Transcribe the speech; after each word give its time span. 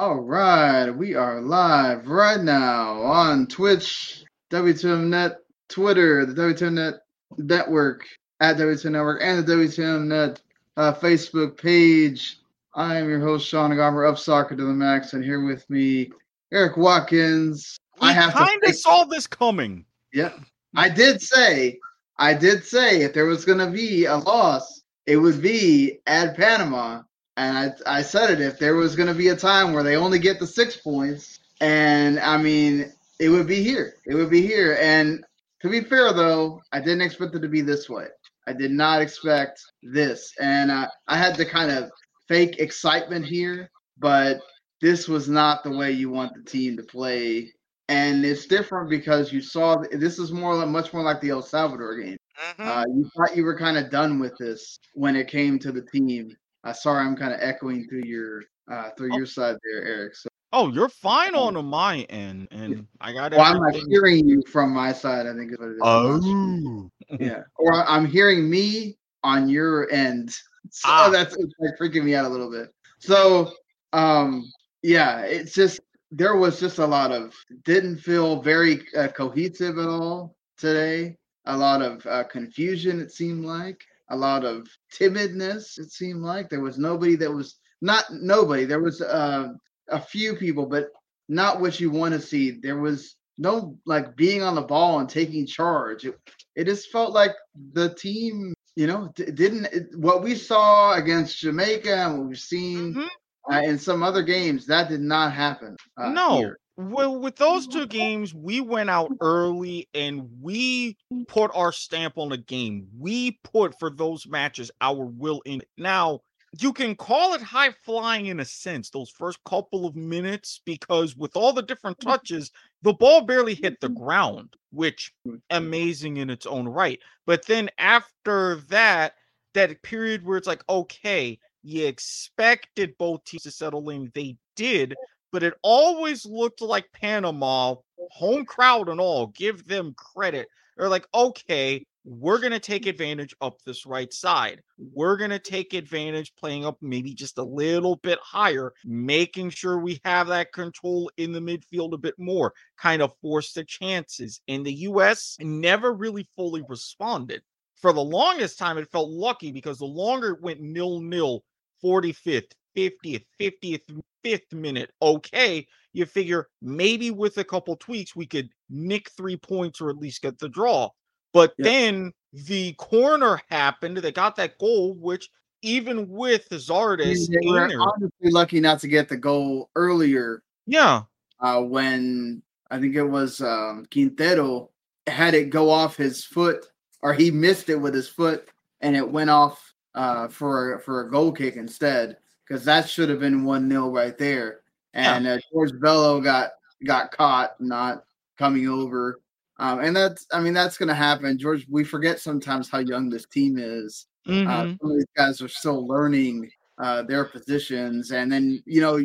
All 0.00 0.20
right, 0.20 0.88
we 0.88 1.14
are 1.14 1.42
live 1.42 2.08
right 2.08 2.40
now 2.40 3.02
on 3.02 3.46
Twitch, 3.46 4.24
WTMNet, 4.50 5.34
Twitter, 5.68 6.24
the 6.24 6.32
WTMNet 6.32 7.00
Network 7.36 8.08
at 8.40 8.56
WTM 8.56 8.92
Network, 8.92 9.20
and 9.22 9.44
the 9.44 9.52
WTMNet 9.52 10.38
uh, 10.78 10.94
Facebook 10.94 11.58
page. 11.58 12.38
I 12.72 12.96
am 12.96 13.10
your 13.10 13.20
host, 13.20 13.46
Sean 13.46 13.72
Garmer 13.72 14.08
of 14.08 14.18
Soccer 14.18 14.56
to 14.56 14.64
the 14.64 14.72
Max, 14.72 15.12
and 15.12 15.22
here 15.22 15.44
with 15.44 15.68
me, 15.68 16.10
Erik 16.50 16.78
Watkins. 16.78 17.76
We 18.00 18.08
I 18.08 18.12
have 18.12 18.32
kind 18.32 18.64
of 18.64 18.74
saw 18.74 19.04
this 19.04 19.26
coming. 19.26 19.84
Yep. 20.14 20.40
I 20.76 20.88
did 20.88 21.20
say, 21.20 21.78
I 22.16 22.32
did 22.32 22.64
say 22.64 23.02
if 23.02 23.12
there 23.12 23.26
was 23.26 23.44
going 23.44 23.58
to 23.58 23.70
be 23.70 24.06
a 24.06 24.16
loss, 24.16 24.80
it 25.04 25.18
would 25.18 25.42
be 25.42 25.98
at 26.06 26.38
Panama. 26.38 27.02
And 27.36 27.74
I, 27.86 27.98
I 27.98 28.02
said 28.02 28.30
it 28.30 28.40
if 28.40 28.58
there 28.58 28.74
was 28.74 28.96
going 28.96 29.08
to 29.08 29.14
be 29.14 29.28
a 29.28 29.36
time 29.36 29.72
where 29.72 29.82
they 29.82 29.96
only 29.96 30.18
get 30.18 30.38
the 30.38 30.46
six 30.46 30.76
points, 30.76 31.38
and 31.60 32.18
I 32.20 32.36
mean, 32.36 32.92
it 33.18 33.28
would 33.28 33.46
be 33.46 33.62
here. 33.62 33.94
It 34.06 34.14
would 34.14 34.30
be 34.30 34.42
here. 34.42 34.76
And 34.80 35.24
to 35.62 35.68
be 35.68 35.80
fair, 35.80 36.12
though, 36.12 36.60
I 36.72 36.80
didn't 36.80 37.02
expect 37.02 37.34
it 37.34 37.40
to 37.40 37.48
be 37.48 37.62
this 37.62 37.88
way. 37.88 38.06
I 38.46 38.52
did 38.52 38.70
not 38.70 39.00
expect 39.00 39.60
this. 39.82 40.32
And 40.40 40.70
uh, 40.70 40.88
I 41.06 41.16
had 41.16 41.36
to 41.36 41.44
kind 41.44 41.70
of 41.70 41.90
fake 42.28 42.58
excitement 42.58 43.26
here, 43.26 43.70
but 43.98 44.40
this 44.80 45.08
was 45.08 45.28
not 45.28 45.62
the 45.62 45.76
way 45.76 45.92
you 45.92 46.10
want 46.10 46.32
the 46.34 46.50
team 46.50 46.76
to 46.76 46.82
play 46.82 47.52
and 47.90 48.24
it's 48.24 48.46
different 48.46 48.88
because 48.88 49.32
you 49.32 49.40
saw 49.42 49.82
this 49.90 50.20
is 50.20 50.30
more 50.30 50.54
like 50.54 50.68
much 50.68 50.92
more 50.92 51.02
like 51.02 51.20
the 51.20 51.30
El 51.30 51.42
Salvador 51.42 52.00
game. 52.00 52.16
Mm-hmm. 52.40 52.68
Uh, 52.68 52.84
you 52.86 53.10
thought 53.16 53.36
you 53.36 53.42
were 53.42 53.58
kind 53.58 53.76
of 53.76 53.90
done 53.90 54.20
with 54.20 54.32
this 54.38 54.78
when 54.94 55.16
it 55.16 55.26
came 55.26 55.58
to 55.58 55.72
the 55.72 55.82
team. 55.82 56.30
Uh, 56.64 56.72
sorry, 56.72 57.04
I'm 57.06 57.16
kind 57.16 57.32
of 57.32 57.40
echoing 57.40 57.86
through 57.88 58.02
your 58.04 58.42
uh, 58.70 58.90
through 58.96 59.10
Oh. 59.12 59.16
your 59.16 59.26
side 59.26 59.56
there, 59.64 59.84
Erik. 59.84 60.14
So, 60.14 60.28
oh, 60.52 60.70
you're 60.70 60.88
fine 60.88 61.34
on 61.34 61.64
my 61.64 62.02
end, 62.10 62.48
and 62.50 62.86
I 63.00 63.12
got 63.12 63.32
well, 63.32 63.40
I'm 63.42 63.60
not 63.60 63.74
hearing 63.88 64.28
you 64.28 64.42
from 64.46 64.70
my 64.72 64.92
side. 64.92 65.26
I 65.26 65.34
think 65.34 65.52
is 65.52 65.58
what 65.58 65.68
it 65.70 65.72
is. 65.72 65.78
Oh, 65.82 66.90
yeah, 67.18 67.42
or 67.56 67.74
I'm 67.74 68.06
hearing 68.06 68.48
me 68.48 68.96
on 69.24 69.48
your 69.48 69.90
end. 69.90 70.34
So 70.72 70.88
Ah. 70.90 71.08
that's 71.10 71.34
like 71.58 71.78
freaking 71.80 72.04
me 72.04 72.14
out 72.14 72.26
a 72.26 72.28
little 72.28 72.50
bit. 72.50 72.68
So, 72.98 73.50
um, 73.94 74.44
yeah, 74.82 75.20
it's 75.22 75.54
just 75.54 75.80
there 76.12 76.36
was 76.36 76.60
just 76.60 76.78
a 76.78 76.86
lot 76.86 77.10
of 77.12 77.34
didn't 77.64 77.96
feel 77.96 78.42
very 78.42 78.86
uh, 78.94 79.08
cohesive 79.08 79.78
at 79.78 79.88
all 79.88 80.36
today. 80.58 81.16
A 81.46 81.56
lot 81.56 81.80
of 81.80 82.06
uh, 82.06 82.24
confusion. 82.24 83.00
It 83.00 83.10
seemed 83.10 83.44
like 83.46 83.82
a 84.10 84.16
lot 84.16 84.44
of 84.44 84.66
timidness. 84.92 85.78
It 85.78 85.90
seemed 85.92 86.22
like 86.22 86.48
there 86.50 86.60
was 86.60 86.78
nobody 86.78 87.16
that 87.16 87.32
was 87.32 87.58
not 87.80 88.04
nobody. 88.12 88.64
There 88.64 88.80
was 88.82 89.00
uh, 89.00 89.48
a 89.88 90.00
few 90.00 90.36
people, 90.36 90.66
but 90.66 90.88
not 91.28 91.60
what 91.60 91.80
you 91.80 91.90
want 91.90 92.14
to 92.14 92.20
see. 92.20 92.52
There 92.62 92.78
was 92.78 93.16
no 93.38 93.76
like 93.86 94.16
being 94.16 94.42
on 94.42 94.54
the 94.54 94.62
ball 94.62 95.00
and 95.00 95.08
taking 95.08 95.46
charge. 95.46 96.04
It, 96.04 96.18
it 96.56 96.64
just 96.64 96.90
felt 96.90 97.12
like 97.12 97.32
the 97.72 97.94
team, 97.94 98.52
you 98.76 98.86
know, 98.86 99.10
d- 99.14 99.30
didn't 99.30 99.66
it, 99.66 99.86
what 99.96 100.22
we 100.22 100.34
saw 100.34 100.94
against 100.94 101.38
Jamaica 101.40 101.94
and 101.94 102.18
what 102.18 102.28
we've 102.28 102.38
seen 102.38 102.94
Mhm. 102.94 103.08
uh, 103.52 103.62
in 103.64 103.78
some 103.78 104.02
other 104.02 104.22
games. 104.22 104.66
That 104.66 104.88
did 104.90 105.00
not 105.00 105.32
happen. 105.32 105.76
Uh, 105.96 106.10
no. 106.10 106.36
here. 106.38 106.58
Well, 106.88 107.20
with 107.20 107.36
those 107.36 107.66
two 107.66 107.86
games, 107.86 108.32
we 108.32 108.60
went 108.62 108.88
out 108.88 109.12
early 109.20 109.88
and 109.92 110.28
we 110.40 110.96
mm. 111.12 111.28
put 111.28 111.50
our 111.54 111.72
stamp 111.72 112.16
on 112.16 112.30
the 112.30 112.38
game. 112.38 112.88
We 112.98 113.38
put 113.44 113.78
for 113.78 113.90
those 113.90 114.26
matches 114.26 114.70
our 114.80 115.04
will 115.04 115.42
in. 115.44 115.60
Now, 115.76 116.20
you 116.58 116.72
can 116.72 116.96
call 116.96 117.34
it 117.34 117.42
high 117.42 117.72
flying 117.84 118.26
in 118.26 118.40
a 118.40 118.44
sense, 118.44 118.90
those 118.90 119.10
first 119.10 119.38
couple 119.44 119.86
of 119.86 119.94
minutes, 119.94 120.62
because 120.64 121.16
with 121.16 121.36
all 121.36 121.52
the 121.52 121.62
different 121.62 121.98
mm-hmm. 121.98 122.10
touches, 122.10 122.50
the 122.82 122.94
ball 122.94 123.20
barely 123.20 123.54
hit 123.54 123.80
the 123.80 123.88
mm-hmm. 123.88 124.02
ground, 124.02 124.54
which 124.72 125.12
amazing 125.50 126.16
in 126.16 126.30
its 126.30 126.46
own 126.46 126.66
right. 126.66 126.98
But 127.26 127.46
then 127.46 127.68
after 127.78 128.56
that, 128.68 129.14
that 129.54 129.82
period 129.82 130.24
where 130.24 130.38
it's 130.38 130.46
like, 130.46 130.64
okay, 130.68 131.38
you 131.62 131.86
expected 131.86 132.94
both 132.98 133.22
teams 133.24 133.42
to 133.42 133.50
settle 133.50 133.90
in, 133.90 134.10
they 134.14 134.36
did, 134.56 134.94
but 135.32 135.42
it 135.42 135.54
always 135.62 136.26
looked 136.26 136.60
like 136.60 136.92
Panama, 136.92 137.76
home 138.10 138.44
crowd 138.44 138.88
and 138.88 139.00
all, 139.00 139.28
give 139.28 139.66
them 139.66 139.94
credit. 139.96 140.48
They're 140.76 140.88
like, 140.88 141.06
okay, 141.14 141.84
we're 142.04 142.38
going 142.38 142.52
to 142.52 142.60
take 142.60 142.84
mm. 142.84 142.90
advantage 142.90 143.34
up 143.40 143.60
this 143.62 143.84
right 143.84 144.12
side. 144.12 144.62
We're 144.78 145.16
going 145.16 145.30
to 145.30 145.38
take 145.38 145.74
advantage 145.74 146.34
playing 146.34 146.64
up 146.64 146.78
maybe 146.80 147.14
just 147.14 147.38
a 147.38 147.42
little 147.42 147.96
bit 147.96 148.18
higher, 148.22 148.72
making 148.84 149.50
sure 149.50 149.78
we 149.78 150.00
have 150.04 150.28
that 150.28 150.52
control 150.52 151.10
in 151.16 151.32
the 151.32 151.40
midfield 151.40 151.92
a 151.92 151.98
bit 151.98 152.14
more, 152.18 152.52
kind 152.78 153.02
of 153.02 153.12
force 153.20 153.52
the 153.52 153.64
chances. 153.64 154.40
And 154.48 154.64
the 154.64 154.74
US 154.74 155.36
never 155.40 155.92
really 155.92 156.26
fully 156.36 156.62
responded. 156.68 157.42
For 157.76 157.92
the 157.92 158.00
longest 158.00 158.58
time, 158.58 158.76
it 158.78 158.90
felt 158.90 159.10
lucky 159.10 159.52
because 159.52 159.78
the 159.78 159.86
longer 159.86 160.30
it 160.32 160.42
went 160.42 160.60
nil 160.60 161.00
nil, 161.00 161.42
45th, 161.82 162.52
50th, 162.76 163.24
50th, 163.40 164.00
fifth 164.22 164.52
minute, 164.52 164.92
okay, 165.02 165.66
you 165.92 166.06
figure 166.06 166.48
maybe 166.62 167.10
with 167.10 167.38
a 167.38 167.44
couple 167.44 167.76
tweaks 167.76 168.14
we 168.14 168.26
could 168.26 168.50
nick 168.68 169.10
three 169.10 169.36
points 169.36 169.80
or 169.80 169.90
at 169.90 169.98
least 169.98 170.22
get 170.22 170.38
the 170.38 170.48
draw. 170.48 170.88
But 171.32 171.54
Yeah. 171.58 171.64
then 171.64 172.12
the 172.32 172.72
corner 172.74 173.40
happened. 173.48 173.96
They 173.96 174.12
got 174.12 174.36
that 174.36 174.58
goal, 174.58 174.94
which 174.94 175.28
even 175.62 176.08
with 176.08 176.48
Zardes, 176.50 177.28
they 177.28 177.48
were 177.48 177.70
honestly 177.80 178.30
lucky 178.30 178.60
not 178.60 178.80
to 178.80 178.88
get 178.88 179.08
the 179.08 179.16
goal 179.16 179.70
earlier 179.74 180.42
yeah, 180.66 181.02
uh, 181.40 181.60
when 181.60 182.42
I 182.70 182.78
think 182.78 182.94
it 182.94 183.02
was 183.02 183.40
um, 183.40 183.86
Quintero 183.90 184.70
had 185.08 185.34
it 185.34 185.50
go 185.50 185.68
off 185.68 185.96
his 185.96 186.24
foot, 186.24 186.66
or 187.02 187.12
he 187.12 187.30
missed 187.30 187.68
it 187.68 187.74
with 187.74 187.92
his 187.92 188.08
foot, 188.08 188.48
and 188.80 188.94
it 188.94 189.08
went 189.08 189.30
off 189.30 189.74
uh, 189.94 190.28
for 190.28 190.78
for 190.84 191.00
a 191.00 191.10
goal 191.10 191.32
kick 191.32 191.56
instead, 191.56 192.18
because 192.50 192.64
that 192.64 192.88
should 192.88 193.08
have 193.08 193.20
been 193.20 193.44
one 193.44 193.70
0 193.70 193.90
right 193.90 194.18
there. 194.18 194.60
Yeah. 194.92 195.14
And 195.14 195.26
uh, 195.26 195.38
George 195.52 195.70
Bello 195.80 196.20
got 196.20 196.50
got 196.84 197.12
caught 197.12 197.52
not 197.60 198.02
coming 198.38 198.68
over, 198.68 199.20
um, 199.58 199.78
and 199.80 199.94
that's 199.94 200.26
I 200.32 200.40
mean 200.40 200.52
that's 200.52 200.76
going 200.76 200.88
to 200.88 200.94
happen. 200.94 201.38
George, 201.38 201.64
we 201.70 201.84
forget 201.84 202.18
sometimes 202.18 202.68
how 202.68 202.78
young 202.78 203.08
this 203.08 203.26
team 203.26 203.56
is. 203.56 204.06
Uh, 204.26 204.30
mhm, 204.32 204.78
some 204.80 204.90
of 204.90 204.96
these 204.96 205.06
guys 205.16 205.40
are 205.40 205.48
still 205.48 205.86
learning 205.86 206.50
uh, 206.78 207.02
their 207.02 207.24
positions, 207.24 208.10
and 208.10 208.32
then 208.32 208.60
you 208.66 208.80
know, 208.80 209.00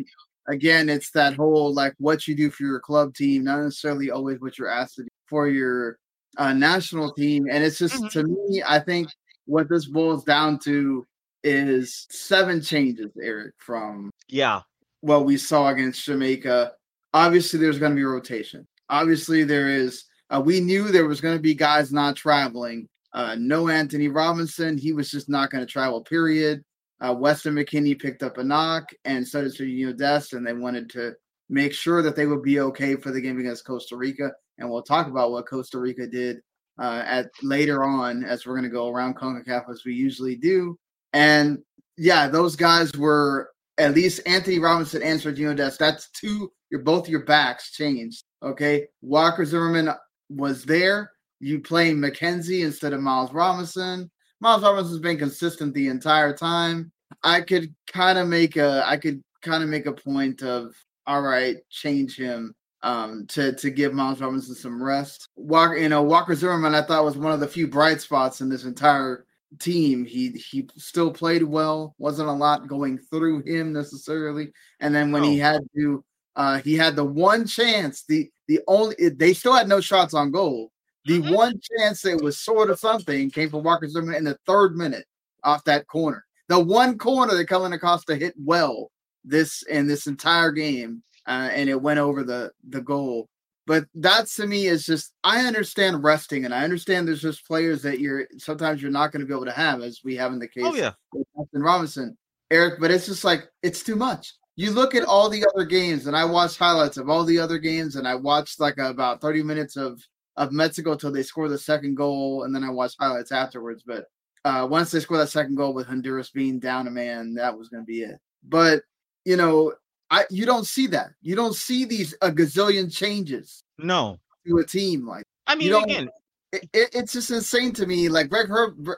again, 0.48 0.90
it's 0.90 1.12
that 1.12 1.36
whole 1.36 1.72
like 1.72 1.94
what 2.00 2.28
you 2.28 2.36
do 2.36 2.50
for 2.50 2.64
your 2.64 2.80
club 2.80 3.14
team, 3.14 3.44
not 3.44 3.62
necessarily 3.62 4.10
always 4.10 4.40
what 4.40 4.58
you're 4.58 4.68
asked 4.68 4.96
to 4.96 5.04
do 5.04 5.10
for 5.28 5.48
your 5.48 6.00
uh, 6.38 6.52
national 6.52 7.14
team. 7.14 7.46
And 7.50 7.64
it's 7.64 7.78
just 7.78 8.12
to 8.12 8.24
me, 8.24 8.64
I 8.68 8.80
think 8.80 9.10
what 9.46 9.70
this 9.70 9.86
boils 9.86 10.24
down 10.24 10.58
to 10.60 11.06
is 11.46 12.08
seven 12.10 12.62
changes, 12.62 13.12
Erik, 13.22 13.54
from 13.58 14.12
yeah, 14.28 14.62
what 15.02 15.26
we 15.26 15.38
saw 15.38 15.68
against 15.68 16.06
Jamaica. 16.06 16.74
Obviously, 17.14 17.60
there's 17.60 17.80
going 17.80 17.92
to 17.92 17.96
be 17.96 18.04
rotation. 18.04 18.68
Obviously, 18.90 19.44
there 19.44 19.70
is. 19.70 20.06
Uh, 20.30 20.42
we 20.44 20.60
knew 20.60 20.88
there 20.88 21.08
was 21.08 21.22
going 21.22 21.38
to 21.38 21.42
be 21.42 21.54
guys 21.54 21.92
not 21.92 22.16
traveling. 22.16 22.90
Uh, 23.14 23.36
no 23.40 23.70
Antonee 23.70 24.08
Robinson. 24.08 24.78
He 24.78 24.92
was 24.92 25.10
just 25.10 25.30
not 25.30 25.52
going 25.52 25.66
to 25.66 25.72
travel. 25.72 26.02
Period. 26.02 26.64
Uh, 27.00 27.14
Weston 27.14 27.56
McKennie 27.56 28.00
picked 28.00 28.24
up 28.24 28.38
a 28.38 28.44
knock, 28.44 28.90
and 29.04 29.28
so 29.28 29.44
did 29.44 29.54
Sergio 29.54 29.96
Dest, 29.96 30.34
and 30.34 30.46
they 30.46 30.54
wanted 30.54 30.90
to 30.92 31.14
make 31.50 31.74
sure 31.74 32.02
that 32.02 32.16
they 32.16 32.26
would 32.26 32.42
be 32.42 32.60
okay 32.60 32.96
for 32.96 33.12
the 33.12 33.22
game 33.22 33.40
against 33.40 33.66
Costa 33.66 33.96
Rica. 33.96 34.32
And 34.58 34.70
we'll 34.70 34.82
talk 34.82 35.08
about 35.08 35.32
what 35.32 35.48
Costa 35.48 35.78
Rica 35.80 36.08
did 36.08 36.38
uh, 36.80 37.04
at 37.06 37.30
later 37.44 37.84
on 37.84 38.24
as 38.24 38.46
we're 38.46 38.54
going 38.54 38.64
to 38.64 38.70
go 38.70 38.90
around 38.90 39.18
CONCACAF 39.18 39.70
as 39.70 39.84
we 39.86 39.94
usually 39.94 40.36
do. 40.36 40.78
And 41.16 41.60
yeah, 41.98 42.28
those 42.28 42.58
guys 42.58 42.92
were 42.94 43.50
at 43.78 43.96
least 43.96 44.20
Antonee 44.26 44.60
Robinson 44.60 45.02
and 45.02 45.20
Sergio 45.20 45.56
Dest. 45.56 45.80
That's 45.80 46.10
two. 46.10 46.52
Your 46.70 46.82
both 46.82 47.08
your 47.08 47.24
backs 47.24 47.72
changed. 47.72 48.26
Okay, 48.44 48.88
Walker 49.02 49.46
Zimmerman 49.46 49.90
was 50.30 50.66
there. 50.66 51.12
You 51.40 51.62
playing 51.62 51.98
McKenzie 51.98 52.66
instead 52.66 52.92
of 52.92 53.00
Miles 53.00 53.32
Robinson. 53.32 54.12
Miles 54.42 54.62
Robinson's 54.62 55.00
been 55.00 55.18
consistent 55.18 55.74
the 55.74 55.88
entire 55.88 56.36
time. 56.36 56.92
I 57.24 57.42
could 57.42 57.74
kind 57.88 58.18
of 58.18 58.28
make 58.28 58.58
a. 58.58 58.84
I 58.86 58.98
could 58.98 59.24
kind 59.42 59.64
of 59.64 59.70
make 59.70 59.86
a 59.86 59.94
point 59.94 60.44
of 60.44 60.76
all 61.08 61.22
right, 61.22 61.58
change 61.70 62.18
him 62.18 62.54
um, 62.84 63.26
to 63.28 63.54
to 63.54 63.70
give 63.70 63.94
Miles 63.94 64.20
Robinson 64.20 64.56
some 64.56 64.82
rest. 64.84 65.30
Walker, 65.36 65.78
you 65.78 65.90
know, 65.90 66.04
Walker 66.04 66.36
Zimmerman, 66.36 66.76
I 66.76 66.82
thought 66.82 67.06
was 67.06 67.18
one 67.18 67.32
of 67.32 67.40
the 67.40 67.48
few 67.48 67.68
bright 67.68 68.02
spots 68.02 68.42
in 68.42 68.50
this 68.50 68.66
entire 68.66 69.25
team. 69.60 70.06
He 70.06 70.32
he 70.32 70.68
still 70.78 71.12
played 71.12 71.44
well. 71.44 71.96
wasn't 71.98 72.30
a 72.30 72.34
lot 72.34 72.68
going 72.68 72.98
through 72.98 73.44
him 73.44 73.74
necessarily. 73.74 74.52
And 74.80 74.94
then 74.94 75.12
when 75.12 75.24
he 75.24 75.38
had 75.38 75.62
to, 75.76 76.04
uh, 76.36 76.60
he 76.60 76.76
had 76.76 76.96
the 76.96 77.06
one 77.06 77.46
chance. 77.48 78.04
The 78.08 78.30
the 78.48 78.60
only 78.68 78.96
they 79.10 79.34
still 79.34 79.54
had 79.54 79.68
no 79.68 79.82
shots 79.82 80.14
on 80.14 80.32
goal. 80.32 80.72
The 81.06 81.20
Mhm. 81.22 81.34
one 81.36 81.60
chance 81.78 82.02
that 82.02 82.22
was 82.22 82.40
sort 82.40 82.70
of 82.70 82.80
something 82.80 83.30
came 83.32 83.50
from 83.50 83.64
Walker 83.64 83.88
Zimmerman 83.88 84.16
in 84.16 84.24
the 84.26 84.38
third 84.48 84.76
minute 84.76 85.06
off 85.44 85.64
that 85.66 85.88
corner. 85.88 86.26
The 86.50 86.60
one 86.60 86.98
corner 86.98 87.36
that 87.36 87.48
Kellyn 87.48 87.74
Acosta 87.74 88.16
hit 88.16 88.34
well 88.38 88.92
this 89.24 89.64
in 89.64 89.88
this 89.88 90.08
entire 90.08 90.52
game, 90.52 91.04
uh, 91.28 91.50
and 91.52 91.70
it 91.70 91.82
went 91.82 92.00
over 92.00 92.24
the 92.24 92.52
the 92.70 92.82
goal. 92.82 93.30
But 93.68 93.86
that 93.96 94.28
to 94.28 94.46
me 94.46 94.68
is 94.68 94.86
just 94.86 95.14
I 95.24 95.46
understand 95.46 96.04
resting, 96.04 96.46
and 96.46 96.54
I 96.54 96.64
understand 96.64 97.08
there's 97.08 97.22
just 97.22 97.48
players 97.48 97.82
that 97.82 98.00
you're 98.00 98.28
sometimes 98.38 98.82
you're 98.82 98.92
not 98.92 99.12
going 99.12 99.22
to 99.22 99.26
be 99.26 99.34
able 99.34 99.46
to 99.46 99.52
have, 99.52 99.82
as 99.82 100.02
we 100.04 100.16
have 100.18 100.34
in 100.34 100.40
the 100.40 100.48
case 100.48 100.64
Oh 100.66 100.76
yeah. 100.76 100.94
with 101.14 101.28
Justin 101.36 101.64
Robinson, 101.64 102.18
Erik. 102.52 102.80
But 102.80 102.92
it's 102.92 103.08
just 103.08 103.24
like 103.24 103.50
it's 103.64 103.82
too 103.84 103.96
much. 103.96 104.34
You 104.56 104.72
look 104.72 104.96
at 104.96 105.04
all 105.04 105.30
the 105.30 105.46
other 105.54 105.66
games, 105.66 106.08
and 106.08 106.16
I 106.16 106.26
watched 106.26 106.58
highlights 106.60 106.98
of 106.98 107.10
all 107.10 107.24
the 107.24 107.40
other 107.40 107.58
games, 107.58 107.96
and 107.96 108.08
I 108.08 108.16
watched 108.16 108.60
like 108.60 108.78
about 108.78 109.20
30 109.22 109.44
minutes 109.44 109.78
of 109.78 110.00
of 110.38 110.52
Mexico 110.52 110.96
till 110.96 111.12
they 111.12 111.24
score 111.24 111.50
the 111.50 111.58
second 111.58 111.96
goal, 111.96 112.44
and 112.44 112.54
then 112.54 112.64
I 112.64 112.70
watched 112.70 112.98
highlights 113.00 113.32
afterwards. 113.32 113.84
But 113.86 114.06
uh, 114.44 114.68
once 114.70 114.92
they 114.92 115.00
score 115.00 115.18
that 115.18 115.30
second 115.30 115.56
goal 115.56 115.74
with 115.74 115.88
Honduras 115.88 116.30
being 116.30 116.60
down 116.60 116.88
a 116.88 116.92
man, 116.92 117.34
that 117.34 117.58
was 117.58 117.70
going 117.70 117.82
to 117.84 117.88
be 117.88 118.02
it. 118.02 118.20
But 118.48 118.84
you 119.26 119.38
know, 119.38 119.74
I 120.12 120.26
you 120.30 120.46
don't 120.46 120.66
see 120.68 120.88
that. 120.88 121.12
You 121.22 121.36
don't 121.36 121.56
see 121.56 121.86
these 121.86 122.14
a 122.22 122.32
gazillion 122.32 122.94
changes 122.96 123.64
No. 123.80 124.20
to 124.48 124.58
a 124.58 124.66
team 124.66 125.08
like. 125.08 125.24
I 125.48 125.56
mean, 125.56 125.74
again, 125.74 126.10
It, 126.52 126.70
it- 126.74 126.90
it's 126.96 127.14
just 127.14 127.32
insane 127.32 127.72
to 127.74 127.86
me. 127.86 128.08
Like 128.10 128.30
Greg 128.30 128.48
Herb, 128.50 128.90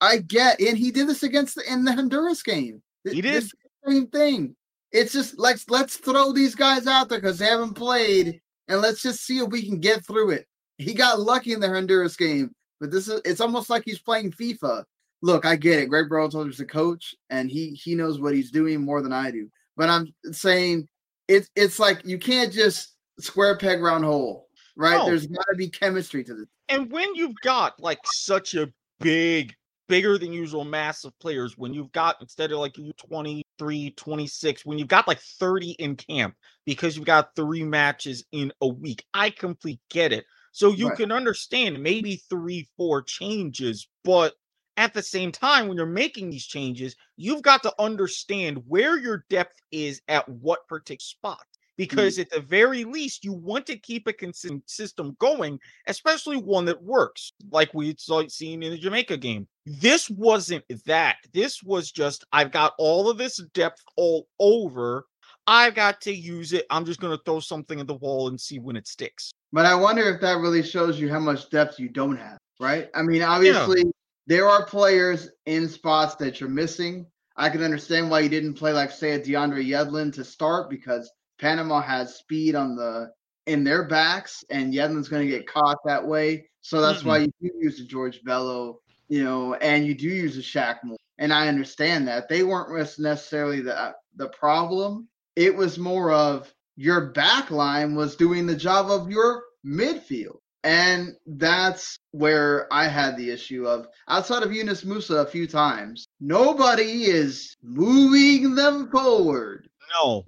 I 0.00 0.18
get, 0.18 0.60
and 0.60 0.76
he 0.76 0.90
did 0.90 1.06
this 1.08 1.22
against 1.22 1.54
the, 1.56 1.62
in 1.72 1.84
the 1.84 1.92
Honduras 1.92 2.42
game. 2.42 2.82
He 3.04 3.20
did. 3.20 3.34
this 3.34 3.52
same 3.86 4.06
thing. 4.08 4.56
It's 4.92 5.12
just 5.12 5.38
let's 5.38 5.68
let's 5.68 5.96
throw 5.96 6.32
these 6.32 6.54
guys 6.54 6.86
out 6.86 7.08
there 7.08 7.20
because 7.20 7.38
they 7.38 7.46
haven't 7.46 7.74
played, 7.74 8.40
and 8.68 8.80
let's 8.80 9.02
just 9.02 9.24
see 9.26 9.38
if 9.38 9.48
we 9.50 9.66
can 9.66 9.80
get 9.80 10.04
through 10.06 10.30
it. 10.30 10.46
He 10.78 10.94
got 10.94 11.20
lucky 11.20 11.52
in 11.52 11.60
the 11.60 11.68
Honduras 11.68 12.16
game, 12.16 12.52
but 12.80 12.90
this 12.90 13.08
is 13.08 13.20
it's 13.24 13.40
almost 13.40 13.68
like 13.70 13.82
he's 13.84 13.98
playing 14.00 14.32
FIFA. 14.32 14.84
Look, 15.22 15.44
I 15.46 15.56
get 15.56 15.78
it. 15.80 15.88
Gregg 15.88 16.08
Berhalter 16.08 16.48
is 16.50 16.58
the 16.58 16.64
coach, 16.64 17.14
and 17.30 17.50
he 17.50 17.70
he 17.70 17.94
knows 17.94 18.20
what 18.20 18.34
he's 18.34 18.50
doing 18.50 18.80
more 18.80 19.02
than 19.02 19.12
I 19.12 19.30
do. 19.30 19.48
But 19.76 19.90
I'm 19.90 20.14
saying 20.32 20.88
it's 21.28 21.48
it's 21.56 21.78
like 21.78 22.04
you 22.04 22.18
can't 22.18 22.52
just 22.52 22.94
square 23.20 23.56
peg 23.56 23.80
round 23.82 24.04
hole, 24.04 24.48
right? 24.76 24.98
No. 24.98 25.06
There's 25.06 25.26
got 25.26 25.44
to 25.50 25.56
be 25.56 25.68
chemistry 25.68 26.22
to 26.24 26.34
this. 26.34 26.46
and 26.68 26.90
when 26.90 27.14
you've 27.14 27.36
got 27.42 27.78
like 27.80 27.98
such 28.04 28.54
a 28.54 28.72
big 29.00 29.54
bigger 29.88 30.16
than 30.16 30.32
usual 30.32 30.64
mass 30.64 31.04
of 31.04 31.12
players 31.18 31.58
when 31.58 31.74
you've 31.74 31.92
got 31.92 32.16
instead 32.22 32.50
of 32.52 32.58
like 32.58 32.78
you 32.78 32.90
23 33.06 33.90
26 33.90 34.64
when 34.64 34.78
you've 34.78 34.88
got 34.88 35.06
like 35.06 35.20
30 35.20 35.72
in 35.72 35.94
camp 35.94 36.34
because 36.64 36.96
you've 36.96 37.04
got 37.04 37.34
three 37.36 37.62
matches 37.62 38.24
in 38.32 38.50
a 38.62 38.66
week 38.66 39.04
i 39.12 39.28
completely 39.28 39.78
get 39.90 40.10
it 40.10 40.24
so 40.52 40.70
you 40.72 40.88
Right. 40.88 40.96
can 40.96 41.12
understand 41.12 41.82
maybe 41.82 42.22
three 42.30 42.66
four 42.78 43.02
changes 43.02 43.86
but 44.04 44.32
at 44.76 44.92
the 44.94 45.02
same 45.02 45.32
time 45.32 45.68
when 45.68 45.76
you're 45.76 45.86
making 45.86 46.30
these 46.30 46.46
changes 46.46 46.96
you've 47.16 47.42
got 47.42 47.62
to 47.62 47.72
understand 47.78 48.62
where 48.66 48.98
your 48.98 49.24
depth 49.30 49.60
is 49.72 50.00
at 50.08 50.28
what 50.28 50.66
particular 50.68 50.98
spot 51.00 51.38
mm-hmm. 51.38 51.72
because 51.76 52.18
at 52.18 52.30
the 52.30 52.40
very 52.40 52.84
least 52.84 53.24
you 53.24 53.32
want 53.32 53.66
to 53.66 53.76
keep 53.76 54.06
a 54.06 54.12
consistent 54.12 54.68
system 54.68 55.16
going 55.18 55.58
especially 55.86 56.36
one 56.36 56.64
that 56.64 56.82
works, 56.82 57.32
like 57.50 57.72
we 57.74 57.94
saw 57.98 58.26
seen 58.28 58.62
in 58.62 58.70
the 58.70 58.78
Jamaica 58.78 59.16
game. 59.16 59.46
This 59.66 60.10
wasn't 60.10 60.64
that. 60.86 61.16
This 61.32 61.62
was 61.62 61.90
just 61.90 62.24
I've 62.32 62.52
got 62.52 62.74
all 62.78 63.08
of 63.08 63.18
this 63.18 63.40
depth 63.54 63.82
all 63.96 64.28
over. 64.38 65.06
I've 65.46 65.74
got 65.74 66.00
to 66.02 66.14
use 66.14 66.52
it. 66.52 66.66
I'm 66.70 66.84
just 66.84 67.00
gonna 67.00 67.18
throw 67.24 67.40
something 67.40 67.80
at 67.80 67.86
the 67.86 67.94
wall 67.94 68.28
and 68.28 68.40
see 68.40 68.58
when 68.58 68.76
it 68.76 68.86
sticks. 68.86 69.32
But 69.52 69.66
I 69.66 69.74
wonder 69.74 70.02
if 70.02 70.20
that 70.20 70.38
really 70.38 70.62
shows 70.62 70.98
you 70.98 71.08
how 71.10 71.20
much 71.20 71.50
depth 71.50 71.78
you 71.78 71.88
don't 71.88 72.16
have, 72.16 72.38
right? 72.60 72.88
I 72.94 73.02
mean, 73.02 73.22
obviously, 73.22 73.84
there 74.26 74.48
are 74.48 74.66
players 74.66 75.30
in 75.46 75.68
spots 75.68 76.14
that 76.16 76.40
you're 76.40 76.48
missing. 76.48 77.06
I 77.36 77.50
can 77.50 77.62
understand 77.62 78.10
why 78.10 78.20
you 78.20 78.28
didn't 78.28 78.54
play, 78.54 78.72
like, 78.72 78.90
say, 78.90 79.12
a 79.12 79.20
DeAndre 79.20 79.66
Yedlin 79.66 80.12
to 80.14 80.24
start 80.24 80.70
because 80.70 81.10
Panama 81.38 81.80
has 81.80 82.16
speed 82.16 82.54
on 82.54 82.76
the 82.76 83.10
in 83.46 83.64
their 83.64 83.86
backs, 83.86 84.42
and 84.48 84.72
Yedlin's 84.72 85.08
going 85.08 85.26
to 85.26 85.30
get 85.30 85.46
caught 85.46 85.78
that 85.84 86.06
way. 86.06 86.48
So 86.62 86.80
that's 86.80 87.04
why 87.04 87.18
you 87.18 87.32
do 87.42 87.50
use 87.60 87.76
the 87.76 87.84
George 87.84 88.22
Bello, 88.24 88.80
you 89.08 89.22
know, 89.22 89.54
and 89.54 89.86
you 89.86 89.94
do 89.94 90.08
use 90.08 90.34
the 90.34 90.40
Shaq 90.40 90.78
Moore. 90.82 90.96
And 91.18 91.32
I 91.32 91.48
understand 91.48 92.08
that 92.08 92.28
they 92.28 92.42
weren't 92.42 92.70
necessarily 92.98 93.60
the 93.60 93.78
uh, 93.78 93.92
the 94.16 94.28
problem. 94.28 95.08
It 95.36 95.54
was 95.54 95.78
more 95.78 96.12
of 96.12 96.52
your 96.76 97.10
back 97.10 97.50
line 97.50 97.94
was 97.94 98.16
doing 98.16 98.46
the 98.46 98.56
job 98.56 98.90
of 98.90 99.10
your 99.10 99.42
midfield. 99.64 100.38
And 100.64 101.14
that's 101.26 101.98
where 102.12 102.66
I 102.72 102.88
had 102.88 103.16
the 103.18 103.30
issue 103.30 103.66
of 103.68 103.86
outside 104.08 104.42
of 104.42 104.50
Yunus 104.52 104.82
Musah 104.82 105.22
a 105.22 105.26
few 105.30 105.46
times, 105.46 106.08
nobody 106.20 107.04
is 107.04 107.54
moving 107.62 108.54
them 108.54 108.90
forward. 108.90 109.68
No, 109.94 110.24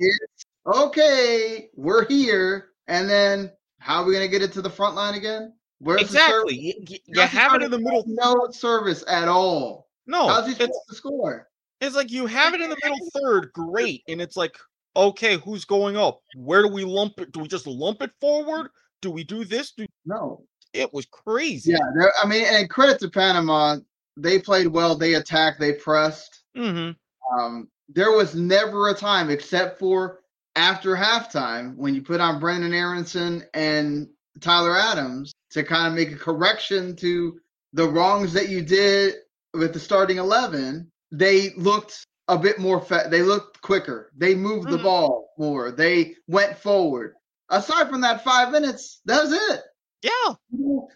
Okay, 0.67 1.69
we're 1.75 2.07
here. 2.07 2.69
And 2.87 3.09
then 3.09 3.51
how 3.79 4.03
are 4.03 4.05
we 4.07 4.13
going 4.13 4.27
to 4.27 4.31
get 4.31 4.43
it 4.43 4.53
to 4.53 4.63
the 4.63 4.71
front 4.71 4.95
line 4.95 5.15
again? 5.15 5.55
Where's 5.79 6.03
exactly. 6.03 6.55
the 6.55 6.61
You, 6.61 6.75
you- 6.89 6.99
you 7.07 7.21
have 7.23 7.55
it 7.55 7.63
in 7.63 7.71
the 7.71 7.79
middle. 7.79 8.05
No 8.07 8.49
service 8.51 9.05
at 9.09 9.29
all. 9.29 9.89
No, 10.07 10.29
How's 10.29 10.45
he 10.47 10.53
it's, 10.53 10.61
supposed 10.61 10.81
to 10.91 10.95
score? 10.95 11.49
it's 11.81 11.97
like 11.97 12.11
you 12.13 12.27
have 12.27 12.55
it 12.55 12.61
in 12.61 12.71
the 12.71 12.77
middle 12.83 13.11
third, 13.13 13.51
great, 13.53 14.03
and 14.09 14.21
it's 14.21 14.37
like, 14.37 14.57
okay, 14.95 15.37
who's 15.39 15.65
going 15.65 15.97
up? 15.97 16.21
Where 16.37 16.63
do 16.63 16.69
we 16.69 16.85
lump 16.85 17.21
it? 17.21 17.33
Do 17.33 17.41
we 17.41 17.49
just 17.49 17.67
lump 17.67 18.03
it 18.03 18.13
forward? 18.21 18.71
Do 19.07 19.13
we 19.13 19.23
do 19.23 19.45
this? 19.45 19.71
Do 19.71 19.87
No. 20.05 20.43
it 20.73 20.93
was 20.93 21.07
crazy. 21.07 21.71
Yeah, 21.71 22.09
I 22.21 22.27
mean, 22.27 22.45
and 22.45 22.69
credit 22.69 22.99
to 23.01 23.09
Panama. 23.09 23.77
They 24.17 24.41
played 24.41 24.67
well. 24.67 24.97
They 24.97 25.15
attacked. 25.15 25.61
They 25.61 25.75
pressed. 25.75 26.43
hmm 26.57 26.91
Um, 27.39 27.69
there 27.89 28.11
was 28.11 28.35
never 28.35 28.89
a 28.89 28.95
time 28.95 29.31
except 29.31 29.79
for 29.79 30.23
after 30.57 30.97
halftime 30.97 31.77
when 31.77 31.95
you 31.95 32.03
put 32.03 32.21
on 32.21 32.41
Brenden 32.41 32.75
Aaronson 32.75 33.45
and 33.55 34.09
Tyler 34.41 34.77
Adams 34.77 35.33
to 35.51 35.63
kind 35.63 35.87
of 35.87 35.95
make 35.95 36.11
a 36.11 36.17
correction 36.19 36.97
to 36.97 37.39
the 37.75 37.89
wrongs 37.89 38.33
that 38.33 38.49
you 38.49 38.61
did 38.63 39.15
with 39.55 39.73
the 39.73 39.79
starting 39.79 40.17
11. 40.19 40.91
They 41.13 41.51
looked 41.57 42.05
a 42.27 42.37
bit 42.37 42.59
more, 42.59 42.81
fa- 42.81 43.07
they 43.09 43.23
looked 43.23 43.61
quicker. 43.61 44.11
They 44.17 44.35
moved 44.35 44.69
the 44.69 44.79
Mhm. 44.79 44.83
ball 44.83 45.29
more. 45.39 45.71
They 45.71 46.17
went 46.27 46.59
forward. 46.59 47.15
Aside 47.49 47.89
from 47.89 48.01
that 48.01 48.25
five 48.25 48.51
minutes, 48.51 49.01
that 49.05 49.23
was 49.23 49.33
it. 49.33 49.63
Yeah. 50.03 50.35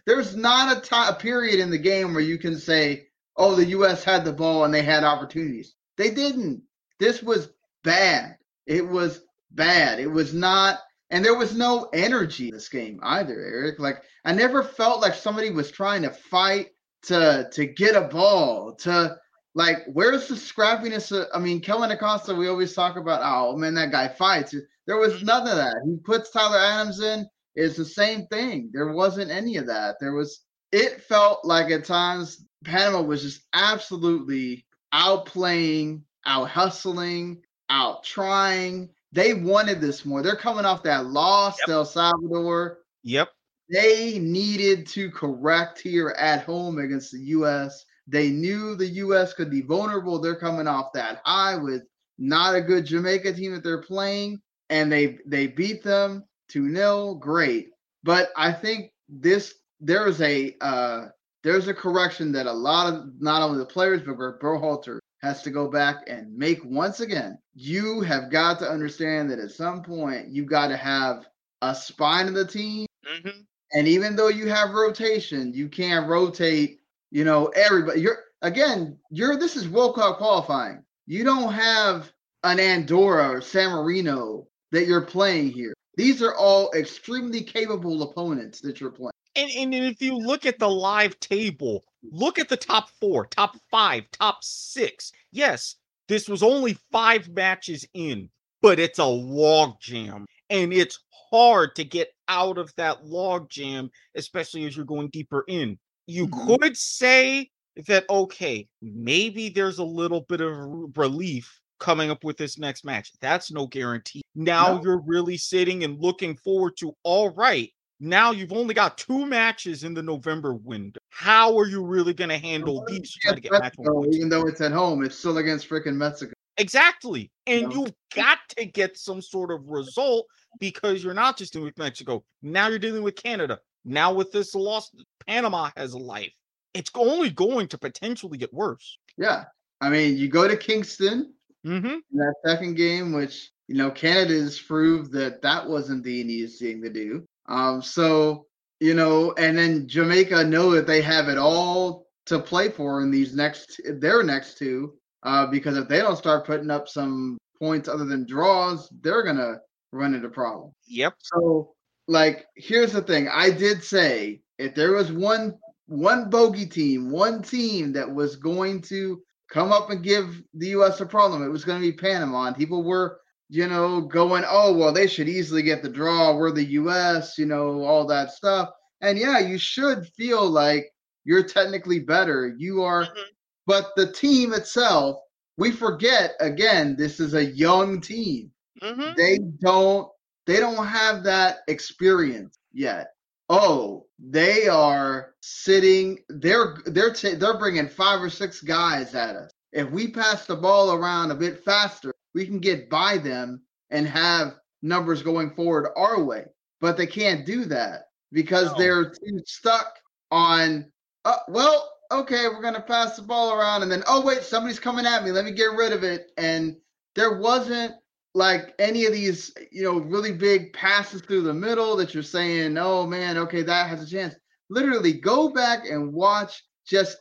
There's 0.07 0.37
not 0.37 0.77
a 0.77 0.81
time, 0.81 1.13
a 1.13 1.17
period 1.17 1.61
in 1.61 1.71
the 1.71 1.79
game 1.79 2.13
where 2.13 2.23
you 2.23 2.39
can 2.39 2.59
say, 2.59 3.09
"Oh, 3.37 3.55
the 3.55 3.67
U.S. 3.67 4.05
had 4.05 4.25
the 4.25 4.33
ball 4.33 4.65
and 4.65 4.75
they 4.75 4.83
had 4.83 5.05
opportunities." 5.05 5.75
They 5.97 6.11
didn't. 6.11 6.63
This 6.99 7.23
was 7.23 7.51
bad. 7.83 8.37
It 8.67 8.87
was 8.87 9.21
bad. 9.51 10.01
It 10.01 10.11
was 10.11 10.35
not, 10.35 10.79
and 11.11 11.25
there 11.25 11.37
was 11.37 11.57
no 11.57 11.89
energy 11.93 12.49
in 12.49 12.55
this 12.55 12.69
game 12.69 13.01
either, 13.03 13.41
Erik. 13.41 13.79
Like 13.79 14.03
I 14.25 14.33
never 14.33 14.63
felt 14.63 15.01
like 15.01 15.15
somebody 15.15 15.51
was 15.51 15.71
trying 15.71 16.03
to 16.03 16.11
fight 16.11 16.69
to 17.03 17.49
to 17.53 17.67
get 17.67 17.97
a 17.97 18.09
ball. 18.09 18.75
To 18.81 19.17
like, 19.55 19.79
where's 19.93 20.29
the 20.29 20.35
scrappiness? 20.35 21.11
Of, 21.13 21.29
I 21.35 21.39
mean, 21.39 21.61
Kellyn 21.61 21.91
Acosta. 21.91 22.35
We 22.35 22.49
always 22.49 22.75
talk 22.75 22.97
about, 22.97 23.21
oh 23.25 23.57
man, 23.57 23.75
that 23.75 23.91
guy 23.91 24.09
fights. 24.09 24.55
There 24.91 24.99
was 24.99 25.23
none 25.23 25.47
of 25.47 25.55
that. 25.55 25.77
He 25.87 25.99
puts 25.99 26.31
Tyler 26.31 26.59
Adams 26.59 26.99
in 26.99 27.25
it's 27.55 27.77
the 27.77 27.85
same 27.85 28.27
thing. 28.27 28.71
There 28.73 28.93
wasn't 28.93 29.31
any 29.31 29.57
of 29.57 29.69
that. 29.69 29.99
There 30.01 30.15
was 30.15 30.41
it 30.73 31.01
felt 31.03 31.45
like 31.45 31.71
at 31.71 31.85
times 31.85 32.45
Panama 32.65 33.01
was 33.01 33.23
just 33.23 33.43
absolutely 33.53 34.67
outplaying, 34.93 36.03
out 36.27 36.49
hustling, 36.51 37.41
out 37.69 38.03
trying. 38.03 38.89
They 39.13 39.33
wanted 39.33 39.81
this 39.81 40.05
more. 40.05 40.23
They're 40.23 40.35
coming 40.35 40.65
off 40.65 40.83
that 40.83 41.07
loss 41.07 41.57
Yep. 41.61 41.67
to 41.67 41.73
El 41.73 41.85
Salvador. 41.85 42.79
Yep. 43.05 43.29
They 43.71 44.19
needed 44.19 44.89
to 44.89 45.09
correct 45.13 45.79
here 45.79 46.17
at 46.19 46.43
home 46.43 46.81
against 46.81 47.13
the 47.13 47.21
US. 47.37 47.85
They 48.09 48.31
knew 48.31 48.75
the 48.75 48.89
US 48.89 49.35
could 49.35 49.53
be 49.53 49.63
vulnerable. 49.63 50.19
They're 50.19 50.35
coming 50.35 50.67
off 50.67 50.93
that 50.95 51.21
high 51.25 51.55
with 51.55 51.83
not 52.19 52.57
a 52.57 52.61
good 52.61 52.87
Jamaica 52.87 53.35
team 53.35 53.53
that 53.53 53.63
they're 53.63 53.83
playing, 53.83 54.43
and 54.71 54.91
they 54.91 55.19
they 55.27 55.47
beat 55.49 55.83
them 55.83 56.25
2-0. 56.53 57.21
Great. 57.21 57.71
But 58.03 58.31
I 58.37 58.53
think 58.53 58.93
this 59.09 59.55
there's 59.81 60.21
a 60.23 60.57
uh 60.61 61.07
there's 61.43 61.69
a 61.69 61.75
correction 61.75 62.33
that 62.33 62.47
a 62.47 62.53
lot 62.53 62.93
of 62.93 63.21
not 63.21 63.43
only 63.43 63.59
the 63.59 63.67
players 63.67 64.03
but 64.03 64.15
Gregg 64.15 64.41
Berhalter 64.41 64.99
has 65.23 65.43
to 65.43 65.51
go 65.51 65.69
back 65.69 66.05
and 66.07 66.35
make 66.37 66.65
once 66.65 67.01
again. 67.01 67.39
You 67.55 68.01
have 68.03 68.31
got 68.31 68.59
to 68.61 68.71
understand 68.71 69.31
that 69.31 69.39
at 69.39 69.51
some 69.51 69.83
point 69.83 70.29
you've 70.29 70.49
got 70.49 70.69
to 70.69 70.77
have 70.77 71.27
a 71.63 71.75
spine 71.75 72.29
of 72.29 72.35
the 72.35 72.47
team 72.47 72.87
hmm 73.07 73.31
and 73.73 73.87
even 73.87 74.17
though 74.17 74.29
you 74.29 74.49
have 74.49 74.73
rotation, 74.73 75.53
you 75.55 75.69
can't 75.69 76.09
rotate, 76.09 76.81
you 77.11 77.25
know, 77.25 77.47
everybody. 77.49 78.01
You're 78.01 78.19
again, 78.43 78.99
you're 79.11 79.37
this 79.37 79.57
is 79.57 79.69
World 79.69 79.95
Cup 79.95 80.19
qualifying. 80.19 80.83
You 81.07 81.25
don't 81.25 81.53
have 81.53 82.13
an 82.43 82.59
Andorra 82.59 83.31
or 83.31 83.41
San 83.41 83.71
Marino 83.71 84.47
that 84.73 84.87
you're 84.87 85.03
playing 85.07 85.51
here. 85.51 85.75
These 85.97 86.23
are 86.23 86.35
all 86.35 86.71
extremely 86.75 87.43
capable 87.43 88.03
opponents 88.03 88.61
that 88.61 88.81
you're 88.81 88.91
playing. 88.91 89.11
And, 89.37 89.51
and 89.57 89.75
if 89.75 90.01
you 90.03 90.17
look 90.17 90.47
at 90.47 90.59
the 90.59 90.69
live 90.69 91.19
table, 91.21 91.85
look 92.03 92.39
at 92.39 92.49
the 92.49 92.57
top 92.57 92.91
four, 93.01 93.27
top 93.27 93.57
five, 93.71 94.05
top 94.13 94.39
six. 94.43 95.13
Yes, 95.33 95.77
this 96.09 96.29
was 96.29 96.43
only 96.43 96.77
five 96.93 97.29
matches 97.29 97.85
in. 97.95 98.29
but 98.63 98.79
it's 98.79 98.99
a 98.99 99.05
log 99.07 99.81
jam. 99.81 100.27
And 100.51 100.73
it's 100.73 100.99
hard 101.31 101.75
to 101.77 101.85
get 101.85 102.09
out 102.29 102.59
of 102.59 102.75
that 102.77 103.07
log 103.07 103.49
jam, 103.49 103.91
especially 104.17 104.67
as 104.67 104.77
you're 104.77 104.85
going 104.85 105.09
deeper 105.09 105.45
in. 105.49 105.79
You 106.07 106.27
Mhm. 106.27 106.59
could 106.61 106.77
say 106.77 107.51
that, 107.87 108.05
okay, 108.11 108.69
maybe 108.83 109.49
there's 109.49 109.79
a 109.79 109.85
little 109.85 110.23
bit 110.23 110.41
of 110.43 110.53
relief 110.97 111.60
coming 111.81 112.11
up 112.11 112.23
with 112.23 112.37
this 112.37 112.59
next 112.59 112.85
match. 112.85 113.11
That's 113.21 113.51
no 113.51 113.67
guarantee. 113.67 114.23
Now 114.35 114.77
No. 114.77 114.83
you're 114.83 115.03
really 115.05 115.37
sitting 115.37 115.83
and 115.83 115.99
looking 115.99 116.37
forward 116.37 116.77
to, 116.79 116.95
all 117.03 117.31
right, 117.31 117.71
now 117.99 118.31
you've 118.31 118.53
only 118.53 118.73
got 118.75 118.97
two 118.97 119.27
matches 119.27 119.85
in 119.85 119.93
the 119.93 120.03
November 120.03 120.55
window. 120.55 121.01
How 121.11 121.59
are 121.59 121.67
you 121.67 121.85
really 121.85 122.15
going 122.15 122.31
to 122.31 122.39
handle 122.39 122.85
these? 122.87 123.13
to 123.27 123.41
get 123.41 123.53
match 123.53 123.75
one 123.77 124.07
Mexico, 124.07 124.17
even 124.17 124.29
though 124.29 124.47
it's 124.47 124.61
at 124.61 124.73
home, 124.73 125.05
it's 125.05 125.17
still 125.19 125.37
against 125.39 125.69
freaking 125.69 125.97
Mexico. 125.97 126.33
Exactly. 126.57 127.31
And 127.47 127.69
know? 127.69 127.71
you've 127.71 127.95
got 128.15 128.39
to 128.57 128.65
get 128.65 128.97
some 128.97 129.21
sort 129.21 129.51
of 129.51 129.67
result 129.67 130.27
because 130.59 131.03
you're 131.03 131.15
not 131.15 131.37
just 131.37 131.53
dealing 131.53 131.67
with 131.67 131.79
Mexico. 131.79 132.23
Now 132.43 132.69
you're 132.69 132.79
dealing 132.79 133.03
with 133.03 133.17
Canada. 133.17 133.59
Now 133.85 134.13
with 134.13 134.31
this 134.33 134.55
loss, 134.55 134.91
Panama 135.27 135.71
has 135.77 135.93
a 135.95 135.99
life. 135.99 136.33
It's 136.75 136.91
only 136.95 137.31
going 137.31 137.69
to 137.69 137.79
potentially 137.79 138.39
get 138.39 138.53
worse. 138.53 138.99
Yeah. 139.17 139.45
I 139.81 139.89
mean, 139.89 140.17
you 140.17 140.29
go 140.29 140.47
to 140.47 140.57
Kingston 140.57 141.33
Mm-hmm. 141.67 141.87
in 141.87 142.03
that 142.15 142.35
second 142.45 142.75
game, 142.77 143.13
which, 143.13 143.51
you 143.69 143.77
know, 143.77 143.91
Canada's 143.91 144.59
proved 144.59 145.13
that 145.13 145.43
that 145.43 145.69
wasn't 145.69 146.05
the 146.05 146.13
easiest 146.13 146.61
thing 146.61 146.83
to 146.83 146.91
do. 146.91 147.25
Um, 147.47 147.83
so, 147.83 148.47
you 148.81 148.95
know, 148.95 149.33
and 149.33 149.59
then 149.59 149.87
Jamaica 149.87 150.45
know 150.45 150.71
that 150.73 150.87
they 150.87 151.03
have 151.03 151.29
it 151.29 151.39
all 151.39 152.07
to 152.27 152.39
play 152.39 152.71
for 152.71 153.03
in 153.03 153.11
these 153.11 153.35
next, 153.35 153.81
their 153.85 154.23
next 154.23 154.57
two, 154.57 154.95
uh, 155.23 155.47
because 155.47 155.77
if 155.77 155.89
they 155.89 155.99
don't 155.99 156.17
start 156.17 156.47
putting 156.47 156.71
up 156.71 156.89
some 156.89 157.37
points 157.59 157.89
other 157.89 158.07
than 158.07 158.27
draws, 158.27 158.89
they're 159.03 159.23
going 159.23 159.37
to 159.37 159.61
run 159.93 160.15
into 160.15 160.29
problems. 160.29 160.75
Yep. 160.87 161.15
So, 161.19 161.75
like, 162.09 162.47
here's 162.57 162.93
the 162.93 163.03
thing. 163.03 163.29
I 163.29 163.51
did 163.51 163.85
say 163.85 164.41
if 164.59 164.75
there 164.75 164.93
was 164.93 165.13
one 165.13 165.59
one 165.87 166.31
bogey 166.31 166.67
team, 166.67 167.11
one 167.11 167.43
team 167.43 167.93
that 167.93 168.09
was 168.15 168.37
going 168.37 168.81
to 168.83 169.21
come 169.51 169.73
up 169.73 169.91
and 169.91 170.03
give 170.03 170.43
the 170.55 170.69
U.S. 170.69 171.01
a 171.01 171.07
problem, 171.07 171.43
it 171.45 171.49
was 171.51 171.65
going 171.65 171.81
to 171.81 171.87
be 171.91 171.97
Panama. 171.97 172.45
And 172.47 172.57
people 172.57 172.83
were, 172.85 173.21
you 173.49 173.67
know, 173.69 174.01
going, 174.03 174.45
"Oh, 174.49 174.73
well, 174.77 174.93
they 174.93 175.07
should 175.07 175.29
easily 175.29 175.63
get 175.63 175.83
the 175.83 175.89
draw. 175.89 176.35
We're 176.37 176.53
the 176.53 176.65
U.S., 176.65 177.37
you 177.39 177.47
know, 177.47 177.83
all 177.83 178.07
that 178.07 178.31
stuff." 178.33 178.71
And 179.01 179.19
yeah, 179.19 179.39
you 179.39 179.59
should 179.59 180.07
feel 180.17 180.49
like 180.49 180.87
you're 181.25 181.43
technically 181.45 182.01
better. 182.01 182.55
You 182.59 182.83
are, 182.83 183.05
Mhm. 183.05 183.25
but 183.67 183.91
the 183.97 184.11
team 184.13 184.53
itself, 184.55 185.21
we 185.57 185.71
forget 185.73 186.35
again. 186.41 186.97
This 186.97 187.21
is 187.21 187.35
a 187.35 187.45
young 187.45 188.01
team 188.01 188.51
Mm-hmm. 188.83 189.13
they 189.17 189.39
don't 189.61 190.09
they 190.47 190.59
don't 190.59 190.87
have 190.87 191.23
that 191.25 191.59
experience 191.69 192.59
yet 192.73 193.09
oh 193.51 194.07
they 194.19 194.69
are 194.69 195.35
sitting 195.43 196.19
they're 196.29 196.77
they're 196.87 197.13
ta 197.13 197.31
they're 197.37 197.59
bringing 197.59 197.89
five 197.89 198.23
or 198.23 198.31
six 198.31 198.63
guys 198.63 199.15
at 199.15 199.37
us. 199.37 199.51
If 199.73 199.91
we 199.91 200.09
pass 200.09 200.47
the 200.47 200.57
ball 200.57 200.93
around 200.95 201.31
a 201.31 201.35
bit 201.35 201.63
faster 201.65 202.15
we 202.35 202.47
can 202.47 202.61
get 202.61 202.89
by 202.89 203.19
them 203.19 203.61
and 203.91 204.07
have 204.07 204.55
numbers 204.83 205.23
going 205.23 205.51
forward 205.55 205.89
our 205.97 206.23
way. 206.23 206.45
But 206.81 206.97
they 206.97 207.07
can't 207.07 207.45
do 207.45 207.65
that 207.67 208.05
because 208.33 208.73
No. 208.73 208.79
they're 208.79 209.11
too 209.11 209.43
stuck 209.45 209.99
on 210.31 210.91
uh, 211.25 211.39
well 211.49 211.91
okay 212.13 212.49
we're 212.49 212.63
going 212.63 212.75
to 212.75 212.81
pass 212.81 213.17
the 213.17 213.23
ball 213.23 213.53
around 213.53 213.83
and 213.83 213.91
then 213.91 214.03
oh 214.07 214.25
wait 214.25 214.43
somebody's 214.45 214.81
coming 214.81 215.07
at 215.07 215.25
me. 215.25 215.33
Let 215.33 215.45
me 215.45 215.53
get 215.53 215.73
rid 215.73 215.93
of 215.93 216.05
it. 216.05 216.31
And 216.37 216.77
there 217.17 217.39
wasn't 217.39 217.95
like 218.35 218.75
any 218.79 219.07
of 219.07 219.13
these, 219.13 219.53
you 219.73 219.83
know, 219.83 219.99
really 219.99 220.33
big 220.33 220.73
passes 220.73 221.21
through 221.23 221.43
the 221.43 221.55
middle 221.55 221.97
that 221.97 222.15
you're 222.15 222.23
saying, 222.23 222.77
oh 222.79 223.07
man, 223.07 223.37
okay, 223.39 223.63
that 223.63 223.89
has 223.89 224.03
a 224.03 224.11
chance. 224.11 224.35
Literally, 224.69 225.15
go 225.15 225.51
back 225.51 225.81
and 225.89 226.13
watch 226.13 226.63
just 226.87 227.17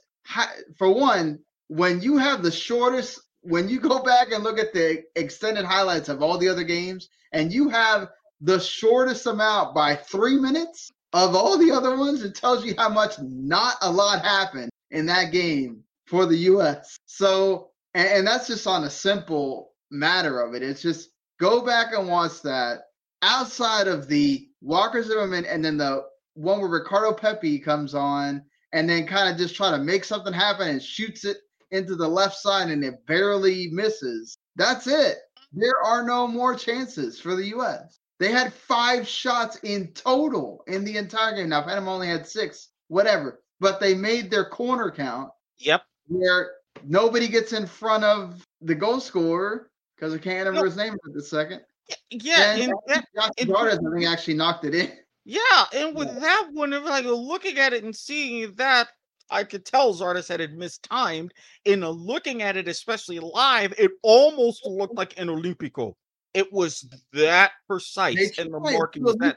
for 0.77 0.93
one, 0.93 1.39
when 1.67 2.01
you 2.01 2.17
have 2.17 2.43
the 2.43 2.51
shortest, 2.51 3.19
when 3.41 3.69
you 3.69 3.79
go 3.79 4.01
back 4.03 4.31
and 4.31 4.43
look 4.43 4.59
at 4.59 4.73
the 4.73 5.03
extended 5.15 5.65
highlights 5.65 6.09
of 6.09 6.21
all 6.21 6.37
the 6.37 6.49
other 6.49 6.63
games, 6.63 7.09
and 7.31 7.51
you 7.51 7.69
have 7.69 8.09
the 8.41 8.59
shortest 8.59 9.25
amount 9.25 9.75
by 9.75 9.95
three 9.95 10.37
minutes 10.37 10.91
of 11.13 11.35
all 11.35 11.57
the 11.57 11.71
other 11.71 11.97
ones, 11.97 12.23
it 12.23 12.35
tells 12.35 12.63
you 12.63 12.73
how 12.77 12.89
much 12.89 13.15
not 13.19 13.75
a 13.81 13.91
lot 13.91 14.23
happened 14.23 14.69
in 14.91 15.05
that 15.07 15.31
game 15.31 15.83
for 16.05 16.25
the 16.25 16.37
U.S. 16.37 16.97
So, 17.05 17.69
and, 17.93 18.07
and 18.07 18.27
that's 18.27 18.47
just 18.47 18.67
on 18.67 18.83
a 18.83 18.89
simple 18.89 19.68
matter 19.91 20.41
of 20.41 20.53
it. 20.55 20.63
It's 20.63 20.81
just 20.81 21.09
go 21.39 21.65
back 21.65 21.87
and 21.93 22.07
watch 22.07 22.41
that. 22.43 22.79
Outside 23.21 23.87
of 23.87 24.07
the 24.07 24.47
Walker 24.61 25.03
Zimmerman 25.03 25.45
and 25.45 25.63
then 25.63 25.77
the 25.77 26.03
one 26.35 26.59
where 26.59 26.69
Ricardo 26.69 27.13
Pepi 27.13 27.59
comes 27.59 27.93
on 27.93 28.43
and 28.71 28.89
then 28.89 29.05
kind 29.07 29.29
of 29.29 29.37
just 29.37 29.55
try 29.55 29.71
to 29.71 29.77
make 29.77 30.03
something 30.05 30.31
happen 30.33 30.67
and 30.69 30.81
shoots 30.81 31.25
it 31.25 31.37
into 31.71 31.95
the 31.95 32.07
left 32.07 32.35
side 32.37 32.69
and 32.69 32.83
it 32.83 33.05
barely 33.07 33.67
misses. 33.71 34.37
That's 34.55 34.87
it. 34.87 35.17
There 35.51 35.83
are 35.83 36.03
no 36.03 36.27
more 36.27 36.55
chances 36.55 37.19
for 37.19 37.35
the 37.35 37.47
U.S. 37.47 37.99
They 38.19 38.31
had 38.31 38.53
five 38.53 39.07
shots 39.07 39.57
in 39.63 39.87
total 39.93 40.63
in 40.67 40.83
the 40.83 40.97
entire 40.97 41.35
game. 41.35 41.49
Now 41.49 41.61
Panama 41.63 41.95
only 41.95 42.07
had 42.07 42.27
six, 42.27 42.69
whatever, 42.87 43.41
but 43.59 43.79
they 43.79 43.95
made 43.95 44.29
their 44.29 44.45
corner 44.45 44.91
count 44.91 45.29
Yep. 45.57 45.83
where 46.07 46.51
nobody 46.85 47.27
gets 47.27 47.53
in 47.53 47.65
front 47.65 48.03
of 48.03 48.41
the 48.61 48.75
goal 48.75 48.99
scorer 48.99 49.68
because 49.99 50.13
I 50.13 50.17
can't 50.17 50.37
remember 50.47 50.61
Nope. 50.61 50.65
his 50.65 50.77
name 50.77 50.93
for 51.03 51.11
the 51.13 51.21
second. 51.23 51.61
Yeah. 52.11 52.53
and 52.53 52.61
And 52.63 52.73
that, 52.87 53.05
and- 53.37 53.53
I 53.55 53.75
think, 53.77 54.07
actually 54.07 54.35
knocked 54.35 54.65
it 54.65 54.75
in. 54.75 54.91
yeah. 55.25 55.65
And 55.73 55.95
with 55.95 56.19
that 56.19 56.47
one, 56.53 56.71
if 56.73 56.83
like 56.83 57.05
looking 57.05 57.57
at 57.57 57.73
it 57.73 57.83
and 57.83 57.95
seeing 57.95 58.53
that, 58.55 58.89
I 59.31 59.43
could 59.43 59.65
tell 59.65 59.93
Zardes 59.93 60.27
had 60.27 60.41
it 60.41 60.53
mistimed. 60.53 61.33
In 61.65 61.83
uh, 61.83 61.89
looking 61.89 62.41
at 62.41 62.57
it, 62.57 62.67
especially 62.67 63.19
live, 63.19 63.73
it 63.77 63.91
almost 64.01 64.65
looked 64.65 64.95
like 64.95 65.19
an 65.19 65.27
Olympico. 65.27 65.93
It 66.33 66.51
was 66.53 66.87
that 67.13 67.51
precise, 67.67 68.37
and 68.37 68.53
the 68.53 68.59
marking 68.59 69.03
was 69.03 69.15
that. 69.17 69.35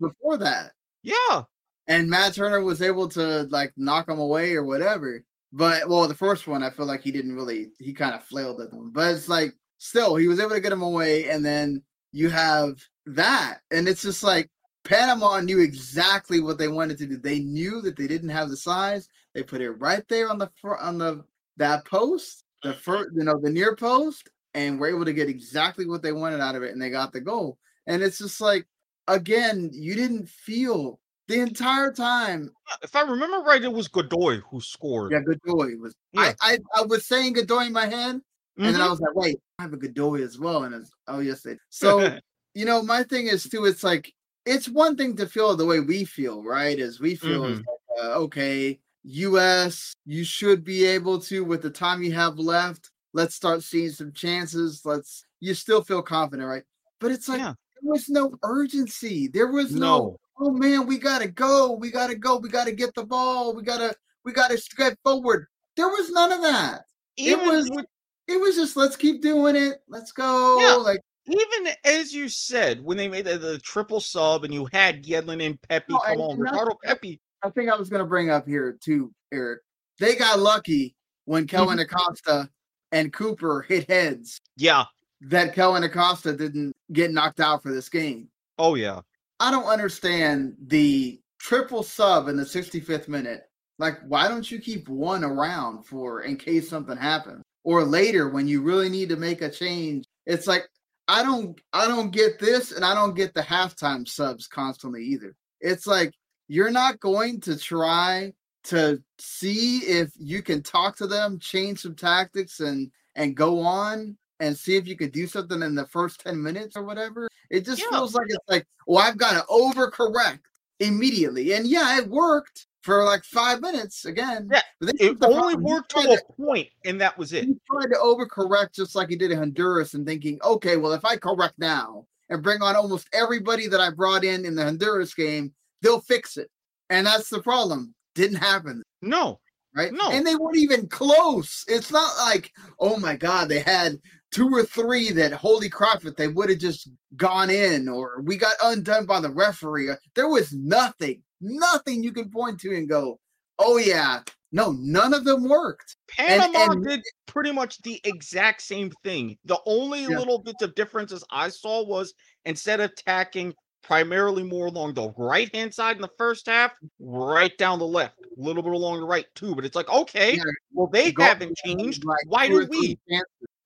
Before 0.00 0.36
that, 0.38 0.72
Yeah. 1.02 1.42
and 1.88 2.08
Matt 2.08 2.34
Turner 2.34 2.62
was 2.62 2.80
able 2.82 3.08
to 3.10 3.44
like 3.44 3.72
knock 3.76 4.08
him 4.08 4.18
away 4.18 4.54
or 4.54 4.62
whatever. 4.64 5.24
But 5.52 5.88
well, 5.88 6.06
the 6.08 6.14
first 6.14 6.46
one, 6.46 6.62
I 6.62 6.70
feel 6.70 6.84
like 6.86 7.02
he 7.02 7.12
didn't 7.12 7.34
really. 7.34 7.70
He 7.78 7.92
kind 7.94 8.14
of 8.14 8.24
flailed 8.24 8.60
at 8.60 8.70
them, 8.70 8.92
but 8.92 9.14
it's 9.14 9.28
like 9.28 9.54
still 9.78 10.16
he 10.16 10.28
was 10.28 10.40
able 10.40 10.50
to 10.50 10.60
get 10.60 10.72
him 10.72 10.82
away, 10.82 11.28
and 11.28 11.44
then 11.44 11.82
you 12.12 12.30
have 12.30 12.82
that, 13.06 13.58
and 13.70 13.88
it's 13.88 14.02
just 14.02 14.22
like 14.22 14.50
Panama 14.84 15.40
knew 15.40 15.60
exactly 15.60 16.40
what 16.40 16.58
they 16.58 16.68
wanted 16.68 16.98
to 16.98 17.06
do. 17.06 17.16
They 17.16 17.40
knew 17.40 17.80
that 17.82 17.96
they 17.96 18.06
didn't 18.06 18.28
have 18.30 18.50
the 18.50 18.56
size. 18.56 19.08
They 19.34 19.42
put 19.42 19.60
it 19.60 19.70
right 19.72 20.06
there 20.08 20.30
on 20.30 20.38
the 20.38 20.50
front 20.60 20.82
on 20.82 20.98
the 20.98 21.24
that 21.56 21.84
post, 21.86 22.44
the 22.62 22.74
first, 22.74 23.10
you 23.14 23.24
know, 23.24 23.38
the 23.38 23.50
near 23.50 23.74
post, 23.76 24.28
and 24.54 24.78
were 24.78 24.88
able 24.88 25.04
to 25.04 25.12
get 25.12 25.28
exactly 25.28 25.86
what 25.86 26.02
they 26.02 26.12
wanted 26.12 26.40
out 26.40 26.54
of 26.54 26.62
it, 26.62 26.72
and 26.72 26.80
they 26.80 26.90
got 26.90 27.12
the 27.12 27.20
goal. 27.20 27.58
And 27.86 28.02
it's 28.02 28.18
just 28.18 28.40
like 28.40 28.66
again, 29.08 29.70
you 29.72 29.94
didn't 29.94 30.28
feel 30.28 31.00
the 31.28 31.40
entire 31.40 31.92
time. 31.92 32.50
If 32.82 32.94
I 32.94 33.02
remember 33.02 33.38
right, 33.38 33.62
it 33.62 33.72
was 33.72 33.88
Godoy 33.88 34.40
who 34.50 34.60
scored. 34.60 35.12
Yeah, 35.12 35.20
Godoy 35.20 35.76
was. 35.78 35.94
Yeah. 36.12 36.32
I, 36.40 36.52
I 36.52 36.58
I 36.76 36.82
was 36.82 37.06
saying 37.06 37.34
Godoy 37.34 37.66
in 37.66 37.72
my 37.72 37.86
head, 37.86 38.20
and 38.56 38.66
then 38.74 38.80
I 38.80 38.86
Mhm. 38.86 38.90
was 38.90 39.00
like, 39.00 39.14
wait, 39.14 39.36
I 39.58 39.62
have 39.62 39.72
a 39.72 39.76
Godoy 39.76 40.22
as 40.22 40.38
well, 40.38 40.64
and 40.64 40.74
it's 40.74 40.90
oh 41.08 41.20
yes, 41.20 41.42
they. 41.42 41.56
So 41.70 42.18
you 42.54 42.64
know, 42.64 42.82
my 42.82 43.02
thing 43.02 43.26
is 43.26 43.44
too. 43.48 43.64
It's 43.64 43.82
like 43.84 44.12
it's 44.46 44.68
one 44.68 44.96
thing 44.96 45.16
to 45.16 45.26
feel 45.26 45.56
the 45.56 45.64
way 45.66 45.80
we 45.80 46.04
feel, 46.04 46.42
right? 46.44 46.78
As 46.78 47.00
we 47.00 47.14
feel 47.16 47.44
is 47.46 47.58
like, 47.58 47.66
uh, 48.04 48.14
okay, 48.24 48.78
U.S. 49.04 49.94
You 50.06 50.24
should 50.24 50.64
be 50.64 50.84
able 50.84 51.18
to 51.22 51.44
with 51.44 51.62
the 51.62 51.70
time 51.70 52.02
you 52.02 52.12
have 52.12 52.38
left. 52.38 52.90
Let's 53.12 53.34
start 53.34 53.62
seeing 53.62 53.90
some 53.90 54.12
chances. 54.12 54.82
Let's. 54.84 55.24
You 55.40 55.54
still 55.54 55.82
feel 55.82 56.02
confident, 56.02 56.48
right? 56.48 56.62
But 57.00 57.12
it's 57.12 57.28
like 57.28 57.38
Yeah. 57.38 57.54
there 57.82 57.90
was 57.92 58.08
no 58.08 58.32
urgency. 58.42 59.28
There 59.28 59.48
was 59.48 59.72
no. 59.72 59.80
no. 59.80 60.20
Oh 60.40 60.50
man, 60.50 60.86
we 60.86 60.98
gotta 60.98 61.28
go. 61.28 61.72
We 61.72 61.90
gotta 61.90 62.14
go. 62.14 62.36
We 62.38 62.48
gotta 62.48 62.72
get 62.72 62.94
the 62.94 63.04
ball. 63.04 63.54
We 63.54 63.62
gotta. 63.62 63.94
We 64.24 64.32
gotta 64.32 64.56
step 64.58 64.98
forward. 65.04 65.46
There 65.76 65.88
was 65.88 66.10
none 66.10 66.32
of 66.32 66.42
that. 66.42 66.84
Even 67.16 67.46
was- 67.48 67.70
with- 67.70 67.86
It 68.26 68.40
was 68.40 68.56
just 68.56 68.76
let's 68.76 68.96
keep 68.96 69.22
doing 69.22 69.56
it. 69.56 69.82
Let's 69.88 70.12
go. 70.12 70.58
Yeah. 70.60 70.74
Like 70.74 71.00
even 71.26 71.74
as 71.84 72.12
you 72.12 72.28
said, 72.28 72.82
when 72.82 72.96
they 72.96 73.08
made 73.08 73.24
the, 73.26 73.38
the 73.38 73.58
triple 73.58 74.00
sub 74.00 74.44
and 74.44 74.52
you 74.52 74.68
had 74.72 75.04
Yedlin 75.04 75.44
and 75.44 75.60
Pepi 75.62 75.92
No, 75.92 75.98
come 75.98 76.12
and- 76.12 76.20
on, 76.20 76.38
Ricardo 76.38 76.76
Pepi. 76.84 77.20
I 77.42 77.50
think 77.50 77.70
I 77.70 77.76
was 77.76 77.90
going 77.90 78.00
to 78.00 78.08
bring 78.08 78.30
up 78.30 78.46
here 78.46 78.78
too, 78.82 79.12
Eric. 79.32 79.60
They 79.98 80.16
got 80.16 80.38
lucky 80.38 80.96
when 81.26 81.46
mm-hmm. 81.46 81.56
Kellyn 81.56 81.78
Acosta 81.78 82.48
and 82.92 83.12
Cooper 83.12 83.62
hit 83.68 83.88
heads 83.88 84.40
Yeah. 84.56 84.84
that 85.22 85.54
Kellyn 85.54 85.84
Acosta 85.84 86.32
didn't 86.32 86.72
get 86.92 87.10
knocked 87.10 87.40
out 87.40 87.62
for 87.62 87.72
this 87.72 87.88
game. 87.88 88.28
Oh 88.58 88.76
yeah. 88.76 89.00
I 89.40 89.50
don't 89.50 89.66
understand 89.66 90.54
the 90.66 91.20
triple 91.38 91.82
sub 91.82 92.28
in 92.28 92.36
the 92.36 92.44
65th 92.44 93.08
minute. 93.08 93.42
Like, 93.78 93.98
why 94.06 94.28
don't 94.28 94.48
you 94.48 94.60
keep 94.60 94.88
one 94.88 95.24
around 95.24 95.84
for 95.84 96.22
in 96.22 96.36
case 96.36 96.68
something 96.68 96.96
happens? 96.96 97.42
Or 97.64 97.82
later 97.84 98.28
when 98.28 98.46
you 98.46 98.60
really 98.62 98.88
need 98.88 99.08
to 99.08 99.16
make 99.16 99.42
a 99.42 99.50
change? 99.50 100.06
It's 100.26 100.46
like 100.46 100.68
I 101.08 101.22
don't 101.22 101.60
I 101.72 101.86
don't 101.86 102.10
get 102.10 102.38
this 102.38 102.72
and 102.72 102.84
I 102.84 102.94
don't 102.94 103.16
get 103.16 103.34
the 103.34 103.42
halftime 103.42 104.06
subs 104.06 104.46
constantly 104.46 105.04
either. 105.04 105.34
It's 105.60 105.86
like 105.86 106.12
you're 106.48 106.70
not 106.70 107.00
going 107.00 107.40
to 107.42 107.58
try 107.58 108.32
to 108.64 109.02
see 109.18 109.78
if 109.78 110.10
you 110.18 110.42
can 110.42 110.62
talk 110.62 110.96
to 110.96 111.06
them, 111.06 111.38
change 111.38 111.80
some 111.80 111.94
tactics 111.94 112.60
and 112.60 112.90
and 113.16 113.36
go 113.36 113.60
on 113.60 114.16
and 114.40 114.56
see 114.56 114.76
if 114.76 114.86
you 114.86 114.96
could 114.96 115.12
do 115.12 115.26
something 115.26 115.62
in 115.62 115.74
the 115.74 115.86
first 115.86 116.20
10 116.20 116.42
minutes 116.42 116.76
or 116.76 116.82
whatever. 116.82 117.28
It 117.50 117.64
just 117.64 117.80
yeah. 117.80 117.90
feels 117.90 118.14
like 118.14 118.26
it's 118.28 118.48
like, 118.48 118.66
well, 118.86 119.06
I've 119.06 119.16
got 119.16 119.32
to 119.32 119.46
overcorrect 119.46 120.40
immediately. 120.80 121.52
And 121.52 121.66
yeah, 121.66 121.98
it 121.98 122.08
worked 122.08 122.66
for 122.84 123.02
like 123.02 123.24
five 123.24 123.62
minutes 123.62 124.04
again. 124.04 124.50
Yeah, 124.52 124.60
it 125.00 125.16
only 125.22 125.56
worked 125.56 125.90
to 125.92 126.00
a 126.00 126.32
point, 126.34 126.68
and 126.84 127.00
that 127.00 127.16
was 127.16 127.32
it. 127.32 127.44
He 127.44 127.56
tried 127.70 127.86
to 127.86 127.98
overcorrect 127.98 128.74
just 128.74 128.94
like 128.94 129.08
he 129.08 129.16
did 129.16 129.32
in 129.32 129.38
Honduras 129.38 129.94
and 129.94 130.06
thinking, 130.06 130.38
okay, 130.44 130.76
well, 130.76 130.92
if 130.92 131.02
I 131.02 131.16
correct 131.16 131.54
now 131.58 132.06
and 132.28 132.42
bring 132.42 132.60
on 132.60 132.76
almost 132.76 133.08
everybody 133.14 133.68
that 133.68 133.80
I 133.80 133.88
brought 133.88 134.22
in 134.22 134.44
in 134.44 134.54
the 134.54 134.64
Honduras 134.64 135.14
game, 135.14 135.54
they'll 135.80 136.00
fix 136.00 136.36
it. 136.36 136.50
And 136.90 137.06
that's 137.06 137.30
the 137.30 137.40
problem. 137.40 137.94
Didn't 138.14 138.36
happen. 138.36 138.82
No. 139.00 139.40
Right? 139.74 139.90
No. 139.90 140.10
And 140.10 140.26
they 140.26 140.36
weren't 140.36 140.58
even 140.58 140.86
close. 140.86 141.64
It's 141.66 141.90
not 141.90 142.14
like, 142.18 142.52
oh 142.78 142.98
my 142.98 143.16
God, 143.16 143.48
they 143.48 143.60
had 143.60 143.98
two 144.30 144.48
or 144.50 144.62
three 144.62 145.10
that 145.12 145.32
holy 145.32 145.70
crap 145.70 146.04
if 146.04 146.16
they 146.16 146.28
would 146.28 146.50
have 146.50 146.58
just 146.58 146.90
gone 147.16 147.48
in 147.48 147.88
or 147.88 148.20
we 148.22 148.36
got 148.36 148.54
undone 148.64 149.06
by 149.06 149.20
the 149.20 149.30
referee 149.30 149.88
there 150.16 150.28
was 150.28 150.52
nothing 150.52 151.22
nothing 151.40 152.02
you 152.02 152.12
can 152.12 152.30
point 152.30 152.58
to 152.60 152.74
and 152.74 152.88
go 152.88 153.18
oh 153.58 153.76
yeah 153.76 154.20
no 154.52 154.72
none 154.72 155.12
of 155.12 155.24
them 155.24 155.48
worked 155.48 155.96
panama 156.08 156.64
and, 156.64 156.72
and, 156.72 156.84
did 156.86 157.02
pretty 157.26 157.52
much 157.52 157.80
the 157.82 158.00
exact 158.04 158.62
same 158.62 158.90
thing 159.02 159.36
the 159.44 159.58
only 159.66 160.02
yeah. 160.02 160.08
little 160.08 160.38
bits 160.38 160.62
of 160.62 160.74
differences 160.74 161.24
i 161.30 161.48
saw 161.48 161.84
was 161.84 162.14
instead 162.44 162.80
of 162.80 162.90
attacking 162.90 163.52
primarily 163.82 164.42
more 164.42 164.66
along 164.66 164.94
the 164.94 165.10
right 165.18 165.54
hand 165.54 165.72
side 165.72 165.96
in 165.96 166.02
the 166.02 166.10
first 166.16 166.46
half 166.46 166.72
right 166.98 167.56
down 167.58 167.78
the 167.78 167.86
left 167.86 168.18
a 168.20 168.40
little 168.40 168.62
bit 168.62 168.72
along 168.72 168.98
the 168.98 169.06
right 169.06 169.26
too 169.34 169.54
but 169.54 169.64
it's 169.64 169.76
like 169.76 169.90
okay 169.90 170.36
yeah. 170.36 170.42
well 170.72 170.86
they 170.86 171.12
haven't 171.18 171.56
changed 171.64 172.04
like 172.04 172.24
why 172.26 172.48
do 172.48 172.66
we 172.70 172.96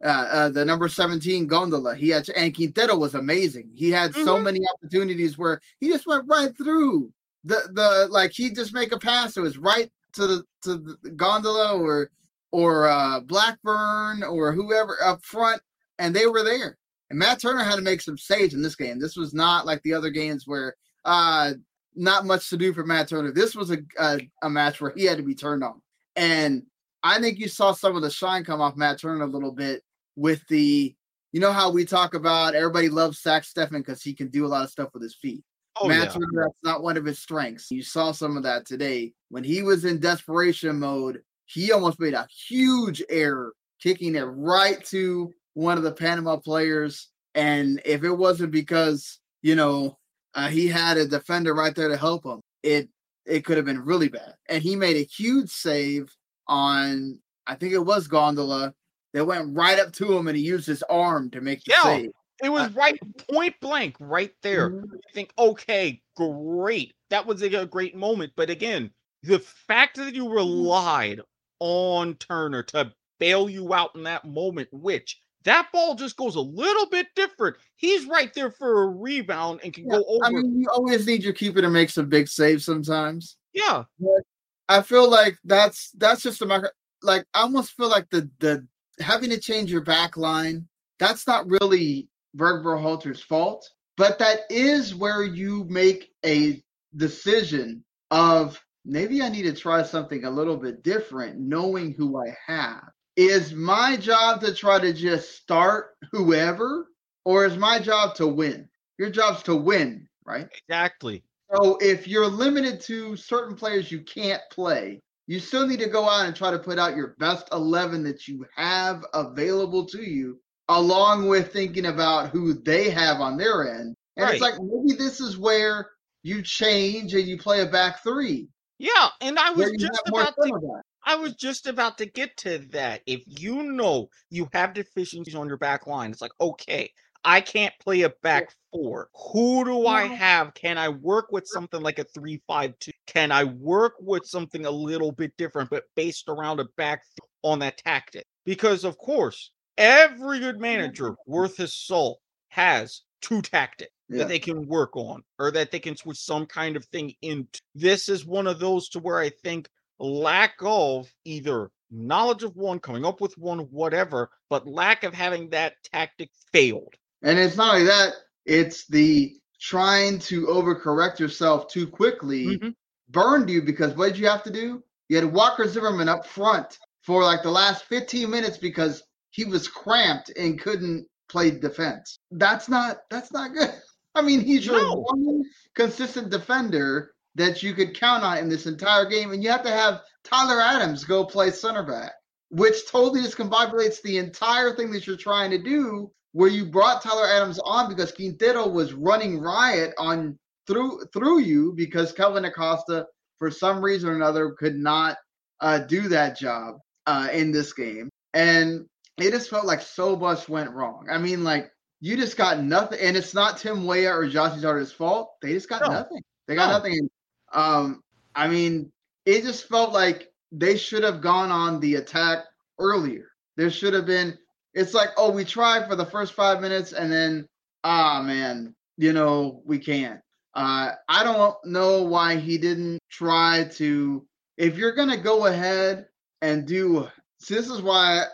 uh, 0.05 0.07
uh, 0.07 0.49
the 0.49 0.65
number 0.65 0.89
17 0.89 1.49
gondola. 1.49 1.95
He 1.97 2.09
had 2.11 2.29
and 2.37 2.55
Quintero 2.55 2.97
was 2.97 3.15
amazing. 3.15 3.71
He 3.75 3.91
had 3.91 4.13
mm-hmm. 4.13 4.25
so 4.25 4.39
many 4.39 4.61
opportunities 4.75 5.37
where 5.37 5.61
he 5.81 5.89
just 5.89 6.07
went 6.07 6.25
right 6.29 6.57
through 6.57 7.13
the 7.45 7.69
the 7.73 8.09
like 8.11 8.33
he 8.33 8.51
just 8.51 8.75
make 8.75 8.93
a 8.93 8.99
pass. 8.99 9.37
It 9.37 9.41
was 9.41 9.59
right 9.59 9.91
to 10.15 10.27
the 10.27 10.45
to 10.63 10.97
the 11.03 11.11
gondola 11.11 11.79
or 11.79 12.11
or 12.51 12.89
uh, 12.89 13.21
Blackburn 13.21 14.23
or 14.23 14.53
whoever 14.53 14.97
up 15.05 15.25
front, 15.25 15.61
and 15.99 16.15
they 16.15 16.27
were 16.27 16.43
there. 16.43 16.79
And 17.11 17.19
Matt 17.19 17.41
Turner 17.41 17.65
had 17.65 17.77
to 17.77 17.83
make 17.83 18.01
some 18.01 18.19
saves 18.19 18.55
in 18.55 18.63
this 18.63 18.77
game. 18.77 18.99
This 18.99 19.17
was 19.17 19.33
not 19.33 19.67
like 19.67 19.83
the 19.83 19.95
other 19.95 20.11
games 20.11 20.47
where 20.47 20.75
uh 21.05 21.53
not 21.95 22.27
much 22.27 22.49
to 22.51 22.57
do 22.57 22.73
for 22.73 22.85
Matt 22.85 23.09
Turner. 23.09 23.33
This 23.33 23.57
was 23.57 23.73
a, 23.73 23.79
a, 23.99 24.21
a 24.43 24.51
match 24.51 24.81
where 24.81 24.93
he 24.95 25.05
had 25.05 25.17
to 25.17 25.25
be 25.25 25.35
turned 25.35 25.65
on. 25.65 25.83
And 26.15 26.63
I 27.03 27.21
think 27.21 27.39
you 27.39 27.49
saw 27.49 27.73
some 27.73 27.97
of 27.97 28.03
the 28.03 28.11
shine 28.11 28.45
come 28.45 28.61
off 28.61 28.77
Matt 28.77 29.01
Turner 29.01 29.25
a 29.25 29.29
little 29.29 29.53
bit 29.53 29.83
with 30.17 30.47
the 30.49 30.95
you 31.33 31.41
know 31.41 31.53
how 31.53 31.71
we 31.71 31.85
talk 31.85 32.15
about 32.15 32.55
everybody 32.55 32.89
loves 32.89 33.21
Zach 33.21 33.43
Steffen 33.43 33.79
because 33.79 34.03
he 34.03 34.15
can 34.15 34.29
do 34.29 34.47
a 34.47 34.49
lot 34.49 34.65
of 34.65 34.71
stuff 34.71 34.91
with 34.95 35.03
his 35.03 35.15
feet. 35.15 35.43
Oh, 35.81 35.89
Matt 35.89 36.15
yeah. 36.15 36.21
that's 36.33 36.55
not 36.63 36.83
one 36.83 36.97
of 36.97 37.05
his 37.05 37.19
strengths. 37.19 37.71
You 37.71 37.83
saw 37.83 38.13
some 38.13 38.37
of 38.37 38.43
that 38.45 38.67
today. 38.67 39.13
When 39.29 39.45
he 39.45 39.63
was 39.63 39.85
in 39.85 40.01
desperation 40.01 40.79
mode, 40.79 41.23
he 41.47 41.73
almost 41.73 42.01
made 42.01 42.15
a 42.15 42.27
huge 42.49 43.03
error, 43.09 43.53
kicking 43.81 44.15
it 44.15 44.23
right 44.23 44.85
to 44.87 45.33
one 45.55 45.79
of 45.79 45.85
the 45.85 45.93
Panama 45.93 46.37
players. 46.37 47.09
And 47.35 47.81
if 47.85 48.05
it 48.05 48.13
wasn't 48.13 48.53
because, 48.53 49.19
you 49.43 49.55
know, 49.55 49.99
uh, 50.35 50.49
he 50.49 50.69
had 50.69 50.97
a 50.97 51.07
defender 51.07 51.55
right 51.55 51.75
there 51.75 51.89
to 51.89 51.97
help 51.97 52.25
him, 52.25 52.41
it 52.63 52.89
it 53.27 53.45
could 53.45 53.57
have 53.57 53.67
been 53.67 53.85
really 53.85 54.09
bad. 54.09 54.35
And 54.49 54.63
he 54.63 54.75
made 54.75 54.97
a 54.97 55.05
huge 55.05 55.51
save 55.51 56.11
on, 56.47 57.21
I 57.47 57.55
think 57.55 57.75
it 57.75 57.79
was 57.79 58.09
Gondola, 58.09 58.75
that 59.13 59.27
went 59.27 59.55
right 59.55 59.79
up 59.79 59.93
to 59.95 60.17
him 60.17 60.29
and 60.29 60.37
he 60.37 60.43
used 60.43 60.67
his 60.67 60.83
arm 60.85 61.31
to 61.31 61.41
make 61.41 61.63
the 61.65 61.73
yeah, 61.73 61.83
save. 61.83 62.11
It 62.43 62.51
was 62.51 62.73
right 62.75 62.99
point 63.31 63.55
blank 63.61 63.97
right 63.99 64.33
there. 64.43 64.71
Mm-hmm. 64.71 64.95
I 64.95 65.13
think, 65.13 65.33
okay, 65.39 66.01
great. 66.17 66.95
That 67.11 67.27
was 67.27 67.43
a 67.43 67.67
great 67.67 67.97
moment. 67.97 68.33
But 68.37 68.51
again, 68.51 68.91
the 69.23 69.41
fact 69.41 69.97
that 69.97 70.15
you 70.15 70.25
mm-hmm. 70.25 70.35
relied 70.35 71.21
on 71.61 72.15
Turner 72.17 72.63
to 72.65 72.93
bail 73.19 73.49
you 73.49 73.75
out 73.75 73.91
in 73.97 74.05
that 74.05 74.25
moment, 74.25 74.69
which 74.71 75.21
that 75.45 75.69
ball 75.73 75.95
just 75.95 76.17
goes 76.17 76.37
a 76.37 76.41
little 76.41 76.87
bit 76.89 77.09
different. 77.17 77.57
He's 77.77 78.07
right 78.07 78.33
there 78.35 78.51
for 78.51 78.83
a 78.83 78.87
rebound 78.89 79.61
and 79.65 79.73
can 79.73 79.87
yeah, 79.87 79.97
go 79.97 80.05
over. 80.07 80.25
I 80.25 80.31
mean, 80.31 80.61
you 80.61 80.69
always 80.73 81.07
need 81.07 81.23
your 81.23 81.33
keeper 81.33 81.61
to 81.61 81.71
make 81.71 81.91
some 81.91 82.09
big 82.09 82.29
saves 82.29 82.65
sometimes. 82.65 83.37
Yeah. 83.53 83.85
But 83.99 84.23
I 84.69 84.83
feel 84.83 85.11
like 85.11 85.39
that's 85.45 85.91
that's 85.93 86.23
just 86.23 86.43
a 86.43 86.47
matter 86.47 86.73
like 87.03 87.25
I 87.35 87.41
almost 87.43 87.77
feel 87.77 87.89
like 87.89 88.09
the 88.11 88.31
the 88.41 88.67
having 89.01 89.31
to 89.31 89.39
change 89.39 89.71
your 89.71 89.83
back 89.83 90.17
line, 90.17 90.67
that's 90.99 91.27
not 91.27 91.49
really 91.49 92.09
Bergberhalter's 92.37 93.23
fault, 93.23 93.69
but 93.97 94.19
that 94.19 94.41
is 94.51 94.95
where 94.95 95.23
you 95.23 95.65
make 95.69 96.11
a 96.25 96.63
decision 96.97 97.85
of 98.11 98.61
maybe 98.85 99.23
I 99.23 99.29
need 99.29 99.43
to 99.43 99.55
try 99.55 99.83
something 99.83 100.25
a 100.25 100.31
little 100.31 100.57
bit 100.57 100.83
different, 100.83 101.39
knowing 101.39 101.93
who 101.93 102.21
I 102.21 102.37
have. 102.47 102.85
Is 103.17 103.53
my 103.53 103.97
job 103.97 104.41
to 104.43 104.55
try 104.55 104.79
to 104.79 104.93
just 104.93 105.37
start 105.37 105.97
whoever, 106.13 106.87
or 107.25 107.45
is 107.45 107.57
my 107.57 107.79
job 107.79 108.15
to 108.17 108.27
win? 108.27 108.69
Your 108.99 109.11
job's 109.11 109.43
to 109.45 109.57
win, 109.57 110.09
right? 110.25 110.49
Exactly. 110.69 111.25
So 111.53 111.79
if 111.81 112.07
you're 112.07 112.29
limited 112.29 112.81
to 112.83 113.17
certain 113.17 113.57
players 113.57 113.91
you 113.91 114.03
can't 114.03 114.43
play, 114.53 115.01
you 115.27 115.41
still 115.41 115.67
need 115.67 115.81
to 115.81 115.89
go 115.89 116.09
out 116.09 116.27
and 116.27 116.35
try 116.35 116.51
to 116.51 116.59
put 116.59 116.79
out 116.79 116.97
your 116.97 117.17
best 117.19 117.49
11 117.53 118.03
that 118.05 118.29
you 118.29 118.47
have 118.55 119.05
available 119.15 119.85
to 119.87 120.03
you, 120.03 120.41
along 120.69 121.29
with 121.29 121.53
thinking 121.53 121.87
about 121.87 122.31
who 122.31 122.55
they 122.55 122.91
have 122.91 123.21
on 123.21 123.37
their 123.37 123.75
end. 123.75 123.95
And 124.17 124.25
right. 124.25 124.35
it's 124.35 124.43
like 124.43 124.55
maybe 124.61 124.99
this 124.99 125.21
is 125.21 125.39
where 125.39 125.91
you 126.23 126.43
change 126.43 127.15
and 127.15 127.27
you 127.27 127.39
play 127.39 127.63
a 127.63 127.67
back 127.67 128.03
three. 128.03 128.49
Yeah, 128.79 129.09
and 129.21 129.39
I 129.39 129.51
was 129.51 129.73
just 129.73 130.01
about 130.07 130.35
to, 130.43 130.83
I 131.05 131.17
was 131.17 131.35
just 131.35 131.67
about 131.67 131.99
to 131.99 132.07
get 132.07 132.37
to 132.39 132.59
that. 132.71 133.03
If 133.07 133.23
you 133.27 133.63
know 133.65 134.09
you 134.31 134.49
have 134.53 134.75
deficiencies 134.75 135.35
on 135.35 135.49
your 135.49 135.57
back 135.57 135.87
line, 135.87 136.11
it's 136.11 136.21
like 136.21 136.33
okay, 136.41 136.91
I 137.25 137.41
can't 137.41 137.75
play 137.81 138.03
a 138.03 138.11
back 138.23 138.55
four. 138.73 139.09
Who 139.33 139.65
do 139.65 139.87
I 139.87 140.05
have? 140.05 140.55
Can 140.55 140.79
I 140.79 140.91
work 140.91 141.33
with 141.33 141.45
something 141.47 141.83
like 141.83 141.99
a 141.99 142.05
three 142.05 142.41
five 142.47 142.79
two? 142.79 142.93
Can 143.07 143.33
I 143.33 143.45
work 143.45 143.95
with 144.01 144.27
something 144.27 144.67
a 144.67 144.71
little 144.71 145.13
bit 145.13 145.33
different, 145.37 145.71
but 145.71 145.85
based 145.97 146.29
around 146.29 146.61
a 146.61 146.67
back 146.77 147.03
on 147.43 147.59
that 147.61 147.79
tactic? 147.79 148.25
Because 148.45 148.85
of 148.85 148.97
course, 148.99 149.51
every 149.79 150.41
good 150.41 150.61
manager 150.61 151.17
worth 151.27 151.57
his 151.57 151.73
salt 151.73 152.21
has 152.49 153.03
two 153.23 153.41
tactics 153.41 153.93
yeah. 154.09 154.19
that 154.19 154.29
they 154.29 154.39
can 154.39 154.67
work 154.67 154.95
on 154.97 155.23
or 155.39 155.51
that 155.53 155.71
they 155.71 155.79
can 155.79 155.97
switch 155.97 156.19
some 156.19 156.45
kind 156.45 156.77
of 156.77 156.85
thing 156.87 157.15
into. 157.23 157.61
This 157.75 158.09
is 158.09 158.27
one 158.27 158.47
of 158.47 158.59
those 158.59 158.89
to 158.91 158.99
where 158.99 159.19
I 159.19 159.31
think 159.31 159.69
lack 159.99 160.55
of 160.61 161.11
either 161.25 161.71
knowledge 161.91 162.43
of 162.43 162.57
one, 162.57 162.79
coming 162.79 163.05
up 163.05 163.21
with 163.21 163.37
one, 163.39 163.61
whatever, 163.71 164.31
but 164.51 164.67
lack 164.67 165.05
of 165.05 165.15
having 165.15 165.49
that 165.51 165.75
tactic 165.85 166.31
failed. 166.53 166.95
And 167.23 167.39
it's 167.39 167.57
not 167.57 167.75
only 167.75 167.87
that, 167.87 168.13
it's 168.45 168.87
the 168.87 169.37
trying 169.61 170.19
to 170.21 170.47
overcorrect 170.47 171.19
yourself 171.19 171.69
too 171.69 171.87
quickly 171.87 172.47
mm-hmm. 172.47 172.69
burned 173.09 173.51
you 173.51 173.63
because 173.63 173.95
what 173.95 174.09
did 174.09 174.19
you 174.19 174.29
have 174.29 174.45
to 174.45 174.51
do? 174.51 174.83
You 175.09 175.17
had 175.17 175.33
Walker 175.33 175.67
Zimmerman 175.67 176.09
up 176.09 176.27
front 176.27 176.79
for 177.03 177.25
like 177.25 177.43
the 177.43 177.51
last 177.51 177.85
15 177.85 178.31
minutes 178.31 178.59
because 178.59 179.03
he 179.39 179.45
was 179.45 179.69
cramped 179.69 180.31
and 180.31 180.61
couldn't 180.61 181.07
play 181.29 181.53
defense. 181.53 182.19
That's 182.33 182.69
not 182.69 183.03
that's 183.09 183.33
not 183.33 183.53
good. 183.53 183.73
I 184.17 184.21
mean, 184.21 184.41
he's 184.41 184.67
your 184.67 184.83
no. 184.83 185.07
one 185.09 185.45
consistent 185.77 186.31
defender 186.31 187.13
that 187.37 187.63
you 187.63 187.73
could 187.73 187.97
count 187.97 188.25
on 188.25 188.39
in 188.39 188.49
this 188.49 188.67
entire 188.67 189.09
game, 189.09 189.31
and 189.31 189.41
you 189.41 189.49
have 189.51 189.63
to 189.63 189.71
have 189.71 190.01
Tyler 190.25 190.61
Adams 190.61 191.05
go 191.05 191.25
play 191.25 191.53
center 191.53 191.85
back, 191.85 192.15
which 192.51 192.91
totally 192.91 193.21
discombobulates 193.21 194.03
the 194.03 194.19
entire 194.19 194.75
thing 194.75 194.91
that 194.91 195.07
you're 195.07 195.17
trying 195.17 195.53
to 195.53 195.63
do 195.63 196.11
where 196.33 196.51
you 196.51 196.67
brought 196.67 197.01
Tyler 197.01 197.29
Adams 197.29 197.61
on 197.61 197.89
because 197.89 198.11
Quintero 198.11 198.67
was 198.67 198.93
running 198.93 199.39
riot 199.39 199.95
on 199.99 200.37
through 200.67 201.05
through 201.13 201.39
you 201.43 201.75
because 201.77 202.11
Kellyn 202.11 202.45
Acosta, 202.45 203.07
for 203.39 203.53
some 203.53 203.85
reason 203.85 204.11
or 204.11 204.17
another, 204.17 204.51
could 204.59 204.75
not 204.75 205.17
uh, 205.61 205.79
do 205.79 206.09
that 206.09 206.37
job 206.37 206.81
uh, 207.07 207.29
in 207.33 207.53
this 207.53 207.73
game, 207.73 208.11
and 208.35 208.85
it 209.19 209.31
just 209.31 209.51
felt 209.51 209.67
like 209.67 209.81
so 209.81 210.17
much 210.17 210.49
went 210.49 210.71
wrong. 210.71 211.07
I 211.11 211.19
mean, 211.19 211.45
like 211.45 211.71
you 212.01 212.17
just 212.17 212.37
got 212.37 212.63
nothing, 212.63 212.99
and 213.01 213.17
it's 213.17 213.35
not 213.35 213.59
Tim 213.59 213.87
Weah 213.87 214.13
or 214.13 214.27
Gyasi 214.27 214.61
Zardes' 214.61 214.93
fault. 214.93 215.35
They 215.43 215.53
just 215.53 215.69
got 215.69 215.83
no. 215.83 215.89
nothing. 215.89 216.23
They 216.47 216.55
got 216.55 216.69
no. 216.69 216.79
nothing. 216.79 217.11
Um, 217.53 218.03
I 218.35 218.49
mean, 218.49 218.93
it 219.27 219.43
just 219.43 219.69
felt 219.69 219.93
like 219.93 220.31
they 220.53 220.77
should 220.77 221.03
have 221.03 221.21
gone 221.21 221.51
on 221.51 221.81
the 221.81 221.97
attack 221.97 222.45
earlier. 222.79 223.31
There 223.57 223.71
should 223.71 223.95
have 223.95 224.07
been 224.07 224.39
it's 224.79 224.95
like, 224.95 225.11
oh, 225.17 225.31
we 225.31 225.45
tried 225.45 225.89
for 225.89 225.97
the 225.97 226.07
first 226.07 226.35
five 226.35 226.61
minutes 226.61 226.93
and 226.93 227.11
then, 227.11 227.49
ah, 227.85 228.23
man, 228.23 228.75
you 228.97 229.13
know, 229.13 229.63
we 229.65 229.79
can't. 229.79 230.21
Uh, 230.55 230.93
I 231.09 231.25
don't 231.25 231.57
know 231.65 232.03
why 232.03 232.37
he 232.37 232.59
didn't 232.59 233.01
try 233.11 233.69
to. 233.73 234.25
If 234.57 234.77
you're 234.77 234.95
gonna 234.95 235.17
go 235.17 235.47
ahead 235.47 236.07
and 236.43 236.67
do, 236.67 237.09
see, 237.41 237.55
this 237.55 237.69
is 237.71 237.83
why 237.83 238.25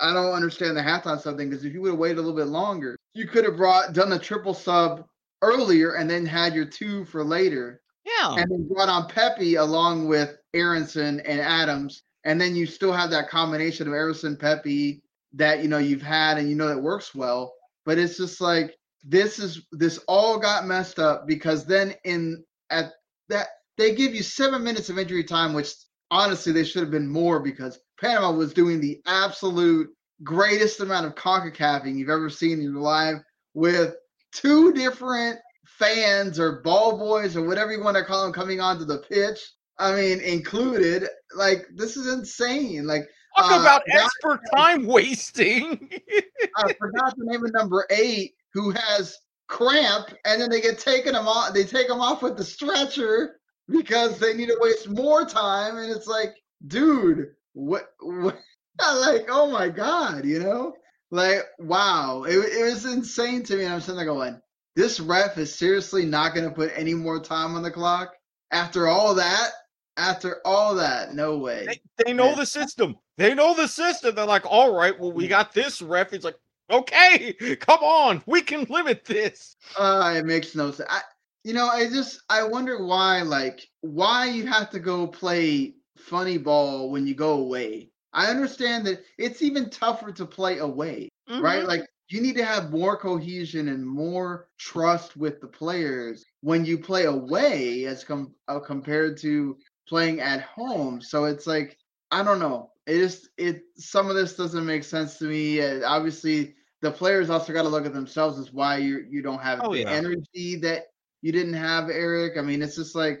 I 0.00 0.12
don't 0.12 0.32
understand 0.32 0.76
the 0.76 0.82
halftime 0.82 1.20
something 1.20 1.48
because 1.48 1.64
if 1.64 1.72
you 1.72 1.80
would 1.82 1.90
have 1.90 1.98
waited 1.98 2.18
a 2.18 2.22
little 2.22 2.36
bit 2.36 2.48
longer, 2.48 2.96
you 3.14 3.26
could 3.26 3.44
have 3.44 3.56
brought 3.56 3.92
done 3.92 4.10
the 4.10 4.18
triple 4.18 4.54
sub 4.54 5.06
earlier 5.42 5.94
and 5.94 6.10
then 6.10 6.26
had 6.26 6.54
your 6.54 6.64
two 6.64 7.04
for 7.04 7.24
later. 7.24 7.80
Yeah. 8.04 8.34
And 8.34 8.50
then 8.50 8.68
brought 8.68 8.88
on 8.88 9.08
Pepi 9.08 9.54
along 9.54 10.08
with 10.08 10.36
Aaronson 10.52 11.20
and 11.20 11.40
Adams. 11.40 12.02
And 12.24 12.40
then 12.40 12.56
you 12.56 12.66
still 12.66 12.92
have 12.92 13.10
that 13.10 13.28
combination 13.28 13.86
of 13.86 13.94
Aaronson, 13.94 14.36
Pepi 14.36 15.02
that 15.34 15.62
you 15.62 15.68
know 15.68 15.78
you've 15.78 16.02
had 16.02 16.38
and 16.38 16.48
you 16.48 16.56
know 16.56 16.68
that 16.68 16.80
works 16.80 17.14
well. 17.14 17.54
But 17.84 17.98
it's 17.98 18.16
just 18.16 18.40
like 18.40 18.76
this 19.04 19.38
is 19.38 19.66
this 19.72 19.98
all 20.08 20.38
got 20.38 20.66
messed 20.66 20.98
up 20.98 21.26
because 21.26 21.66
then 21.66 21.94
in 22.04 22.42
at 22.70 22.92
that 23.28 23.48
they 23.76 23.94
give 23.94 24.14
you 24.14 24.22
seven 24.22 24.64
minutes 24.64 24.88
of 24.88 24.98
injury 24.98 25.24
time, 25.24 25.52
which 25.52 25.72
honestly 26.10 26.52
they 26.52 26.64
should 26.64 26.82
have 26.82 26.90
been 26.90 27.08
more 27.08 27.40
because 27.40 27.78
Panama 28.00 28.32
was 28.32 28.52
doing 28.52 28.80
the 28.80 29.00
absolute 29.06 29.90
greatest 30.22 30.80
amount 30.80 31.06
of 31.06 31.14
CONCACAFing 31.14 31.96
you've 31.96 32.08
ever 32.08 32.30
seen 32.30 32.58
in 32.58 32.62
your 32.62 32.80
life 32.80 33.16
with 33.54 33.94
two 34.32 34.72
different 34.72 35.38
fans 35.66 36.38
or 36.38 36.60
ball 36.62 36.98
boys 36.98 37.36
or 37.36 37.46
whatever 37.46 37.72
you 37.72 37.82
want 37.82 37.96
to 37.96 38.04
call 38.04 38.22
them 38.22 38.32
coming 38.32 38.60
onto 38.60 38.84
the 38.84 38.98
pitch. 38.98 39.40
I 39.78 39.94
mean, 39.94 40.20
included. 40.20 41.08
Like 41.34 41.66
this 41.74 41.96
is 41.96 42.12
insane. 42.12 42.86
Like 42.86 43.02
talk 43.36 43.52
uh, 43.52 43.60
about 43.60 43.82
expert 43.90 44.40
time 44.54 44.86
wasting. 44.86 45.90
I 46.56 46.72
forgot 46.74 47.16
the 47.16 47.24
name 47.24 47.44
of 47.44 47.52
number 47.52 47.86
eight 47.90 48.34
who 48.52 48.70
has 48.70 49.18
cramp, 49.48 50.14
and 50.24 50.40
then 50.40 50.50
they 50.50 50.60
get 50.60 50.78
taken 50.78 51.14
them 51.14 51.26
off. 51.26 51.52
They 51.52 51.64
take 51.64 51.88
them 51.88 52.00
off 52.00 52.22
with 52.22 52.36
the 52.36 52.44
stretcher 52.44 53.40
because 53.68 54.18
they 54.18 54.34
need 54.34 54.46
to 54.46 54.58
waste 54.60 54.88
more 54.88 55.24
time, 55.24 55.78
and 55.78 55.90
it's 55.90 56.06
like, 56.06 56.34
dude, 56.68 57.26
what? 57.54 57.94
what? 58.00 58.38
like, 58.80 59.26
oh 59.28 59.50
my 59.50 59.68
god, 59.68 60.24
you 60.24 60.40
know, 60.40 60.74
like, 61.10 61.38
wow, 61.58 62.24
it, 62.24 62.36
it 62.36 62.64
was 62.64 62.84
insane 62.84 63.42
to 63.44 63.56
me. 63.56 63.64
And 63.64 63.74
I'm 63.74 63.80
sitting 63.80 63.96
there 63.96 64.04
going, 64.04 64.40
this 64.76 65.00
ref 65.00 65.38
is 65.38 65.54
seriously 65.54 66.04
not 66.04 66.34
going 66.34 66.48
to 66.48 66.54
put 66.54 66.72
any 66.74 66.94
more 66.94 67.20
time 67.20 67.54
on 67.54 67.62
the 67.62 67.70
clock 67.70 68.12
after 68.50 68.88
all 68.88 69.14
that. 69.14 69.50
After 69.96 70.40
all 70.44 70.74
that, 70.74 71.14
no 71.14 71.38
way. 71.38 71.66
They, 71.66 72.04
they 72.04 72.12
know 72.12 72.34
the 72.34 72.44
system. 72.44 72.96
They 73.16 73.32
know 73.32 73.54
the 73.54 73.68
system. 73.68 74.16
They're 74.16 74.26
like, 74.26 74.44
all 74.44 74.74
right, 74.74 74.98
well, 74.98 75.12
we 75.12 75.28
got 75.28 75.54
this 75.54 75.80
ref. 75.80 76.12
It's 76.12 76.24
like, 76.24 76.34
okay, 76.68 77.32
come 77.60 77.78
on, 77.78 78.20
we 78.26 78.42
can 78.42 78.66
limit 78.68 79.04
this. 79.04 79.54
Uh, 79.78 80.14
it 80.16 80.26
makes 80.26 80.56
no 80.56 80.72
sense. 80.72 80.88
I, 80.90 81.00
you 81.44 81.52
know, 81.52 81.68
I 81.68 81.88
just 81.88 82.22
I 82.28 82.42
wonder 82.42 82.84
why, 82.84 83.22
like, 83.22 83.68
why 83.82 84.24
you 84.24 84.46
have 84.46 84.68
to 84.70 84.80
go 84.80 85.06
play 85.06 85.74
funny 86.04 86.38
ball 86.38 86.90
when 86.90 87.06
you 87.06 87.14
go 87.14 87.34
away. 87.34 87.90
I 88.12 88.26
understand 88.26 88.86
that 88.86 89.04
it's 89.18 89.42
even 89.42 89.70
tougher 89.70 90.12
to 90.12 90.24
play 90.24 90.58
away, 90.58 91.08
mm-hmm. 91.28 91.42
right? 91.42 91.64
Like 91.64 91.86
you 92.08 92.20
need 92.20 92.36
to 92.36 92.44
have 92.44 92.70
more 92.70 92.96
cohesion 92.96 93.68
and 93.68 93.86
more 93.86 94.48
trust 94.58 95.16
with 95.16 95.40
the 95.40 95.48
players 95.48 96.24
when 96.40 96.64
you 96.64 96.78
play 96.78 97.04
away 97.04 97.86
as 97.86 98.04
com- 98.04 98.34
uh, 98.46 98.60
compared 98.60 99.16
to 99.18 99.56
playing 99.88 100.20
at 100.20 100.42
home. 100.42 101.00
So 101.00 101.24
it's 101.24 101.46
like 101.46 101.76
I 102.10 102.22
don't 102.22 102.38
know. 102.38 102.70
It 102.86 102.98
just 102.98 103.28
it 103.36 103.62
some 103.76 104.08
of 104.08 104.14
this 104.14 104.36
doesn't 104.36 104.66
make 104.66 104.84
sense 104.84 105.18
to 105.18 105.24
me. 105.24 105.60
Uh, 105.60 105.80
obviously, 105.86 106.54
the 106.82 106.90
players 106.90 107.30
also 107.30 107.52
got 107.52 107.62
to 107.62 107.68
look 107.68 107.86
at 107.86 107.94
themselves 107.94 108.38
as 108.38 108.52
why 108.52 108.76
you 108.76 109.04
you 109.10 109.22
don't 109.22 109.42
have 109.42 109.60
oh, 109.64 109.72
the 109.72 109.80
yeah. 109.80 109.90
energy 109.90 110.56
that 110.56 110.84
you 111.22 111.32
didn't 111.32 111.54
have, 111.54 111.88
Erik. 111.88 112.38
I 112.38 112.42
mean, 112.42 112.62
it's 112.62 112.76
just 112.76 112.94
like. 112.94 113.20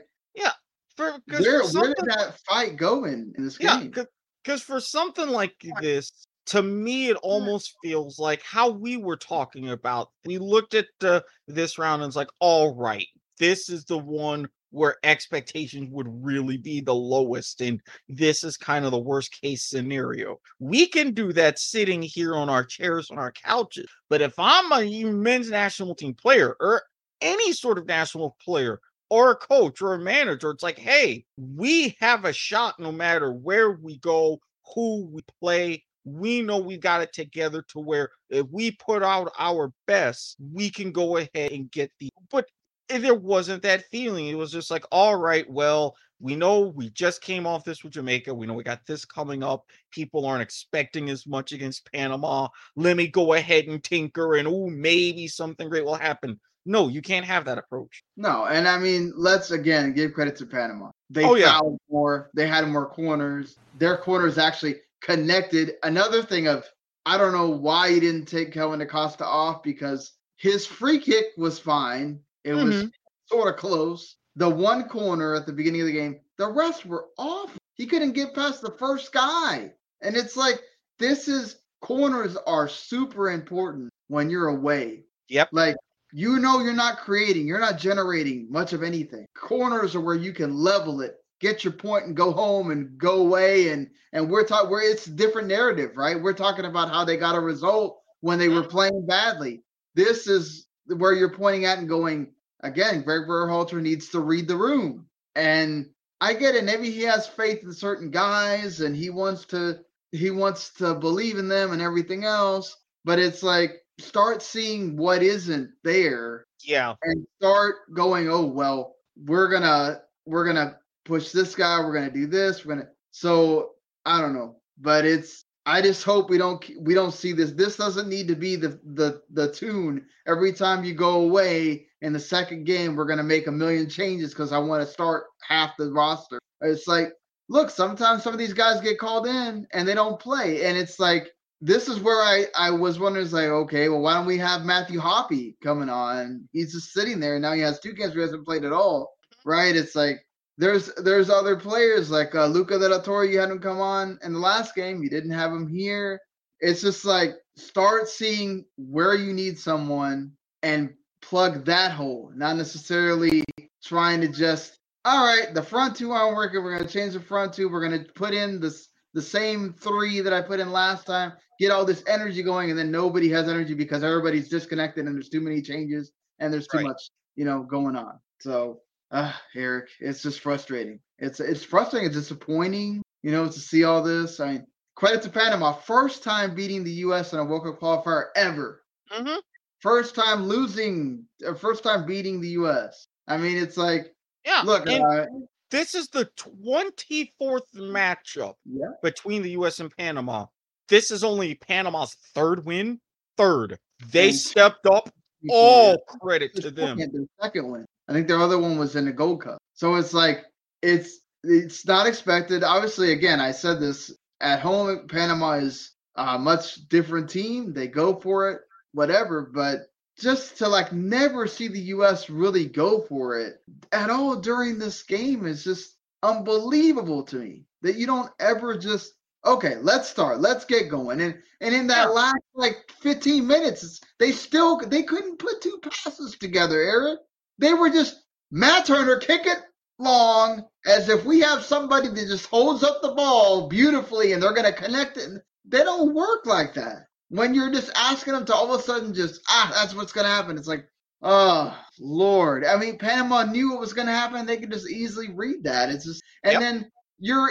For, 0.96 1.18
where, 1.28 1.62
where 1.62 1.94
did 1.94 2.06
that 2.06 2.38
fight 2.48 2.76
go 2.76 3.04
in, 3.04 3.32
in 3.36 3.44
this 3.44 3.58
yeah, 3.60 3.80
game? 3.80 3.94
Because 4.42 4.62
for 4.62 4.78
something 4.78 5.28
like 5.28 5.54
this, 5.80 6.26
to 6.46 6.62
me, 6.62 7.08
it 7.08 7.16
almost 7.22 7.74
feels 7.82 8.18
like 8.18 8.42
how 8.42 8.70
we 8.70 8.96
were 8.96 9.16
talking 9.16 9.70
about. 9.70 10.10
We 10.24 10.38
looked 10.38 10.74
at 10.74 10.86
uh, 11.02 11.20
this 11.48 11.78
round 11.78 12.02
and 12.02 12.10
it's 12.10 12.16
like, 12.16 12.28
all 12.38 12.74
right, 12.76 13.06
this 13.38 13.68
is 13.68 13.84
the 13.84 13.98
one 13.98 14.48
where 14.70 14.96
expectations 15.04 15.88
would 15.92 16.08
really 16.08 16.56
be 16.56 16.80
the 16.80 16.94
lowest. 16.94 17.60
And 17.60 17.80
this 18.08 18.42
is 18.44 18.56
kind 18.56 18.84
of 18.84 18.90
the 18.90 18.98
worst 18.98 19.40
case 19.40 19.62
scenario. 19.62 20.38
We 20.58 20.86
can 20.86 21.12
do 21.12 21.32
that 21.32 21.58
sitting 21.58 22.02
here 22.02 22.34
on 22.34 22.50
our 22.50 22.64
chairs, 22.64 23.10
on 23.10 23.18
our 23.18 23.32
couches. 23.32 23.86
But 24.10 24.20
if 24.20 24.34
I'm 24.36 24.72
a 24.72 25.04
men's 25.04 25.50
national 25.50 25.94
team 25.94 26.14
player 26.14 26.56
or 26.60 26.82
any 27.20 27.52
sort 27.52 27.78
of 27.78 27.86
national 27.86 28.36
player 28.44 28.80
or 29.10 29.32
a 29.32 29.36
coach 29.36 29.82
or 29.82 29.94
a 29.94 29.98
manager, 29.98 30.50
it's 30.50 30.62
like, 30.62 30.78
hey, 30.78 31.24
we 31.36 31.96
have 32.00 32.24
a 32.24 32.32
shot 32.32 32.78
no 32.78 32.92
matter 32.92 33.32
where 33.32 33.72
we 33.72 33.98
go, 33.98 34.40
who 34.74 35.06
we 35.06 35.22
play. 35.40 35.84
We 36.04 36.42
know 36.42 36.58
we 36.58 36.76
got 36.76 37.02
it 37.02 37.12
together 37.12 37.64
to 37.68 37.78
where 37.78 38.10
if 38.28 38.46
we 38.50 38.72
put 38.72 39.02
out 39.02 39.32
our 39.38 39.72
best, 39.86 40.36
we 40.52 40.70
can 40.70 40.92
go 40.92 41.16
ahead 41.16 41.52
and 41.52 41.70
get 41.70 41.90
the. 41.98 42.10
But 42.30 42.46
there 42.88 43.14
wasn't 43.14 43.62
that 43.62 43.84
feeling. 43.90 44.26
It 44.26 44.36
was 44.36 44.52
just 44.52 44.70
like, 44.70 44.84
all 44.92 45.16
right, 45.16 45.48
well, 45.48 45.94
we 46.20 46.36
know 46.36 46.60
we 46.60 46.90
just 46.90 47.22
came 47.22 47.46
off 47.46 47.64
this 47.64 47.82
with 47.82 47.92
Jamaica. 47.92 48.34
We 48.34 48.46
know 48.46 48.54
we 48.54 48.64
got 48.64 48.86
this 48.86 49.04
coming 49.04 49.42
up. 49.42 49.64
People 49.90 50.26
aren't 50.26 50.42
expecting 50.42 51.10
as 51.10 51.26
much 51.26 51.52
against 51.52 51.90
Panama. 51.92 52.48
Let 52.76 52.96
me 52.96 53.08
go 53.08 53.34
ahead 53.34 53.66
and 53.66 53.82
tinker 53.82 54.36
and 54.36 54.48
oh, 54.48 54.68
maybe 54.68 55.26
something 55.26 55.68
great 55.68 55.84
will 55.84 55.94
happen. 55.94 56.40
No, 56.66 56.88
you 56.88 57.02
can't 57.02 57.26
have 57.26 57.44
that 57.44 57.58
approach. 57.58 58.02
No, 58.16 58.46
and 58.46 58.66
I 58.66 58.78
mean, 58.78 59.12
let's 59.16 59.50
again 59.50 59.92
give 59.92 60.14
credit 60.14 60.36
to 60.36 60.46
Panama. 60.46 60.90
They 61.10 61.24
oh, 61.24 61.34
yeah. 61.34 61.60
more. 61.90 62.30
They 62.34 62.46
had 62.46 62.66
more 62.68 62.86
corners. 62.86 63.56
Their 63.78 63.98
corners 63.98 64.38
actually 64.38 64.76
connected. 65.02 65.74
Another 65.82 66.22
thing 66.22 66.48
of 66.48 66.64
I 67.06 67.18
don't 67.18 67.32
know 67.32 67.50
why 67.50 67.90
he 67.90 68.00
didn't 68.00 68.26
take 68.26 68.52
Kellyn 68.52 68.80
Acosta 68.80 69.26
off 69.26 69.62
because 69.62 70.12
his 70.36 70.66
free 70.66 70.98
kick 70.98 71.26
was 71.36 71.58
fine. 71.58 72.20
It 72.44 72.52
mm-hmm. 72.52 72.66
was 72.66 72.90
sort 73.26 73.52
of 73.52 73.60
close. 73.60 74.16
The 74.36 74.48
one 74.48 74.88
corner 74.88 75.34
at 75.34 75.46
the 75.46 75.52
beginning 75.52 75.82
of 75.82 75.86
the 75.86 75.92
game, 75.92 76.20
the 76.38 76.48
rest 76.48 76.86
were 76.86 77.06
off. 77.18 77.56
He 77.74 77.86
couldn't 77.86 78.12
get 78.12 78.34
past 78.34 78.62
the 78.62 78.70
first 78.72 79.12
guy. 79.12 79.72
And 80.00 80.16
it's 80.16 80.36
like, 80.36 80.60
this 80.98 81.28
is 81.28 81.56
corners 81.80 82.36
are 82.46 82.68
super 82.68 83.30
important 83.30 83.90
when 84.08 84.30
you're 84.30 84.48
away. 84.48 85.04
Yep. 85.28 85.50
Like, 85.52 85.76
you 86.16 86.38
know, 86.38 86.60
you're 86.60 86.72
not 86.72 86.98
creating, 86.98 87.48
you're 87.48 87.58
not 87.58 87.76
generating 87.76 88.46
much 88.48 88.72
of 88.72 88.84
anything. 88.84 89.26
Corners 89.36 89.96
are 89.96 90.00
where 90.00 90.14
you 90.14 90.32
can 90.32 90.54
level 90.56 91.00
it, 91.00 91.16
get 91.40 91.64
your 91.64 91.72
point, 91.72 92.06
and 92.06 92.16
go 92.16 92.30
home 92.30 92.70
and 92.70 92.96
go 92.96 93.22
away. 93.22 93.70
And 93.70 93.90
and 94.12 94.30
we're 94.30 94.46
talking 94.46 94.70
where 94.70 94.88
it's 94.88 95.06
different 95.06 95.48
narrative, 95.48 95.96
right? 95.96 96.22
We're 96.22 96.32
talking 96.32 96.66
about 96.66 96.88
how 96.88 97.04
they 97.04 97.16
got 97.16 97.34
a 97.34 97.40
result 97.40 98.00
when 98.20 98.38
they 98.38 98.48
were 98.48 98.62
playing 98.62 99.06
badly. 99.08 99.64
This 99.96 100.28
is 100.28 100.68
where 100.86 101.14
you're 101.14 101.34
pointing 101.34 101.64
at 101.64 101.78
and 101.78 101.88
going, 101.88 102.32
again, 102.60 103.02
Gregg 103.02 103.26
Berhalter 103.26 103.82
needs 103.82 104.10
to 104.10 104.20
read 104.20 104.46
the 104.46 104.56
room. 104.56 105.06
And 105.34 105.86
I 106.20 106.34
get 106.34 106.54
it. 106.54 106.62
Maybe 106.62 106.92
he 106.92 107.02
has 107.02 107.26
faith 107.26 107.64
in 107.64 107.72
certain 107.72 108.12
guys 108.12 108.82
and 108.82 108.94
he 108.94 109.10
wants 109.10 109.46
to 109.46 109.80
he 110.12 110.30
wants 110.30 110.72
to 110.74 110.94
believe 110.94 111.38
in 111.38 111.48
them 111.48 111.72
and 111.72 111.82
everything 111.82 112.22
else. 112.22 112.76
But 113.04 113.18
it's 113.18 113.42
like 113.42 113.83
start 113.98 114.42
seeing 114.42 114.96
what 114.96 115.22
isn't 115.22 115.70
there. 115.82 116.46
Yeah. 116.62 116.94
And 117.02 117.26
start 117.40 117.92
going, 117.94 118.28
oh 118.28 118.46
well, 118.46 118.96
we're 119.16 119.48
gonna 119.48 120.02
we're 120.26 120.46
gonna 120.46 120.78
push 121.04 121.30
this 121.30 121.54
guy, 121.54 121.80
we're 121.80 121.94
gonna 121.94 122.10
do 122.10 122.26
this, 122.26 122.64
we're 122.64 122.76
gonna 122.76 122.88
so 123.10 123.70
I 124.04 124.20
don't 124.20 124.34
know. 124.34 124.56
But 124.78 125.04
it's 125.04 125.44
I 125.66 125.80
just 125.80 126.04
hope 126.04 126.28
we 126.28 126.38
don't 126.38 126.64
we 126.80 126.94
don't 126.94 127.14
see 127.14 127.32
this. 127.32 127.52
This 127.52 127.76
doesn't 127.76 128.08
need 128.08 128.28
to 128.28 128.36
be 128.36 128.56
the 128.56 128.80
the 128.94 129.22
the 129.30 129.52
tune 129.52 130.06
every 130.26 130.52
time 130.52 130.84
you 130.84 130.94
go 130.94 131.22
away 131.22 131.86
in 132.02 132.12
the 132.12 132.20
second 132.20 132.64
game. 132.64 132.96
We're 132.96 133.06
gonna 133.06 133.22
make 133.22 133.46
a 133.46 133.52
million 133.52 133.88
changes 133.88 134.30
because 134.30 134.52
I 134.52 134.58
want 134.58 134.82
to 134.82 134.92
start 134.92 135.24
half 135.46 135.76
the 135.78 135.90
roster. 135.90 136.38
It's 136.60 136.86
like, 136.86 137.12
look, 137.48 137.70
sometimes 137.70 138.22
some 138.22 138.32
of 138.32 138.38
these 138.38 138.52
guys 138.52 138.80
get 138.80 138.98
called 138.98 139.26
in 139.26 139.66
and 139.72 139.88
they 139.88 139.94
don't 139.94 140.20
play, 140.20 140.64
and 140.64 140.76
it's 140.76 140.98
like 140.98 141.30
this 141.64 141.88
is 141.88 141.98
where 141.98 142.22
I 142.22 142.46
I 142.54 142.70
was 142.70 143.00
wondering, 143.00 143.30
like, 143.30 143.48
okay, 143.48 143.88
well, 143.88 144.02
why 144.02 144.12
don't 144.12 144.26
we 144.26 144.36
have 144.36 144.66
Matthew 144.66 145.00
Hoppe 145.00 145.54
coming 145.62 145.88
on? 145.88 146.46
He's 146.52 146.74
just 146.74 146.92
sitting 146.92 147.20
there, 147.20 147.36
and 147.36 147.42
now 147.42 147.54
he 147.54 147.62
has 147.62 147.80
two 147.80 147.94
games 147.94 148.10
where 148.10 148.18
he 148.18 148.28
hasn't 148.28 148.44
played 148.44 148.64
at 148.64 148.72
all, 148.72 149.14
right? 149.46 149.74
It's 149.74 149.94
like 149.94 150.18
there's 150.58 150.92
there's 150.96 151.30
other 151.30 151.56
players 151.56 152.10
like 152.10 152.34
uh, 152.34 152.46
Luca 152.46 152.78
De 152.78 152.86
La 152.86 153.00
Torre. 153.00 153.24
You 153.24 153.40
had 153.40 153.50
him 153.50 153.60
come 153.60 153.80
on 153.80 154.18
in 154.22 154.34
the 154.34 154.38
last 154.38 154.74
game. 154.74 155.02
You 155.02 155.08
didn't 155.08 155.30
have 155.30 155.52
him 155.52 155.66
here. 155.66 156.20
It's 156.60 156.82
just 156.82 157.06
like 157.06 157.36
start 157.56 158.08
seeing 158.08 158.66
where 158.76 159.14
you 159.14 159.32
need 159.32 159.58
someone 159.58 160.32
and 160.62 160.92
plug 161.22 161.64
that 161.64 161.92
hole, 161.92 162.30
not 162.34 162.56
necessarily 162.58 163.42
trying 163.82 164.20
to 164.20 164.28
just 164.28 164.78
all 165.06 165.24
right. 165.26 165.54
The 165.54 165.62
front 165.62 165.96
two 165.96 166.12
aren't 166.12 166.36
working. 166.36 166.62
We're 166.62 166.76
gonna 166.76 166.90
change 166.90 167.14
the 167.14 167.20
front 167.20 167.54
two. 167.54 167.70
We're 167.70 167.82
gonna 167.82 168.04
put 168.14 168.34
in 168.34 168.60
this 168.60 168.90
the 169.14 169.22
same 169.22 169.72
three 169.72 170.20
that 170.20 170.32
I 170.32 170.42
put 170.42 170.60
in 170.60 170.72
last 170.72 171.06
time, 171.06 171.32
get 171.60 171.70
all 171.70 171.84
this 171.84 172.02
energy 172.06 172.42
going, 172.42 172.70
and 172.70 172.78
then 172.78 172.90
nobody 172.90 173.28
has 173.30 173.48
energy 173.48 173.74
because 173.74 174.02
everybody's 174.02 174.48
disconnected 174.48 175.06
and 175.06 175.14
there's 175.14 175.28
too 175.28 175.40
many 175.40 175.62
changes 175.62 176.12
and 176.38 176.52
there's 176.52 176.66
too 176.68 176.78
Right. 176.78 176.86
much, 176.86 177.10
you 177.36 177.44
know, 177.44 177.62
going 177.62 177.96
on. 177.96 178.18
So, 178.40 178.80
uh, 179.10 179.32
Erik, 179.54 179.88
it's 180.00 180.22
just 180.22 180.40
frustrating. 180.40 181.00
It's 181.18 181.40
it's 181.40 181.62
frustrating. 181.62 182.06
It's 182.08 182.16
disappointing, 182.16 183.02
you 183.22 183.30
know, 183.30 183.46
to 183.46 183.60
see 183.60 183.84
all 183.84 184.02
this. 184.02 184.40
I 184.40 184.52
mean, 184.52 184.66
credit 184.96 185.22
to 185.22 185.30
Panama, 185.30 185.72
first 185.72 186.22
time 186.22 186.54
beating 186.54 186.82
the 186.84 186.90
U.S. 187.06 187.32
in 187.32 187.38
a 187.38 187.44
World 187.44 187.64
Cup 187.64 187.80
qualifier 187.80 188.26
ever. 188.36 188.82
Mhm. 189.12 189.40
First 189.80 190.14
time 190.14 190.44
losing, 190.44 191.26
uh, 191.46 191.54
first 191.54 191.82
time 191.84 192.06
beating 192.06 192.40
the 192.40 192.48
U.S. 192.50 193.06
I 193.28 193.36
mean, 193.36 193.56
it's 193.56 193.76
like, 193.76 194.14
Yeah. 194.44 194.62
look, 194.64 194.86
uh, 194.88 195.26
this 195.70 195.94
is 195.94 196.08
the 196.08 196.24
24th 196.36 197.72
matchup 197.74 198.54
yeah, 198.64 198.88
between 199.02 199.42
the 199.42 199.50
US 199.50 199.80
and 199.80 199.94
Panama. 199.96 200.46
This 200.88 201.10
is 201.10 201.24
only 201.24 201.54
Panama's 201.54 202.14
third 202.34 202.64
win. 202.64 203.00
Third. 203.36 203.78
They 204.10 204.28
And- 204.28 204.36
stepped 204.38 204.86
up. 204.86 205.10
All 205.50 205.98
credit 206.22 206.54
to 206.56 206.70
them. 206.70 206.98
Second, 206.98 207.12
their 207.12 207.26
second 207.42 207.70
win. 207.70 207.84
I 208.08 208.14
think 208.14 208.28
their 208.28 208.40
other 208.40 208.58
one 208.58 208.78
was 208.78 208.96
in 208.96 209.04
the 209.04 209.12
Gold 209.12 209.42
Cup. 209.42 209.58
So 209.74 209.96
it's 209.96 210.14
like 210.14 210.44
it's 210.80 211.20
it's 211.42 211.86
not 211.86 212.06
expected. 212.06 212.64
Obviously, 212.64 213.12
again, 213.12 213.40
I 213.40 213.50
said 213.50 213.78
this 213.78 214.10
at 214.40 214.60
home. 214.60 215.06
Panama 215.06 215.52
is 215.52 215.92
a 216.16 216.38
much 216.38 216.88
different 216.88 217.28
team. 217.28 217.74
They 217.74 217.88
go 217.88 218.14
for 218.18 218.50
it, 218.52 218.62
whatever. 218.92 219.42
But 219.42 219.80
just 220.18 220.56
to 220.58 220.68
like 220.68 220.92
never 220.94 221.46
see 221.46 221.68
the 221.68 221.80
U.S. 221.80 222.30
really 222.30 222.64
go 222.66 223.02
for 223.02 223.38
it 223.38 223.56
at 223.92 224.08
all 224.08 224.36
during 224.36 224.78
this 224.78 225.02
game 225.02 225.44
is 225.46 225.62
just 225.62 225.96
unbelievable 226.22 227.22
to 227.24 227.36
me. 227.36 227.64
That 227.82 227.96
you 227.96 228.06
don't 228.06 228.30
ever 228.40 228.78
just 228.78 229.12
okay, 229.44 229.76
let's 229.76 230.08
start, 230.08 230.40
let's 230.40 230.64
get 230.64 230.88
going, 230.90 231.20
and 231.20 231.34
and 231.60 231.74
in 231.74 231.86
that 231.88 232.08
Yeah. 232.08 232.14
last 232.14 232.42
like 232.54 232.90
15 233.00 233.46
minutes, 233.46 234.00
they 234.18 234.32
still 234.32 234.78
they 234.78 235.02
couldn't 235.02 235.38
put 235.38 235.60
two 235.62 235.80
passes 235.82 236.36
together, 236.38 236.80
Erik. 236.80 237.18
They 237.58 237.74
were 237.74 237.90
just 237.90 238.16
Matt 238.50 238.86
Turner 238.86 239.18
kick 239.18 239.46
it 239.46 239.58
long 239.98 240.64
as 240.86 241.08
if 241.08 241.24
we 241.24 241.40
have 241.40 241.64
somebody 241.64 242.08
that 242.08 242.26
just 242.28 242.46
holds 242.46 242.82
up 242.82 243.00
the 243.02 243.12
ball 243.12 243.68
beautifully 243.68 244.32
and 244.32 244.42
they're 244.42 244.52
gonna 244.52 244.72
connect 244.72 245.16
it. 245.16 245.30
They 245.66 245.82
don't 245.84 246.14
work 246.14 246.46
like 246.46 246.74
that. 246.74 247.06
When 247.28 247.54
you're 247.54 247.72
just 247.72 247.90
asking 247.96 248.34
them 248.34 248.44
to 248.46 248.54
all 248.54 248.72
of 248.72 248.80
a 248.80 248.82
sudden 248.82 249.14
just 249.14 249.40
ah, 249.48 249.70
that's 249.74 249.94
what's 249.94 250.12
gonna 250.12 250.28
happen. 250.28 250.58
It's 250.58 250.68
like, 250.68 250.86
oh 251.22 251.76
Lord. 251.98 252.64
I 252.64 252.76
mean, 252.76 252.98
Panama 252.98 253.44
knew 253.44 253.70
what 253.70 253.80
was 253.80 253.92
gonna 253.92 254.12
happen. 254.12 254.46
They 254.46 254.56
could 254.58 254.72
just 254.72 254.90
easily 254.90 255.30
read 255.32 255.64
that. 255.64 255.90
It's 255.90 256.04
just 256.04 256.22
and 256.42 256.54
Yep. 256.54 256.60
then 256.60 256.90
you're 257.18 257.50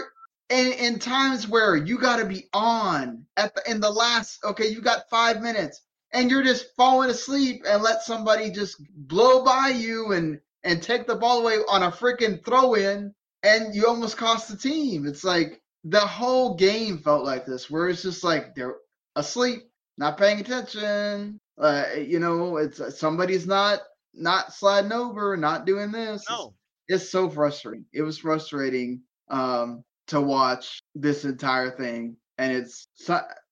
in, 0.53 0.73
in 0.73 0.99
times 0.99 1.47
where 1.47 1.75
you 1.75 1.97
got 1.97 2.17
to 2.17 2.25
be 2.25 2.45
on 2.53 3.25
at 3.37 3.55
the 3.55 3.71
in 3.71 3.79
the 3.81 3.89
last 3.89 4.43
okay 4.45 4.67
you 4.67 4.81
got 4.81 5.09
five 5.09 5.41
minutes 5.41 5.81
and 6.13 6.29
you're 6.29 6.43
just 6.43 6.67
falling 6.77 7.09
asleep 7.09 7.63
and 7.67 7.81
let 7.81 8.03
somebody 8.03 8.51
just 8.51 8.75
blow 8.95 9.43
by 9.43 9.69
you 9.69 10.11
and 10.13 10.39
and 10.63 10.81
take 10.83 11.07
the 11.07 11.15
ball 11.15 11.41
away 11.41 11.55
on 11.67 11.83
a 11.83 11.91
freaking 11.91 12.43
throw 12.45 12.75
in 12.75 13.13
and 13.43 13.75
you 13.75 13.87
almost 13.87 14.15
cost 14.15 14.47
the 14.49 14.55
team. 14.55 15.05
It's 15.07 15.23
like 15.23 15.61
the 15.83 15.99
whole 15.99 16.55
game 16.55 16.99
felt 16.99 17.25
like 17.25 17.45
this 17.45 17.69
where 17.69 17.89
it's 17.89 18.03
just 18.03 18.23
like 18.23 18.55
they're 18.55 18.75
asleep 19.15 19.63
not 19.97 20.17
paying 20.17 20.39
attention. 20.39 21.39
Uh 21.59 21.85
you 21.97 22.19
know 22.19 22.57
it's 22.57 22.79
somebody's 22.99 23.47
not 23.47 23.79
not 24.13 24.53
sliding 24.53 24.91
over 24.91 25.35
not 25.35 25.65
doing 25.65 25.91
this. 25.91 26.21
It's- 26.21 26.37
it's 26.89 27.09
so 27.09 27.29
frustrating. 27.29 27.85
It 27.93 28.03
was 28.03 28.17
frustrating. 28.19 29.01
Um, 29.29 29.83
to 30.07 30.21
watch 30.21 30.81
this 30.95 31.25
entire 31.25 31.71
thing, 31.71 32.15
and 32.37 32.51
it's 32.51 32.87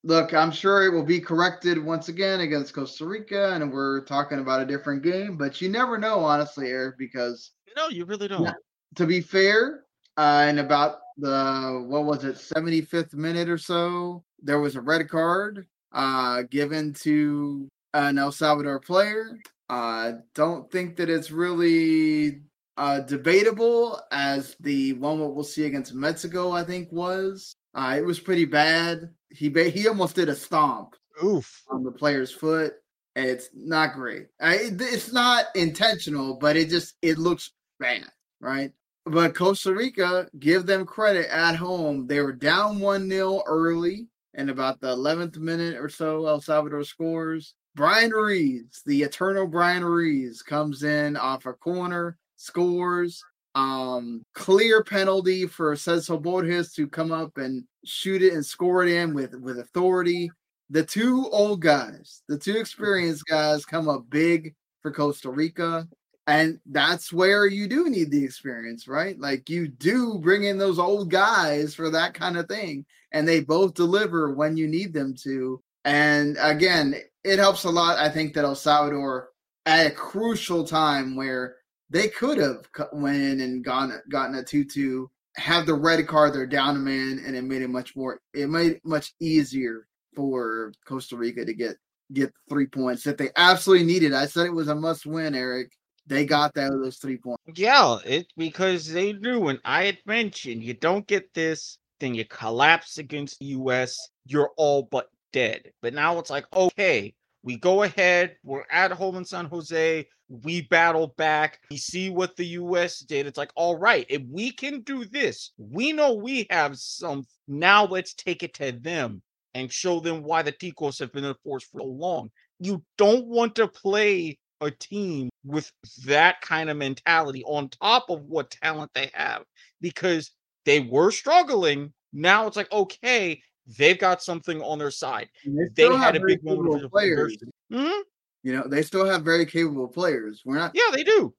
look. 0.04 0.34
I'm 0.34 0.52
sure 0.52 0.86
it 0.86 0.94
will 0.94 1.06
be 1.06 1.20
corrected 1.20 1.84
once 1.84 2.10
again 2.10 2.42
against 2.42 2.74
Costa 2.74 3.06
Rica, 3.06 3.54
and 3.54 3.72
we're 3.72 4.04
talking 4.06 4.40
about 4.40 4.62
a 4.62 4.66
different 4.66 5.04
game. 5.04 5.38
But 5.38 5.62
you 5.62 5.70
never 5.70 5.98
know, 5.98 6.20
honestly, 6.20 6.70
Erik, 6.70 6.98
because 6.98 7.52
No, 7.76 7.90
you 7.90 8.06
really 8.06 8.28
don't. 8.28 8.44
Yeah. 8.44 8.54
to 8.96 9.06
be 9.06 9.22
fair, 9.22 9.86
uh, 10.18 10.48
in 10.50 10.60
about 10.60 10.98
the 11.18 11.86
what 11.88 12.06
was 12.06 12.24
it, 12.24 12.36
75th 12.36 13.14
minute 13.14 13.50
or 13.50 13.58
so, 13.58 14.24
there 14.42 14.60
was 14.60 14.76
a 14.76 14.82
red 14.82 15.08
card 15.10 15.68
uh, 15.94 16.44
given 16.50 16.94
to 16.94 17.68
an 17.94 18.18
El 18.18 18.32
Salvador 18.32 18.80
player. 18.80 19.38
I 19.70 20.16
don't 20.36 20.70
think 20.72 20.98
that 20.98 21.10
it's 21.10 21.32
really 21.32 22.42
uh, 22.78 23.00
debatable 23.02 24.00
as 24.12 24.56
the 24.60 24.94
one 24.94 25.20
what 25.20 25.36
we'll 25.36 25.44
see 25.44 25.66
against 25.66 25.94
Mexico. 25.94 26.52
I 26.52 26.64
think 26.64 26.92
was 26.92 27.54
uh, 27.76 27.96
it 27.98 28.06
was 28.06 28.20
pretty 28.20 28.46
bad. 28.46 29.10
He 29.30 29.50
ba- 29.50 29.70
he 29.70 29.88
almost 29.88 30.16
did 30.16 30.30
a 30.30 30.36
stomp 30.36 30.96
Oof. 31.24 31.64
on 31.70 31.84
the 31.84 31.92
player's 31.92 32.32
foot. 32.32 32.74
It's 33.16 33.50
not 33.54 33.94
great. 33.94 34.28
I, 34.40 34.56
it- 34.56 34.82
it's 34.82 35.12
not 35.12 35.46
intentional, 35.56 36.36
but 36.36 36.56
it 36.56 36.70
just 36.70 36.96
it 37.02 37.18
looks 37.18 37.52
bad, 37.80 38.06
right? 38.40 38.72
But 39.06 39.36
Costa 39.36 39.74
Rica, 39.74 40.28
give 40.40 40.66
them 40.68 40.86
credit 40.86 41.28
at 41.34 41.56
home. 41.56 42.06
They 42.08 42.22
were 42.22 42.34
down 42.34 42.80
one 42.80 43.10
0 43.10 43.42
early, 43.48 44.08
and 44.36 44.50
about 44.50 44.80
the 44.80 44.92
eleventh 44.92 45.38
minute 45.38 45.76
or 45.76 45.90
so, 45.90 46.28
El 46.28 46.40
Salvador 46.42 46.84
scores. 46.84 47.56
Bryan 47.76 48.12
Ruiz, 48.12 48.82
the 48.86 49.02
eternal 49.02 49.48
Bryan 49.48 49.84
Ruiz, 49.86 50.42
comes 50.42 50.84
in 50.84 51.16
off 51.18 51.46
a 51.46 51.54
corner, 51.54 52.18
scores. 52.42 53.24
Um, 53.54 54.26
clear 54.34 54.84
penalty 54.84 55.46
for 55.46 55.76
Celso 55.76 56.22
Borges 56.22 56.74
to 56.74 56.88
come 56.88 57.12
up 57.12 57.38
and 57.38 57.66
shoot 57.84 58.22
it 58.22 58.34
and 58.34 58.46
score 58.46 58.84
it 58.84 58.90
in 58.90 59.14
with 59.14 59.34
with 59.36 59.60
authority 59.60 60.32
the 60.72 60.84
two 60.84 61.28
old 61.32 61.62
guys, 61.62 62.24
the 62.30 62.38
two 62.38 62.56
experienced 62.56 63.26
guys 63.26 63.66
come 63.66 63.90
up 63.90 64.10
big 64.10 64.56
for 64.82 64.92
Costa 64.92 65.30
Rica. 65.30 65.88
And 66.28 66.60
that's 66.66 67.12
where 67.12 67.46
you 67.46 67.68
do 67.68 67.90
need 67.90 68.10
the 68.10 68.24
experience, 68.24 68.88
right? 68.88 69.20
Like 69.20 69.50
you 69.50 69.68
do 69.68 70.18
bring 70.20 70.46
in 70.46 70.58
those 70.58 70.80
old 70.80 71.12
guys 71.12 71.76
for 71.76 71.90
that 71.90 72.14
kind 72.14 72.38
of 72.38 72.48
thing. 72.48 72.86
And 73.12 73.28
they 73.28 73.42
both 73.42 73.74
deliver 73.74 74.34
when 74.34 74.56
you 74.56 74.68
need 74.68 74.94
them 74.94 75.14
to. 75.24 75.62
And 75.84 76.38
again, 76.40 76.96
it 77.26 77.38
helps 77.38 77.66
a 77.66 77.70
lot, 77.70 78.00
I 78.00 78.08
think, 78.08 78.34
that 78.34 78.46
El 78.46 78.56
Salvador 78.56 79.30
at 79.66 79.88
a 79.88 79.92
crucial 79.92 80.66
time 80.66 81.18
where 81.18 81.58
they 81.92 82.08
could 82.08 82.38
have 82.38 82.68
went 82.94 83.42
and 83.42 83.64
gone 83.64 83.94
gotten 84.10 84.36
a 84.36 84.42
2-2, 84.42 85.08
have 85.36 85.66
the 85.66 85.74
red 85.74 86.06
card, 86.08 86.34
they're 86.34 86.48
down 86.48 86.78
a 86.78 86.80
man, 86.80 87.22
and 87.26 87.36
it 87.36 87.44
made 87.44 87.62
it 87.62 87.70
much 87.70 87.96
more 87.96 88.20
it 88.34 88.50
made 88.50 88.74
it 88.74 88.82
much 88.84 89.14
easier 89.20 89.88
for 90.16 90.74
Costa 90.86 91.16
Rica 91.16 91.46
to 91.46 91.54
get 91.54 91.76
get 92.14 92.34
three 92.50 92.66
points 92.68 93.04
that 93.04 93.18
they 93.18 93.30
absolutely 93.36 93.86
needed. 93.86 94.14
I 94.14 94.26
said 94.26 94.46
it 94.46 94.54
was 94.54 94.68
a 94.68 94.76
must 94.76 95.06
win, 95.06 95.36
Erik. 95.36 95.72
They 96.08 96.26
got 96.26 96.54
that 96.56 96.72
with 96.72 96.84
those 96.84 96.98
three 96.98 97.18
points. 97.18 97.42
Yeah, 97.56 97.98
it 98.06 98.28
because 98.36 98.92
they 98.92 99.14
knew 99.14 99.50
and 99.50 99.60
I 99.64 99.86
had 99.86 100.00
mentioned 100.06 100.64
you 100.64 100.74
don't 100.74 101.08
get 101.08 101.34
this, 101.34 101.78
then 102.00 102.16
you 102.16 102.26
collapse 102.26 102.98
against 102.98 103.40
the 103.40 103.48
US, 103.48 103.98
you're 104.26 104.52
all 104.58 104.84
but 104.84 105.08
dead. 105.32 105.72
But 105.82 105.94
now 105.94 106.20
it's 106.20 106.30
like, 106.30 106.46
okay, 106.54 107.14
we 107.44 107.58
go 107.58 107.84
ahead, 107.84 108.36
we're 108.44 108.66
at 108.72 108.92
home 108.92 109.16
in 109.16 109.26
San 109.26 109.46
Jose, 109.46 110.08
we 110.30 110.62
battle 110.62 111.14
back, 111.18 111.60
we 111.70 111.78
see 111.78 112.10
what 112.10 112.36
the 112.36 112.46
US 112.46 113.00
did. 113.00 113.28
It's 113.28 113.38
like, 113.38 113.52
all 113.56 113.78
right, 113.78 114.06
if 114.10 114.22
we 114.30 114.52
can 114.52 114.82
do 114.82 115.06
this, 115.06 115.52
we 115.58 115.92
know 115.92 116.14
we 116.14 116.48
have 116.50 116.78
some. 116.78 117.26
Now 117.48 117.86
let's 117.86 118.14
take 118.14 118.44
it 118.44 118.54
to 118.56 118.72
them 118.72 119.22
and 119.54 119.72
show 119.72 120.00
them 120.00 120.24
why 120.24 120.42
the 120.42 120.52
Ticos 120.52 121.00
have 121.00 121.12
been 121.12 121.26
in 121.26 121.36
force 121.44 121.66
for 121.66 121.82
so 121.82 121.88
long. 121.88 122.30
You 122.60 122.84
don't 122.98 123.28
want 123.28 123.56
to 123.56 123.68
play 123.68 124.38
a 124.62 124.72
team 124.72 125.30
with 125.44 125.72
that 126.06 126.40
kind 126.42 126.70
of 126.70 126.78
mentality 126.78 127.44
on 127.46 127.70
top 127.70 128.10
of 128.10 128.22
what 128.26 128.52
talent 128.52 128.92
they 128.94 129.10
have 129.14 129.44
because 129.82 130.32
they 130.66 130.80
were 130.80 131.12
struggling. 131.12 131.92
Now 132.14 132.48
it's 132.48 132.56
like, 132.58 132.72
okay, 132.72 133.42
they've 133.78 134.00
got 134.00 134.22
something 134.22 134.62
on 134.62 134.80
their 134.80 134.92
side. 134.92 135.30
They 135.46 135.68
still 135.72 135.98
had 135.98 136.16
a 136.16 136.20
big 136.20 136.44
moment 136.44 136.84
of 136.84 136.92
players. 136.92 137.38
Mhm. 137.72 138.02
You 138.44 138.54
know, 138.54 138.64
they 138.68 138.82
still 138.82 139.06
have 139.06 139.24
very 139.24 139.46
capable 139.46 139.88
players. 139.88 140.42
We're 140.46 140.56
not 140.56 140.72
Yeah, 140.74 140.90
they 140.94 141.04
do. 141.04 141.34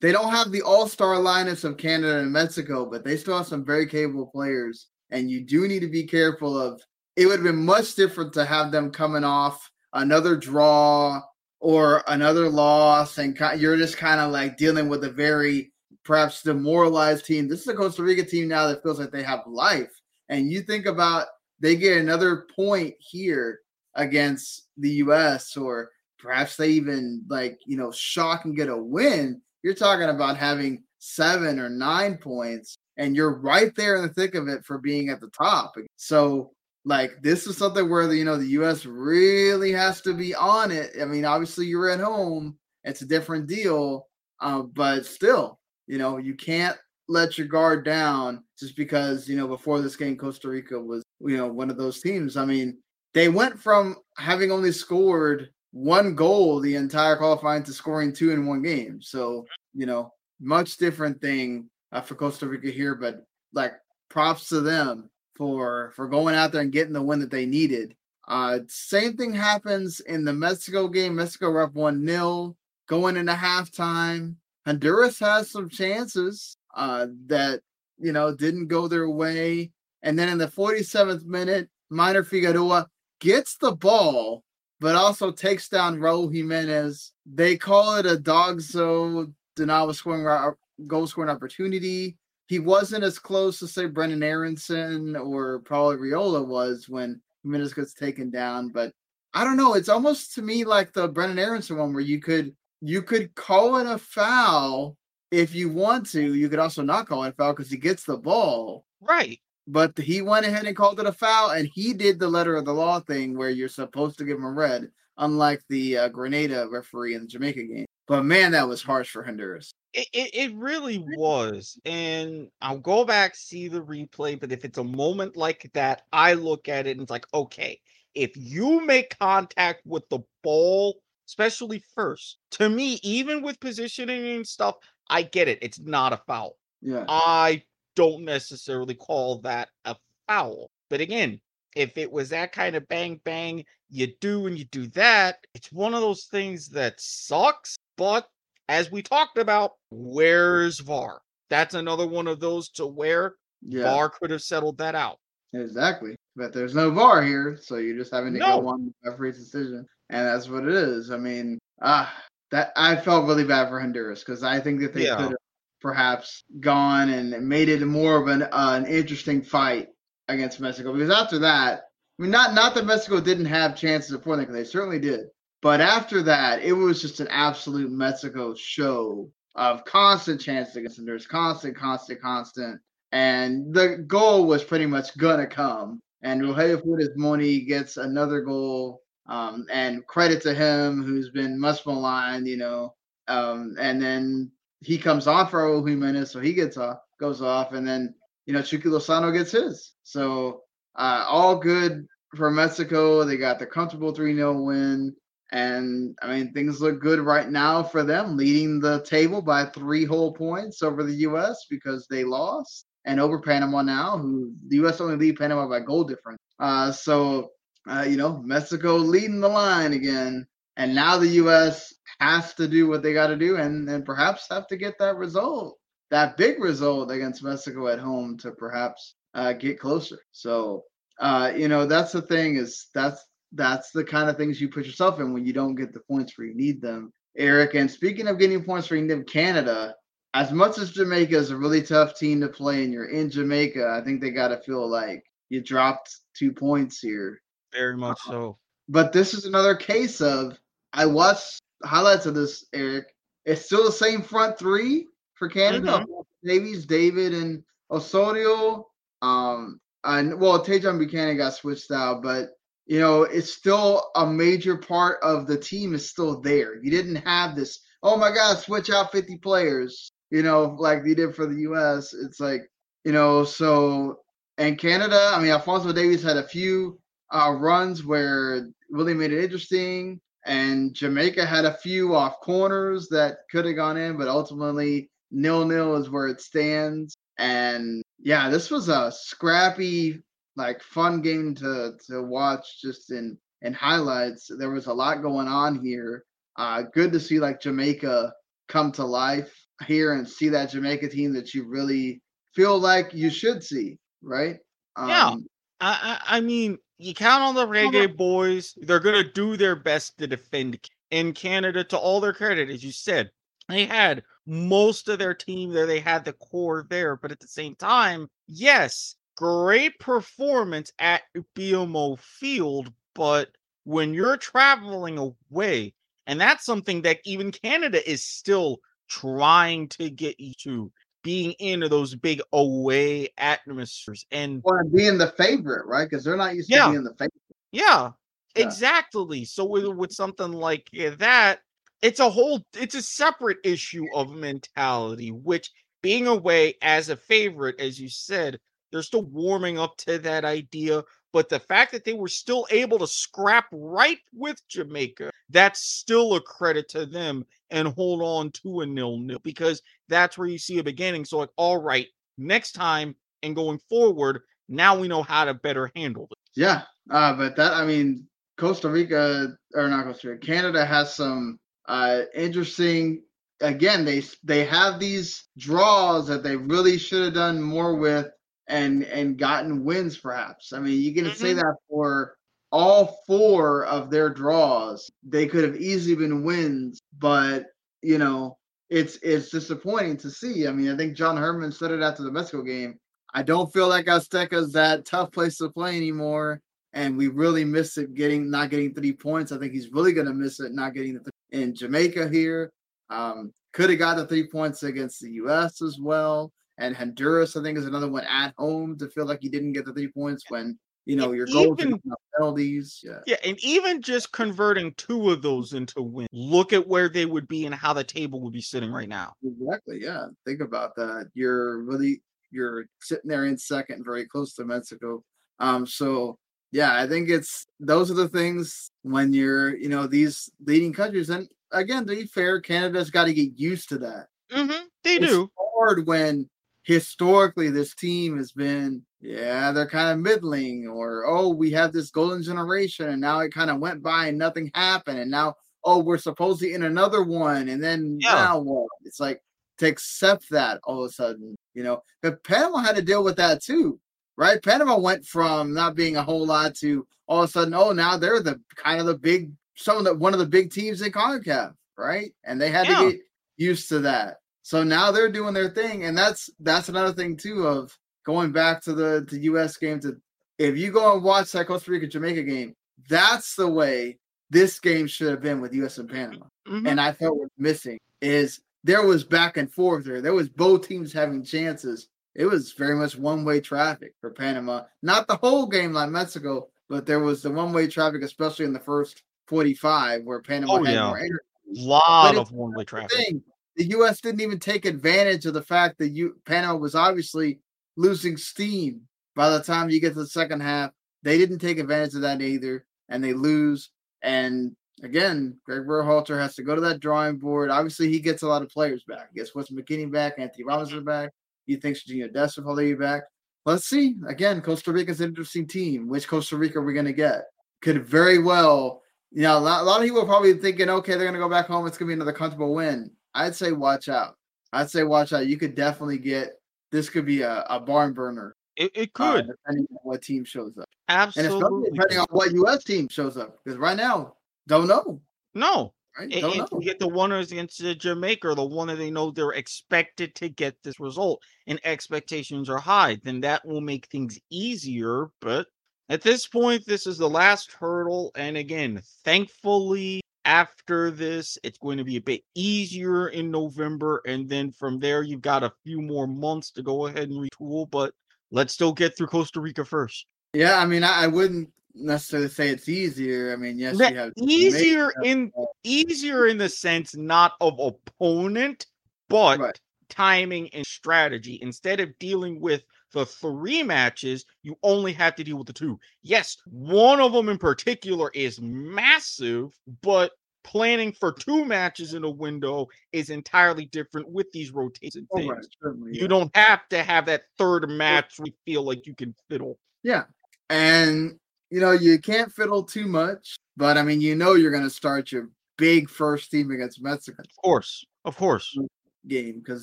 they 0.00 0.12
don't 0.12 0.30
have 0.30 0.52
the 0.52 0.62
all-star 0.62 1.16
lineups 1.16 1.64
of 1.64 1.76
Canada 1.76 2.18
and 2.18 2.32
Mexico, 2.32 2.84
but 2.86 3.02
they 3.04 3.16
still 3.16 3.38
have 3.38 3.46
some 3.46 3.64
very 3.64 3.86
capable 3.86 4.26
players. 4.26 4.88
And 5.10 5.30
you 5.30 5.40
do 5.44 5.66
need 5.66 5.80
to 5.80 5.88
be 5.88 6.04
careful 6.04 6.58
of 6.60 6.82
it 7.16 7.26
would 7.26 7.36
have 7.36 7.44
been 7.44 7.64
much 7.64 7.94
different 7.94 8.32
to 8.34 8.44
have 8.44 8.70
them 8.70 8.90
coming 8.90 9.24
off 9.24 9.70
another 9.94 10.36
draw 10.36 11.22
or 11.60 12.04
another 12.08 12.48
loss 12.50 13.16
and 13.18 13.36
you're 13.58 13.78
just 13.78 13.96
kind 13.96 14.20
of 14.20 14.30
like 14.30 14.58
dealing 14.58 14.88
with 14.88 15.02
a 15.04 15.10
very 15.10 15.72
perhaps 16.04 16.42
demoralized 16.42 17.24
team. 17.24 17.48
This 17.48 17.62
is 17.62 17.68
a 17.68 17.74
Costa 17.74 18.02
Rica 18.02 18.22
team 18.22 18.48
now 18.48 18.66
that 18.66 18.82
feels 18.82 19.00
like 19.00 19.10
they 19.10 19.22
have 19.22 19.40
life. 19.46 19.90
And 20.28 20.52
you 20.52 20.60
think 20.60 20.86
about 20.86 21.26
they 21.60 21.76
get 21.76 21.98
another 21.98 22.46
point 22.54 22.94
here 22.98 23.60
against 23.94 24.68
the 24.76 24.90
US 24.90 25.56
or 25.56 25.90
perhaps 26.18 26.56
they 26.56 26.70
even 26.70 27.24
like, 27.28 27.58
you 27.66 27.76
know, 27.76 27.90
shock 27.90 28.44
and 28.44 28.56
get 28.56 28.68
a 28.68 28.76
win. 28.76 29.40
You're 29.62 29.74
talking 29.74 30.08
about 30.08 30.36
having 30.36 30.84
seven 30.98 31.58
or 31.58 31.68
nine 31.68 32.18
points 32.18 32.76
and 32.96 33.14
you're 33.14 33.38
right 33.38 33.74
there 33.74 33.96
in 33.96 34.02
the 34.02 34.08
thick 34.08 34.34
of 34.34 34.48
it 34.48 34.64
for 34.64 34.78
being 34.78 35.08
at 35.08 35.20
the 35.20 35.28
top. 35.28 35.74
So 35.96 36.52
like 36.84 37.10
this 37.22 37.46
is 37.46 37.56
something 37.56 37.88
where 37.90 38.06
the 38.06 38.16
you 38.16 38.24
know 38.24 38.36
the 38.36 38.60
US 38.60 38.86
really 38.86 39.72
has 39.72 40.00
to 40.02 40.14
be 40.14 40.34
on 40.34 40.70
it. 40.70 40.92
I 41.00 41.04
mean, 41.04 41.24
obviously 41.24 41.66
you're 41.66 41.90
at 41.90 42.00
home, 42.00 42.58
it's 42.84 43.02
a 43.02 43.06
different 43.06 43.46
deal. 43.46 44.06
Uh, 44.40 44.62
but 44.62 45.06
still, 45.06 45.58
you 45.86 45.98
know, 45.98 46.18
you 46.18 46.34
can't 46.34 46.76
let 47.08 47.38
your 47.38 47.46
guard 47.46 47.84
down 47.84 48.44
just 48.58 48.76
because, 48.76 49.28
you 49.28 49.36
know, 49.36 49.48
before 49.48 49.80
this 49.80 49.96
game 49.96 50.16
Costa 50.16 50.48
Rica 50.48 50.78
was, 50.78 51.02
you 51.20 51.36
know, 51.36 51.46
one 51.46 51.70
of 51.70 51.76
those 51.76 52.00
teams. 52.00 52.36
I 52.36 52.44
mean, 52.44 52.78
they 53.14 53.28
went 53.28 53.58
from 53.58 53.96
having 54.16 54.50
only 54.50 54.72
scored 54.72 55.50
one 55.72 56.14
goal 56.14 56.60
the 56.60 56.76
entire 56.76 57.16
qualifying 57.16 57.62
to 57.64 57.72
scoring 57.72 58.12
two 58.12 58.30
in 58.30 58.46
one 58.46 58.62
game. 58.62 59.00
So, 59.02 59.46
you 59.74 59.86
know, 59.86 60.12
much 60.40 60.76
different 60.76 61.20
thing 61.20 61.68
uh, 61.92 62.00
for 62.00 62.14
Costa 62.14 62.46
Rica 62.46 62.68
here, 62.68 62.94
but 62.94 63.24
like 63.52 63.74
props 64.08 64.48
to 64.48 64.60
them 64.60 65.10
for 65.34 65.92
for 65.96 66.08
going 66.08 66.34
out 66.34 66.52
there 66.52 66.62
and 66.62 66.72
getting 66.72 66.92
the 66.92 67.02
win 67.02 67.20
that 67.20 67.30
they 67.30 67.46
needed. 67.46 67.94
Uh, 68.28 68.60
same 68.68 69.16
thing 69.16 69.32
happens 69.32 70.00
in 70.00 70.24
the 70.24 70.32
Mexico 70.32 70.88
game. 70.88 71.14
Mexico 71.14 71.56
up 71.58 71.74
one 71.74 72.06
0 72.06 72.56
going 72.88 73.16
into 73.16 73.32
halftime. 73.32 74.34
Honduras 74.64 75.18
has 75.20 75.50
some 75.50 75.68
chances 75.68 76.56
uh, 76.74 77.06
that 77.26 77.60
you 77.98 78.12
know 78.12 78.34
didn't 78.34 78.66
go 78.66 78.88
their 78.88 79.08
way, 79.08 79.70
and 80.02 80.18
then 80.18 80.28
in 80.28 80.38
the 80.38 80.48
47th 80.48 81.24
minute, 81.24 81.68
Maynor 81.92 82.26
Figueroa 82.26 82.86
gets 83.20 83.56
the 83.56 83.72
ball, 83.72 84.42
but 84.80 84.96
also 84.96 85.30
takes 85.30 85.68
down 85.68 85.98
Raul 85.98 86.32
Jimenez. 86.32 87.12
They 87.24 87.56
call 87.56 87.96
it 87.96 88.06
a 88.06 88.16
DOGSO 88.16 89.32
denial 89.54 89.90
of 89.90 89.96
scoring 89.96 90.54
goal 90.86 91.06
scoring 91.06 91.30
opportunity 91.30 92.16
he 92.46 92.58
wasn't 92.58 93.04
as 93.04 93.18
close 93.18 93.58
to 93.58 93.66
say 93.66 93.88
Brenden 93.88 94.22
Aaronson 94.22 95.16
or 95.16 95.60
probably 95.60 95.96
Arriola 95.96 96.46
was 96.46 96.88
when 96.88 97.20
Jimenez 97.42 97.74
gets 97.74 97.92
taken 97.92 98.30
down. 98.30 98.68
But 98.68 98.92
I 99.34 99.44
don't 99.44 99.56
know. 99.56 99.74
It's 99.74 99.88
almost 99.88 100.34
to 100.34 100.42
me 100.42 100.64
like 100.64 100.92
the 100.92 101.08
Brenden 101.08 101.38
Aaronson 101.38 101.76
one 101.76 101.92
where 101.92 102.02
you 102.02 102.20
could 102.20 102.54
you 102.80 103.02
could 103.02 103.34
call 103.34 103.76
it 103.78 103.86
a 103.86 103.98
foul 103.98 104.96
if 105.32 105.54
you 105.54 105.68
want 105.68 106.08
to. 106.10 106.34
You 106.34 106.48
could 106.48 106.60
also 106.60 106.82
not 106.82 107.08
call 107.08 107.24
it 107.24 107.30
a 107.30 107.32
foul 107.32 107.52
because 107.52 107.70
he 107.70 107.76
gets 107.76 108.04
the 108.04 108.16
ball. 108.16 108.84
Right. 109.00 109.40
But 109.66 109.98
he 109.98 110.22
went 110.22 110.46
ahead 110.46 110.64
and 110.64 110.76
called 110.76 111.00
it 111.00 111.06
a 111.06 111.12
foul, 111.12 111.50
and 111.50 111.66
he 111.66 111.92
did 111.92 112.18
the 112.18 112.28
letter 112.28 112.56
of 112.56 112.64
the 112.64 112.74
law 112.74 113.00
thing 113.00 113.36
where 113.36 113.50
you're 113.50 113.68
supposed 113.68 114.18
to 114.18 114.24
give 114.24 114.38
him 114.38 114.44
a 114.44 114.52
red, 114.52 114.90
unlike 115.18 115.62
the 115.68 115.98
uh, 115.98 116.08
Grenada 116.08 116.68
referee 116.70 117.14
in 117.14 117.22
the 117.22 117.26
Jamaica 117.26 117.62
game. 117.64 117.86
But 118.06 118.24
man, 118.24 118.52
that 118.52 118.68
was 118.68 118.82
harsh 118.82 119.10
for 119.10 119.24
Honduras. 119.24 119.72
It, 119.92 120.06
it, 120.12 120.34
it 120.34 120.56
really 120.56 121.04
was. 121.16 121.78
And 121.84 122.48
I'll 122.60 122.78
go 122.78 123.04
back, 123.04 123.34
see 123.34 123.66
the 123.66 123.80
replay. 123.80 124.38
But 124.38 124.52
if 124.52 124.64
it's 124.64 124.78
a 124.78 124.84
moment 124.84 125.36
like 125.36 125.68
that, 125.74 126.02
I 126.12 126.34
look 126.34 126.68
at 126.68 126.86
it 126.86 126.92
and 126.92 127.00
it's 127.00 127.10
like, 127.10 127.26
okay, 127.34 127.80
if 128.14 128.32
you 128.36 128.84
make 128.86 129.18
contact 129.18 129.82
with 129.84 130.08
the 130.08 130.20
ball, 130.44 131.00
especially 131.26 131.82
first, 131.94 132.38
to 132.52 132.68
me, 132.68 133.00
even 133.02 133.42
with 133.42 133.58
positioning 133.58 134.36
and 134.36 134.46
stuff, 134.46 134.76
I 135.08 135.22
get 135.22 135.48
it. 135.48 135.58
It's 135.60 135.80
not 135.80 136.12
a 136.12 136.20
foul. 136.26 136.56
Yeah. 136.80 137.04
I 137.08 137.62
don't 137.96 138.24
necessarily 138.24 138.94
call 138.94 139.40
that 139.40 139.70
a 139.84 139.96
foul. 140.28 140.70
But 140.88 141.00
again, 141.00 141.40
if 141.74 141.98
it 141.98 142.10
was 142.10 142.28
that 142.30 142.52
kind 142.52 142.76
of 142.76 142.86
bang 142.88 143.20
bang, 143.24 143.64
you 143.90 144.08
do 144.20 144.46
and 144.46 144.58
you 144.58 144.64
do 144.66 144.86
that, 144.88 145.38
it's 145.54 145.72
one 145.72 145.94
of 145.94 146.00
those 146.00 146.24
things 146.24 146.68
that 146.70 146.94
sucks. 146.98 147.76
But 147.96 148.28
as 148.68 148.90
we 148.90 149.02
talked 149.02 149.38
about, 149.38 149.72
where's 149.90 150.80
VAR? 150.80 151.20
That's 151.50 151.74
another 151.74 152.06
one 152.06 152.26
of 152.26 152.40
those 152.40 152.68
to 152.70 152.86
where 152.86 153.34
yeah. 153.62 153.84
VAR 153.84 154.10
could 154.10 154.30
have 154.30 154.42
settled 154.42 154.78
that 154.78 154.94
out. 154.94 155.18
Exactly. 155.52 156.16
But 156.34 156.52
there's 156.52 156.74
no 156.74 156.90
VAR 156.90 157.22
here, 157.22 157.58
so 157.60 157.76
you're 157.76 157.96
just 157.96 158.12
having 158.12 158.32
to 158.34 158.38
no. 158.38 158.60
go 158.60 158.68
on 158.68 158.92
the 159.02 159.10
referee's 159.10 159.38
decision. 159.38 159.86
And 160.10 160.26
that's 160.26 160.48
what 160.48 160.64
it 160.64 160.74
is. 160.74 161.10
I 161.10 161.16
mean, 161.16 161.58
ah, 161.82 162.12
that 162.50 162.72
I 162.76 162.96
felt 162.96 163.26
really 163.26 163.44
bad 163.44 163.68
for 163.68 163.80
Honduras 163.80 164.20
because 164.20 164.42
I 164.42 164.60
think 164.60 164.80
that 164.80 164.94
they 164.94 165.04
yeah. 165.04 165.16
could 165.16 165.30
have 165.30 165.45
perhaps 165.80 166.44
gone 166.60 167.10
and 167.10 167.48
made 167.48 167.68
it 167.68 167.84
more 167.84 168.20
of 168.20 168.28
an 168.28 168.42
uh, 168.42 168.72
an 168.76 168.86
interesting 168.86 169.42
fight 169.42 169.88
against 170.28 170.60
Mexico. 170.60 170.92
Because 170.92 171.10
after 171.10 171.38
that, 171.40 171.82
I 172.18 172.22
mean, 172.22 172.30
not 172.30 172.54
not 172.54 172.74
that 172.74 172.86
Mexico 172.86 173.20
didn't 173.20 173.46
have 173.46 173.76
chances 173.76 174.16
before 174.16 174.36
that, 174.36 174.52
they 174.52 174.64
certainly 174.64 174.98
did. 174.98 175.26
But 175.62 175.80
after 175.80 176.22
that, 176.22 176.62
it 176.62 176.72
was 176.72 177.00
just 177.00 177.20
an 177.20 177.28
absolute 177.28 177.90
Mexico 177.90 178.54
show 178.54 179.30
of 179.54 179.84
constant 179.84 180.40
chances 180.40 180.76
against 180.76 180.96
them. 180.96 181.06
There's 181.06 181.26
constant, 181.26 181.76
constant, 181.76 182.20
constant. 182.20 182.80
And 183.12 183.74
the 183.74 184.04
goal 184.06 184.46
was 184.46 184.62
pretty 184.62 184.86
much 184.86 185.16
gonna 185.16 185.46
come. 185.46 186.00
And 186.22 186.42
Rogelio 186.42 186.82
Funes 186.82 187.16
Mori 187.16 187.60
gets 187.60 187.96
another 187.96 188.40
goal. 188.40 189.02
Um, 189.28 189.66
and 189.72 190.06
credit 190.06 190.40
to 190.42 190.54
him 190.54 191.02
who's 191.02 191.30
been 191.30 191.58
much 191.58 191.84
maligned, 191.84 192.46
you 192.46 192.56
know. 192.56 192.94
Um, 193.26 193.74
and 193.78 194.00
then 194.00 194.52
he 194.86 194.98
comes 194.98 195.24
for 195.24 195.32
Raul 195.32 195.86
Jimenez, 195.86 196.30
so 196.30 196.38
he 196.38 196.52
gets 196.52 196.76
off, 196.76 196.98
goes 197.18 197.42
off, 197.42 197.72
and 197.72 197.84
then 197.86 198.14
you 198.46 198.52
know 198.52 198.62
Chucky 198.62 198.84
Lozano 198.84 199.32
gets 199.32 199.50
his. 199.50 199.94
So 200.04 200.60
uh, 200.94 201.24
all 201.26 201.56
good 201.56 202.06
for 202.36 202.52
Mexico. 202.52 203.24
They 203.24 203.36
got 203.36 203.58
the 203.58 203.66
comfortable 203.66 204.14
3 204.14 204.36
0 204.36 204.62
win. 204.62 205.16
And 205.50 206.16
I 206.22 206.28
mean, 206.28 206.52
things 206.52 206.80
look 206.80 207.00
good 207.00 207.18
right 207.18 207.50
now 207.50 207.82
for 207.82 208.04
them, 208.04 208.36
leading 208.36 208.78
the 208.78 209.02
table 209.02 209.42
by 209.42 209.64
three 209.66 210.04
whole 210.04 210.32
points 210.32 210.82
over 210.82 211.02
the 211.02 211.14
U.S. 211.14 211.66
because 211.68 212.06
they 212.08 212.22
lost 212.22 212.86
and 213.04 213.18
over 213.18 213.40
Panama 213.40 213.82
now, 213.82 214.18
who 214.18 214.52
the 214.68 214.76
U.S. 214.76 215.00
only 215.00 215.16
lead 215.16 215.36
Panama 215.36 215.66
by 215.66 215.80
goal 215.80 216.04
difference. 216.04 216.38
Uh, 216.60 216.92
so, 216.92 217.50
uh, 217.90 218.04
you 218.08 218.16
know, 218.16 218.40
Mexico 218.44 218.96
leading 218.96 219.40
the 219.40 219.48
line 219.48 219.94
again. 219.94 220.46
And 220.76 220.94
now 220.94 221.18
the 221.18 221.28
U.S. 221.42 221.92
has 222.20 222.54
to 222.54 222.68
do 222.68 222.88
what 222.88 223.02
they 223.02 223.12
got 223.12 223.28
to 223.28 223.36
do 223.36 223.56
and, 223.56 223.88
and 223.88 224.04
perhaps 224.04 224.46
have 224.50 224.66
to 224.68 224.76
get 224.76 224.98
that 224.98 225.16
result, 225.16 225.78
that 226.10 226.36
big 226.36 226.60
result 226.60 227.10
against 227.10 227.42
Mexico 227.42 227.88
at 227.88 227.98
home 227.98 228.38
to 228.38 228.52
perhaps 228.52 229.14
uh, 229.34 229.52
get 229.52 229.78
closer. 229.78 230.18
So, 230.32 230.84
uh, 231.20 231.52
you 231.56 231.68
know, 231.68 231.86
that's 231.86 232.12
the 232.12 232.22
thing 232.22 232.56
is 232.56 232.88
that's 232.94 233.24
that's 233.52 233.90
the 233.90 234.04
kind 234.04 234.28
of 234.28 234.36
things 234.36 234.60
you 234.60 234.68
put 234.68 234.86
yourself 234.86 235.20
in 235.20 235.32
when 235.32 235.46
you 235.46 235.52
don't 235.52 235.74
get 235.74 235.92
the 235.92 236.00
points 236.00 236.36
where 236.36 236.46
you 236.46 236.54
need 236.54 236.80
them. 236.80 237.12
Erik, 237.36 237.74
and 237.74 237.90
speaking 237.90 238.28
of 238.28 238.38
getting 238.38 238.64
points 238.64 238.90
where 238.90 238.98
you 238.98 239.06
need 239.06 239.30
Canada, 239.30 239.94
as 240.34 240.52
much 240.52 240.78
as 240.78 240.90
Jamaica 240.90 241.36
is 241.36 241.50
a 241.50 241.56
really 241.56 241.82
tough 241.82 242.18
team 242.18 242.40
to 242.40 242.48
play 242.48 242.84
and 242.84 242.92
you're 242.92 243.08
in 243.08 243.30
Jamaica, 243.30 243.88
I 243.88 244.04
think 244.04 244.20
they 244.20 244.30
got 244.30 244.48
to 244.48 244.58
feel 244.58 244.88
like 244.88 245.24
you 245.48 245.62
dropped 245.62 246.14
two 246.36 246.52
points 246.52 246.98
here. 246.98 247.40
Very 247.72 247.96
much 247.96 248.18
uh, 248.26 248.30
so. 248.30 248.58
But 248.88 249.12
this 249.12 249.34
is 249.34 249.44
another 249.44 249.74
case 249.74 250.20
of 250.20 250.58
I 250.92 251.06
watched 251.06 251.60
highlights 251.86 252.26
of 252.26 252.34
this, 252.34 252.64
Erik. 252.72 253.06
It's 253.44 253.64
still 253.64 253.84
the 253.84 253.92
same 253.92 254.22
front 254.22 254.58
three 254.58 255.08
for 255.34 255.48
Canada. 255.48 256.04
Mm-hmm. 256.04 256.48
Davies, 256.48 256.86
David, 256.86 257.34
and 257.34 257.62
Osorio. 257.90 258.86
Um, 259.22 259.80
and 260.04 260.38
well, 260.40 260.64
Tajon 260.64 260.98
Buchanan 260.98 261.36
got 261.36 261.54
switched 261.54 261.90
out, 261.90 262.22
but 262.22 262.50
you 262.86 263.00
know, 263.00 263.22
it's 263.22 263.52
still 263.52 264.10
a 264.14 264.24
major 264.26 264.76
part 264.76 265.18
of 265.22 265.46
the 265.46 265.58
team 265.58 265.94
is 265.94 266.08
still 266.08 266.40
there. 266.40 266.76
You 266.82 266.90
didn't 266.90 267.16
have 267.16 267.56
this, 267.56 267.80
oh 268.02 268.16
my 268.16 268.32
God, 268.32 268.58
switch 268.58 268.90
out 268.90 269.10
50 269.10 269.38
players, 269.38 270.12
you 270.30 270.42
know, 270.42 270.76
like 270.78 271.02
they 271.02 271.14
did 271.14 271.34
for 271.34 271.46
the 271.46 271.62
US. 271.72 272.14
It's 272.14 272.38
like, 272.38 272.62
you 273.04 273.12
know, 273.12 273.44
so 273.44 274.20
and 274.58 274.78
Canada, 274.78 275.32
I 275.34 275.40
mean, 275.40 275.50
Alphonso 275.50 275.92
Davies 275.92 276.22
had 276.22 276.36
a 276.36 276.46
few 276.46 276.98
uh, 277.32 277.56
runs 277.58 278.04
where 278.04 278.68
really 278.88 279.14
made 279.14 279.32
it 279.32 279.42
interesting. 279.42 280.20
And 280.46 280.94
Jamaica 280.94 281.44
had 281.44 281.64
a 281.64 281.76
few 281.76 282.14
off 282.14 282.40
corners 282.40 283.08
that 283.08 283.38
could 283.50 283.64
have 283.64 283.76
gone 283.76 283.96
in, 283.96 284.16
but 284.16 284.28
ultimately 284.28 285.10
nil 285.30 285.64
nil 285.66 285.96
is 285.96 286.08
where 286.08 286.28
it 286.28 286.40
stands. 286.40 287.16
And 287.38 288.02
yeah, 288.18 288.48
this 288.48 288.70
was 288.70 288.88
a 288.88 289.12
scrappy 289.12 290.22
like 290.56 290.82
fun 290.82 291.20
game 291.20 291.54
to 291.56 291.94
to 292.06 292.22
watch 292.22 292.80
just 292.80 293.10
in 293.10 293.36
in 293.62 293.74
highlights. 293.74 294.50
There 294.56 294.70
was 294.70 294.86
a 294.86 294.94
lot 294.94 295.22
going 295.22 295.48
on 295.48 295.84
here. 295.84 296.24
Uh, 296.56 296.82
good 296.94 297.12
to 297.12 297.20
see 297.20 297.38
like 297.38 297.60
Jamaica 297.60 298.32
come 298.68 298.92
to 298.92 299.04
life 299.04 299.54
here 299.86 300.14
and 300.14 300.26
see 300.26 300.48
that 300.50 300.70
Jamaica 300.70 301.08
team 301.08 301.32
that 301.34 301.54
you 301.54 301.64
really 301.64 302.22
feel 302.54 302.78
like 302.78 303.12
you 303.12 303.30
should 303.30 303.62
see, 303.62 303.98
right? 304.22 304.56
Um, 304.96 305.08
yeah, 305.08 305.34
I, 305.80 306.20
I 306.24 306.40
mean, 306.40 306.78
you 306.98 307.14
count 307.14 307.42
on 307.42 307.54
the 307.54 307.66
reggae 307.66 308.14
boys; 308.14 308.74
they're 308.78 309.00
gonna 309.00 309.24
do 309.24 309.56
their 309.56 309.76
best 309.76 310.18
to 310.18 310.26
defend. 310.26 310.88
In 311.10 311.32
Canada, 311.34 311.84
to 311.84 311.96
all 311.96 312.20
their 312.20 312.32
credit, 312.32 312.68
as 312.68 312.82
you 312.82 312.90
said, 312.90 313.30
they 313.68 313.86
had 313.86 314.24
most 314.46 315.08
of 315.08 315.18
their 315.18 315.34
team 315.34 315.70
there. 315.70 315.86
They 315.86 316.00
had 316.00 316.24
the 316.24 316.32
core 316.32 316.86
there, 316.88 317.16
but 317.16 317.30
at 317.32 317.40
the 317.40 317.48
same 317.48 317.76
time, 317.76 318.28
yes, 318.48 319.16
great 319.36 319.98
performance 319.98 320.92
at 320.98 321.22
BMO 321.54 322.18
Field, 322.18 322.92
but 323.14 323.50
when 323.84 324.14
you're 324.14 324.36
traveling 324.36 325.18
away, 325.18 325.94
and 326.26 326.40
that's 326.40 326.64
something 326.64 327.02
that 327.02 327.20
even 327.24 327.52
Canada 327.52 328.08
is 328.08 328.24
still 328.24 328.80
trying 329.08 329.88
to 329.90 330.10
get 330.10 330.40
you 330.40 330.54
to 330.54 330.92
being 331.26 331.50
in 331.58 331.80
those 331.80 332.14
big 332.14 332.40
away 332.52 333.28
atmospheres 333.36 334.24
and 334.30 334.62
and 334.64 334.92
being 334.92 335.18
the 335.18 335.26
favorite, 335.26 335.84
right? 335.86 336.08
Because 336.08 336.24
they're 336.24 336.36
not 336.36 336.54
used 336.54 336.70
Yeah. 336.70 336.84
to 336.86 336.90
being 336.92 337.02
the 337.04 337.14
favorite. 337.14 337.32
yeah, 337.72 338.12
Yeah. 338.54 338.62
exactly. 338.62 339.44
So 339.44 339.64
with 339.64 339.86
with 339.88 340.12
something 340.12 340.52
like 340.52 340.88
that, 341.18 341.62
it's 342.00 342.20
a 342.20 342.30
whole 342.30 342.64
it's 342.74 342.94
a 342.94 343.02
separate 343.02 343.58
issue 343.64 344.06
of 344.14 344.30
mentality, 344.30 345.32
which 345.32 345.72
being 346.00 346.28
away 346.28 346.74
as 346.80 347.08
a 347.08 347.16
favorite, 347.16 347.80
as 347.80 348.00
you 348.00 348.08
said, 348.08 348.60
they're 348.92 349.02
still 349.02 349.24
warming 349.24 349.80
up 349.80 349.96
to 349.98 350.18
that 350.18 350.44
idea. 350.44 351.02
But 351.32 351.48
the 351.48 351.58
fact 351.58 351.90
that 351.90 352.04
they 352.04 352.14
were 352.14 352.28
still 352.28 352.68
able 352.70 352.98
to 353.00 353.06
scrap 353.08 353.66
right 353.72 354.20
with 354.32 354.62
Jamaica, 354.68 355.30
that's 355.50 355.80
still 355.80 356.36
a 356.36 356.40
credit 356.40 356.88
to 356.90 357.04
them 357.04 357.44
and 357.70 357.88
hold 357.88 358.22
on 358.22 358.50
to 358.52 358.80
a 358.80 358.86
nil 358.86 359.18
nil 359.18 359.38
because 359.42 359.82
that's 360.08 360.38
where 360.38 360.48
you 360.48 360.58
see 360.58 360.78
a 360.78 360.84
beginning. 360.84 361.24
So, 361.24 361.38
like, 361.38 361.50
all 361.56 361.78
right, 361.78 362.06
next 362.38 362.72
time 362.72 363.14
and 363.42 363.54
going 363.54 363.78
forward, 363.88 364.42
now 364.68 364.98
we 364.98 365.08
know 365.08 365.22
how 365.22 365.44
to 365.44 365.54
better 365.54 365.90
handle 365.94 366.28
it. 366.30 366.38
Yeah, 366.54 366.82
uh, 367.10 367.34
but 367.36 367.56
that 367.56 367.72
I 367.74 367.84
mean, 367.86 368.26
Costa 368.56 368.88
Rica 368.88 369.56
or 369.74 369.88
not 369.88 370.04
Costa 370.06 370.30
Rica, 370.30 370.46
Canada 370.46 370.84
has 370.84 371.14
some 371.14 371.58
uh, 371.88 372.22
interesting. 372.34 373.22
Again, 373.60 374.04
they 374.04 374.22
they 374.42 374.64
have 374.64 374.98
these 375.00 375.44
draws 375.58 376.28
that 376.28 376.42
they 376.42 376.56
really 376.56 376.98
should 376.98 377.24
have 377.24 377.34
done 377.34 377.60
more 377.60 377.96
with 377.96 378.28
and 378.68 379.04
and 379.04 379.38
gotten 379.38 379.84
wins. 379.84 380.18
Perhaps 380.18 380.72
I 380.72 380.80
mean 380.80 381.00
you 381.00 381.14
can 381.14 381.30
say 381.32 381.52
Mhm. 381.52 381.56
that 381.56 381.76
for 381.88 382.36
all 382.76 383.22
four 383.26 383.86
of 383.86 384.10
their 384.10 384.28
draws, 384.28 385.10
they 385.22 385.46
could 385.46 385.64
have 385.64 385.76
easily 385.76 386.14
been 386.14 386.44
wins, 386.44 387.00
but 387.18 387.68
you 388.02 388.18
know 388.18 388.58
it's 388.90 389.18
it's 389.22 389.48
disappointing 389.48 390.18
to 390.18 390.30
see. 390.30 390.68
I 390.68 390.72
mean, 390.72 390.90
I 390.90 390.96
think 390.96 391.16
John 391.16 391.38
Herdman 391.38 391.72
said 391.72 391.90
it 391.90 392.02
after 392.02 392.22
the 392.22 392.30
Mexico 392.30 392.62
game. 392.62 392.98
I 393.32 393.42
don't 393.42 393.72
feel 393.72 393.88
like 393.88 394.06
Azteca's 394.06 394.72
that 394.72 395.06
tough 395.06 395.32
place 395.32 395.56
to 395.56 395.70
play 395.70 395.96
anymore, 395.96 396.60
and 396.92 397.16
we 397.16 397.28
really 397.28 397.64
miss 397.64 397.96
it 397.96 398.12
getting 398.12 398.50
not 398.50 398.68
getting 398.68 398.92
three 398.92 399.14
points. 399.14 399.52
I 399.52 399.58
think 399.58 399.72
he's 399.72 399.90
really 399.90 400.12
going 400.12 400.26
to 400.26 400.34
miss 400.34 400.60
it 400.60 400.72
not 400.72 400.92
getting 400.92 401.14
the 401.14 401.20
th- 401.20 401.62
in 401.62 401.74
Jamaica 401.74 402.28
here. 402.28 402.70
Um, 403.08 403.52
could 403.72 403.88
have 403.88 403.98
got 403.98 404.18
the 404.18 404.26
three 404.26 404.48
points 404.48 404.82
against 404.82 405.22
the 405.22 405.30
U.S. 405.42 405.80
as 405.80 405.98
well, 405.98 406.52
and 406.76 406.94
Honduras. 406.94 407.56
I 407.56 407.62
think 407.62 407.78
is 407.78 407.86
another 407.86 408.10
one 408.10 408.24
at 408.24 408.52
home 408.58 408.98
to 408.98 409.08
feel 409.08 409.24
like 409.24 409.40
he 409.40 409.48
didn't 409.48 409.72
get 409.72 409.86
the 409.86 409.94
three 409.94 410.08
points 410.08 410.44
when 410.50 410.78
you 411.06 411.16
know 411.16 411.28
And 411.30 411.36
your 411.36 411.46
goals 411.46 411.78
even- 411.80 412.00
penalties. 412.36 413.00
Yeah, 413.02 413.20
Yeah, 413.26 413.36
and 413.44 413.58
even 413.64 414.02
just 414.02 414.32
converting 414.32 414.92
two 414.94 415.30
of 415.30 415.40
those 415.40 415.72
into 415.72 416.02
wins, 416.02 416.28
look 416.32 416.72
at 416.72 416.86
where 416.86 417.08
they 417.08 417.24
would 417.24 417.48
be 417.48 417.64
and 417.64 417.74
how 417.74 417.92
the 417.92 418.04
table 418.04 418.40
would 418.42 418.52
be 418.52 418.60
sitting 418.60 418.90
right 418.92 419.08
now. 419.08 419.32
exactly. 419.42 420.00
Yeah, 420.02 420.26
think 420.44 420.60
about 420.60 420.94
that. 420.96 421.30
You're 421.34 421.82
really 421.82 422.22
you're 422.50 422.86
sitting 423.00 423.28
there 423.28 423.46
in 423.46 423.56
second, 423.56 424.04
very 424.04 424.26
close 424.26 424.54
to 424.54 424.64
Mexico. 424.64 425.22
Um, 425.60 425.86
so 425.86 426.38
yeah, 426.72 427.00
I 427.00 427.06
think 427.06 427.30
it's 427.30 427.66
those 427.80 428.10
are 428.10 428.14
the 428.14 428.28
things 428.28 428.90
when 429.02 429.32
you're 429.32 429.76
you 429.76 429.88
know 429.88 430.06
these 430.08 430.50
leading 430.66 430.92
countries, 430.92 431.30
and 431.30 431.48
again, 431.72 432.04
to 432.06 432.14
be 432.16 432.26
fair, 432.26 432.60
Canada's 432.60 433.10
got 433.10 433.24
to 433.26 433.32
get 433.34 433.56
used 433.56 433.88
to 433.90 433.98
that. 433.98 434.26
Mm-hmm, 434.52 434.84
they 435.04 435.14
It's 435.16 435.26
do. 435.26 435.48
hard 435.56 436.06
when 436.06 436.50
historically 436.82 437.70
this 437.70 437.94
team 437.94 438.36
has 438.36 438.52
been 438.52 439.05
yeah 439.20 439.72
they're 439.72 439.88
kind 439.88 440.10
of 440.12 440.18
middling 440.18 440.86
or 440.86 441.24
oh 441.26 441.48
we 441.48 441.70
have 441.70 441.92
this 441.92 442.10
golden 442.10 442.42
generation 442.42 443.08
and 443.08 443.20
now 443.20 443.40
it 443.40 443.52
kind 443.52 443.70
of 443.70 443.78
went 443.80 444.02
by 444.02 444.26
and 444.26 444.38
nothing 444.38 444.70
happened 444.74 445.18
and 445.18 445.30
now 445.30 445.54
oh 445.84 445.98
we're 445.98 446.18
supposedly 446.18 446.74
in 446.74 446.82
another 446.82 447.22
one 447.22 447.68
and 447.68 447.82
then 447.82 448.18
Yeah. 448.20 448.34
now 448.36 448.58
what? 448.58 448.88
It's 449.04 449.20
like 449.20 449.40
to 449.78 449.86
accept 449.86 450.50
that 450.50 450.80
all 450.84 451.04
of 451.04 451.10
a 451.10 451.12
sudden 451.12 451.54
you 451.74 451.82
know? 451.82 452.02
But 452.22 452.42
panama 452.44 452.78
had 452.78 452.96
to 452.96 453.02
deal 453.02 453.24
with 453.24 453.36
that 453.36 453.62
too 453.62 453.98
right? 454.38 454.62
Panama 454.62 454.98
went 454.98 455.24
from 455.24 455.72
not 455.72 455.94
being 455.94 456.16
a 456.16 456.22
whole 456.22 456.44
lot 456.46 456.74
to 456.76 457.06
all 457.26 457.42
of 457.42 457.48
a 457.48 457.52
sudden 457.52 457.72
oh 457.74 457.92
now 457.92 458.18
they're 458.18 458.42
the 458.42 458.60
kind 458.76 459.00
of 459.00 459.06
the 459.06 459.16
big 459.16 459.50
some 459.76 459.96
of 459.98 460.04
the 460.04 460.14
one 460.14 460.32
of 460.34 460.38
the 460.40 460.46
big 460.46 460.70
teams 460.72 461.02
in 461.02 461.12
CONCACAF, 461.12 461.72
right? 461.96 462.32
And 462.44 462.60
they 462.60 462.70
had 462.70 462.88
Yeah. 462.88 462.96
to 462.96 463.12
get 463.12 463.20
used 463.56 463.88
to 463.90 464.00
that. 464.00 464.38
So 464.62 464.82
now 464.82 465.10
they're 465.12 465.30
doing 465.30 465.54
their 465.54 465.70
thing, 465.70 466.04
and 466.04 466.16
that's 466.16 466.50
that's 466.60 466.88
another 466.88 467.12
thing 467.12 467.36
too 467.36 467.66
of 467.66 467.96
going 468.26 468.52
back 468.52 468.82
to 468.82 468.92
the 468.92 469.26
the 469.30 469.38
U.S. 469.44 469.76
game. 469.78 470.00
To 470.00 470.16
if 470.58 470.76
you 470.76 470.90
go 470.90 471.14
and 471.14 471.24
watch 471.24 471.52
that 471.52 471.66
Costa 471.66 471.90
Rica 471.90 472.06
Jamaica 472.06 472.42
game, 472.42 472.74
that's 473.08 473.54
the 473.56 473.68
way 473.68 474.18
this 474.50 474.78
game 474.78 475.06
should 475.06 475.30
have 475.30 475.40
been 475.40 475.60
with 475.60 475.72
U.S. 475.74 475.96
and 475.98 476.10
Panama. 476.10 476.46
Mhm. 476.68 476.86
And 476.88 477.00
I 477.00 477.12
felt 477.12 477.38
was 477.38 477.48
missing 477.56 477.98
is 478.20 478.60
there 478.84 479.06
was 479.06 479.24
back 479.24 479.56
and 479.56 479.72
forth 479.72 480.04
there. 480.04 480.20
There 480.20 480.34
was 480.34 480.48
both 480.48 480.86
teams 480.86 481.12
having 481.12 481.42
chances. 481.44 482.08
It 482.34 482.44
was 482.44 482.72
very 482.72 482.94
much 482.94 483.16
one 483.16 483.44
way 483.44 483.60
traffic 483.60 484.12
for 484.20 484.30
Panama. 484.30 484.82
Not 485.02 485.26
the 485.26 485.36
whole 485.36 485.66
game 485.66 485.92
like 485.94 486.10
Mexico, 486.10 486.68
but 486.88 487.06
there 487.06 487.20
was 487.20 487.42
the 487.42 487.50
one 487.50 487.72
way 487.72 487.86
traffic, 487.88 488.22
especially 488.22 488.66
in 488.66 488.72
the 488.74 488.80
first 488.80 489.22
forty 489.46 489.72
five, 489.74 490.22
where 490.24 490.40
Panama 490.42 490.74
Oh, 490.74 490.84
had 490.84 490.94
yeah. 490.94 491.06
more 491.08 491.18
energy 491.18 491.38
lot 491.74 492.36
of 492.36 492.52
one-way 492.52 492.84
traffic. 492.84 493.10
thing. 493.12 493.42
The 493.74 493.86
U.S. 493.88 494.20
didn't 494.20 494.40
even 494.40 494.58
take 494.60 494.84
advantage 494.84 495.46
of 495.46 495.54
the 495.54 495.62
fact 495.62 495.98
that 495.98 496.10
you 496.10 496.36
Panama 496.46 496.76
was 496.76 496.94
obviously 496.94 497.58
losing 497.96 498.36
steam 498.36 499.02
by 499.34 499.50
the 499.50 499.62
time 499.62 499.90
you 499.90 500.00
get 500.00 500.14
to 500.14 500.20
the 500.20 500.26
second 500.26 500.60
half. 500.60 500.90
They 501.22 501.38
didn't 501.38 501.58
take 501.58 501.78
advantage 501.78 502.14
of 502.14 502.22
that 502.22 502.40
either, 502.40 502.86
and 503.08 503.22
they 503.22 503.32
lose. 503.32 503.90
And 504.22 504.76
again, 505.02 505.58
Gregg 505.64 505.86
Berhalter 505.86 506.38
has 506.38 506.54
to 506.56 506.62
go 506.62 506.74
to 506.74 506.80
that 506.82 507.00
drawing 507.00 507.38
board. 507.38 507.70
Obviously, 507.70 508.08
he 508.08 508.20
gets 508.20 508.42
a 508.42 508.48
lot 508.48 508.62
of 508.62 508.68
players 508.68 509.04
back. 509.04 509.30
He 509.32 509.40
gets 509.40 509.54
Wes 509.54 509.70
McKennie 509.70 510.10
back, 510.10 510.38
Antonee 510.38 510.64
Robinson 510.64 511.04
back. 511.04 511.32
He 511.66 511.76
thinks 511.76 512.04
Sergio 512.04 512.32
Dest 512.32 512.62
will 512.62 512.76
be 512.76 512.94
back. 512.94 513.24
Let's 513.64 513.86
see. 513.86 514.14
Again, 514.28 514.62
Costa 514.62 514.92
Rica's 514.92 515.20
an 515.20 515.30
interesting 515.30 515.66
team. 515.66 516.08
Which 516.08 516.28
Costa 516.28 516.56
Rica 516.56 516.78
are 516.78 516.84
we 516.84 516.92
going 516.92 517.06
to 517.06 517.12
get? 517.12 517.46
Could 517.82 518.06
very 518.06 518.38
well, 518.38 519.02
you 519.32 519.42
know, 519.42 519.58
a 519.58 519.60
lot, 519.60 519.82
a 519.82 519.84
lot 519.84 520.00
of 520.00 520.06
people 520.06 520.22
are 520.22 520.26
probably 520.26 520.54
thinking, 520.54 520.88
okay, 520.88 521.12
they're 521.12 521.24
going 521.24 521.34
to 521.34 521.40
go 521.40 521.48
back 521.48 521.66
home. 521.66 521.86
It's 521.86 521.98
going 521.98 522.06
to 522.08 522.10
be 522.10 522.20
another 522.20 522.32
comfortable 522.32 522.74
win. 522.74 523.10
I'd 523.34 523.56
say 523.56 523.72
watch 523.72 524.08
out. 524.08 524.36
I'd 524.72 524.90
say 524.90 525.02
watch 525.02 525.32
out. 525.32 525.48
You 525.48 525.56
could 525.56 525.74
definitely 525.74 526.18
get 526.18 526.52
this 526.96 527.10
could 527.10 527.26
be 527.26 527.42
a, 527.42 527.64
a 527.68 527.78
barn 527.78 528.12
burner. 528.12 528.56
It, 528.76 528.90
it 528.94 529.10
uh, 529.16 529.32
could 529.32 529.46
depending 529.48 529.86
on 529.90 529.98
what 530.02 530.22
team 530.22 530.44
shows 530.44 530.76
up, 530.78 530.88
Absolutely, 531.08 531.54
and 531.54 531.62
especially 531.62 531.90
depending 531.90 532.18
on 532.18 532.26
what 532.30 532.52
U.S. 532.52 532.84
team 532.84 533.08
shows 533.08 533.36
up. 533.36 533.58
Because 533.64 533.78
right 533.78 533.96
now, 533.96 534.34
don't 534.66 534.88
know. 534.88 535.20
No, 535.54 535.94
Right? 536.18 536.32
and, 536.32 536.40
Don't 536.40 536.58
and 536.58 536.68
to 536.68 536.80
get 536.80 536.98
the 536.98 537.08
winners 537.08 537.52
against 537.52 537.82
uh, 537.84 537.92
Jamaica, 537.94 538.48
or 538.48 538.54
the 538.54 538.64
one 538.64 538.88
that 538.88 538.96
they 538.96 539.10
know 539.10 539.30
they're 539.30 539.52
expected 539.52 540.34
to 540.36 540.48
get 540.48 540.82
this 540.82 540.98
result, 540.98 541.42
and 541.66 541.78
expectations 541.84 542.70
are 542.70 542.78
high, 542.78 543.18
then 543.22 543.40
that 543.42 543.66
will 543.66 543.82
make 543.82 544.06
things 544.06 544.38
easier. 544.50 545.30
But 545.40 545.66
at 546.08 546.22
this 546.22 546.46
point, 546.46 546.86
this 546.86 547.06
is 547.06 547.18
the 547.18 547.28
last 547.28 547.72
hurdle, 547.72 548.30
and 548.34 548.56
again, 548.56 549.02
thankfully, 549.24 550.22
after 550.46 551.10
this, 551.10 551.58
it's 551.64 551.76
going 551.76 551.98
to 551.98 552.04
be 552.04 552.16
a 552.16 552.20
bit 552.20 552.42
easier 552.54 553.28
in 553.28 553.50
November, 553.50 554.22
and 554.26 554.48
then 554.48 554.70
from 554.70 555.00
there, 555.00 555.22
you've 555.22 555.42
got 555.42 555.64
a 555.64 555.72
few 555.84 556.00
more 556.00 556.26
months 556.26 556.70
to 556.70 556.82
go 556.82 557.06
ahead 557.06 557.28
and 557.28 557.38
retool. 557.50 557.90
But 557.90 558.14
let's 558.50 558.72
still 558.72 558.92
get 558.92 559.16
through 559.16 559.26
Costa 559.26 559.60
Rica 559.60 559.84
first. 559.84 560.26
Yeah, 560.54 560.78
I 560.78 560.86
mean, 560.86 561.02
I, 561.02 561.24
I 561.24 561.26
wouldn't 561.26 561.70
necessarily 561.94 562.48
say 562.48 562.68
it's 562.68 562.88
easier. 562.88 563.52
I 563.52 563.56
mean, 563.56 563.78
yes, 563.78 563.98
That- 563.98 564.12
you 564.12 564.18
have 564.18 564.32
easier 564.36 565.12
in 565.22 565.52
easier 565.82 566.46
in 566.46 566.58
the 566.58 566.68
sense 566.68 567.16
not 567.16 567.54
of 567.60 567.78
opponent, 567.80 568.86
but 569.28 569.58
Right. 569.58 569.80
timing 570.08 570.68
and 570.72 570.86
strategy. 570.86 571.58
Instead 571.60 572.00
of 572.00 572.16
dealing 572.18 572.60
with 572.60 572.84
the 573.16 573.24
three 573.24 573.82
matches, 573.82 574.44
you 574.62 574.76
only 574.82 575.14
have 575.14 575.34
to 575.36 575.42
deal 575.42 575.56
with 575.56 575.66
the 575.66 575.72
two. 575.72 575.98
Yes, 576.22 576.58
one 576.66 577.18
of 577.18 577.32
them 577.32 577.48
in 577.48 577.56
particular 577.56 578.30
is 578.34 578.60
massive, 578.60 579.70
but 580.02 580.32
planning 580.64 581.12
for 581.12 581.32
two 581.32 581.64
matches 581.64 582.12
in 582.12 582.24
a 582.24 582.30
window 582.30 582.86
is 583.12 583.30
entirely 583.30 583.86
different 583.86 584.28
with 584.28 584.52
these 584.52 584.70
rotating 584.70 585.26
Oh, 585.32 585.38
things. 585.38 585.50
right, 585.80 585.94
You 586.12 586.22
yeah. 586.22 586.26
don't 586.26 586.54
have 586.54 586.86
to 586.90 587.02
have 587.02 587.24
that 587.24 587.44
third 587.56 587.88
match 587.88 588.38
where 588.38 588.48
you 588.48 588.52
feel 588.66 588.82
like 588.82 589.06
you 589.06 589.14
can 589.14 589.34
fiddle. 589.48 589.78
Yeah. 590.02 590.24
And 590.68 591.38
you 591.70 591.80
know, 591.80 591.92
you 591.92 592.18
can't 592.18 592.52
fiddle 592.52 592.82
too 592.82 593.06
much, 593.06 593.56
but 593.78 593.96
I 593.96 594.02
mean, 594.02 594.20
you 594.20 594.36
know 594.36 594.54
you're 594.54 594.70
gonna 594.70 594.90
start 594.90 595.32
your 595.32 595.48
big 595.78 596.10
first 596.10 596.50
team 596.50 596.70
against 596.70 597.00
Mexico 597.00 597.42
Of 597.42 597.62
course. 597.64 598.04
Of 598.26 598.36
course. 598.36 598.74
Mm. 598.76 598.86
Game 599.28 599.58
because 599.58 599.82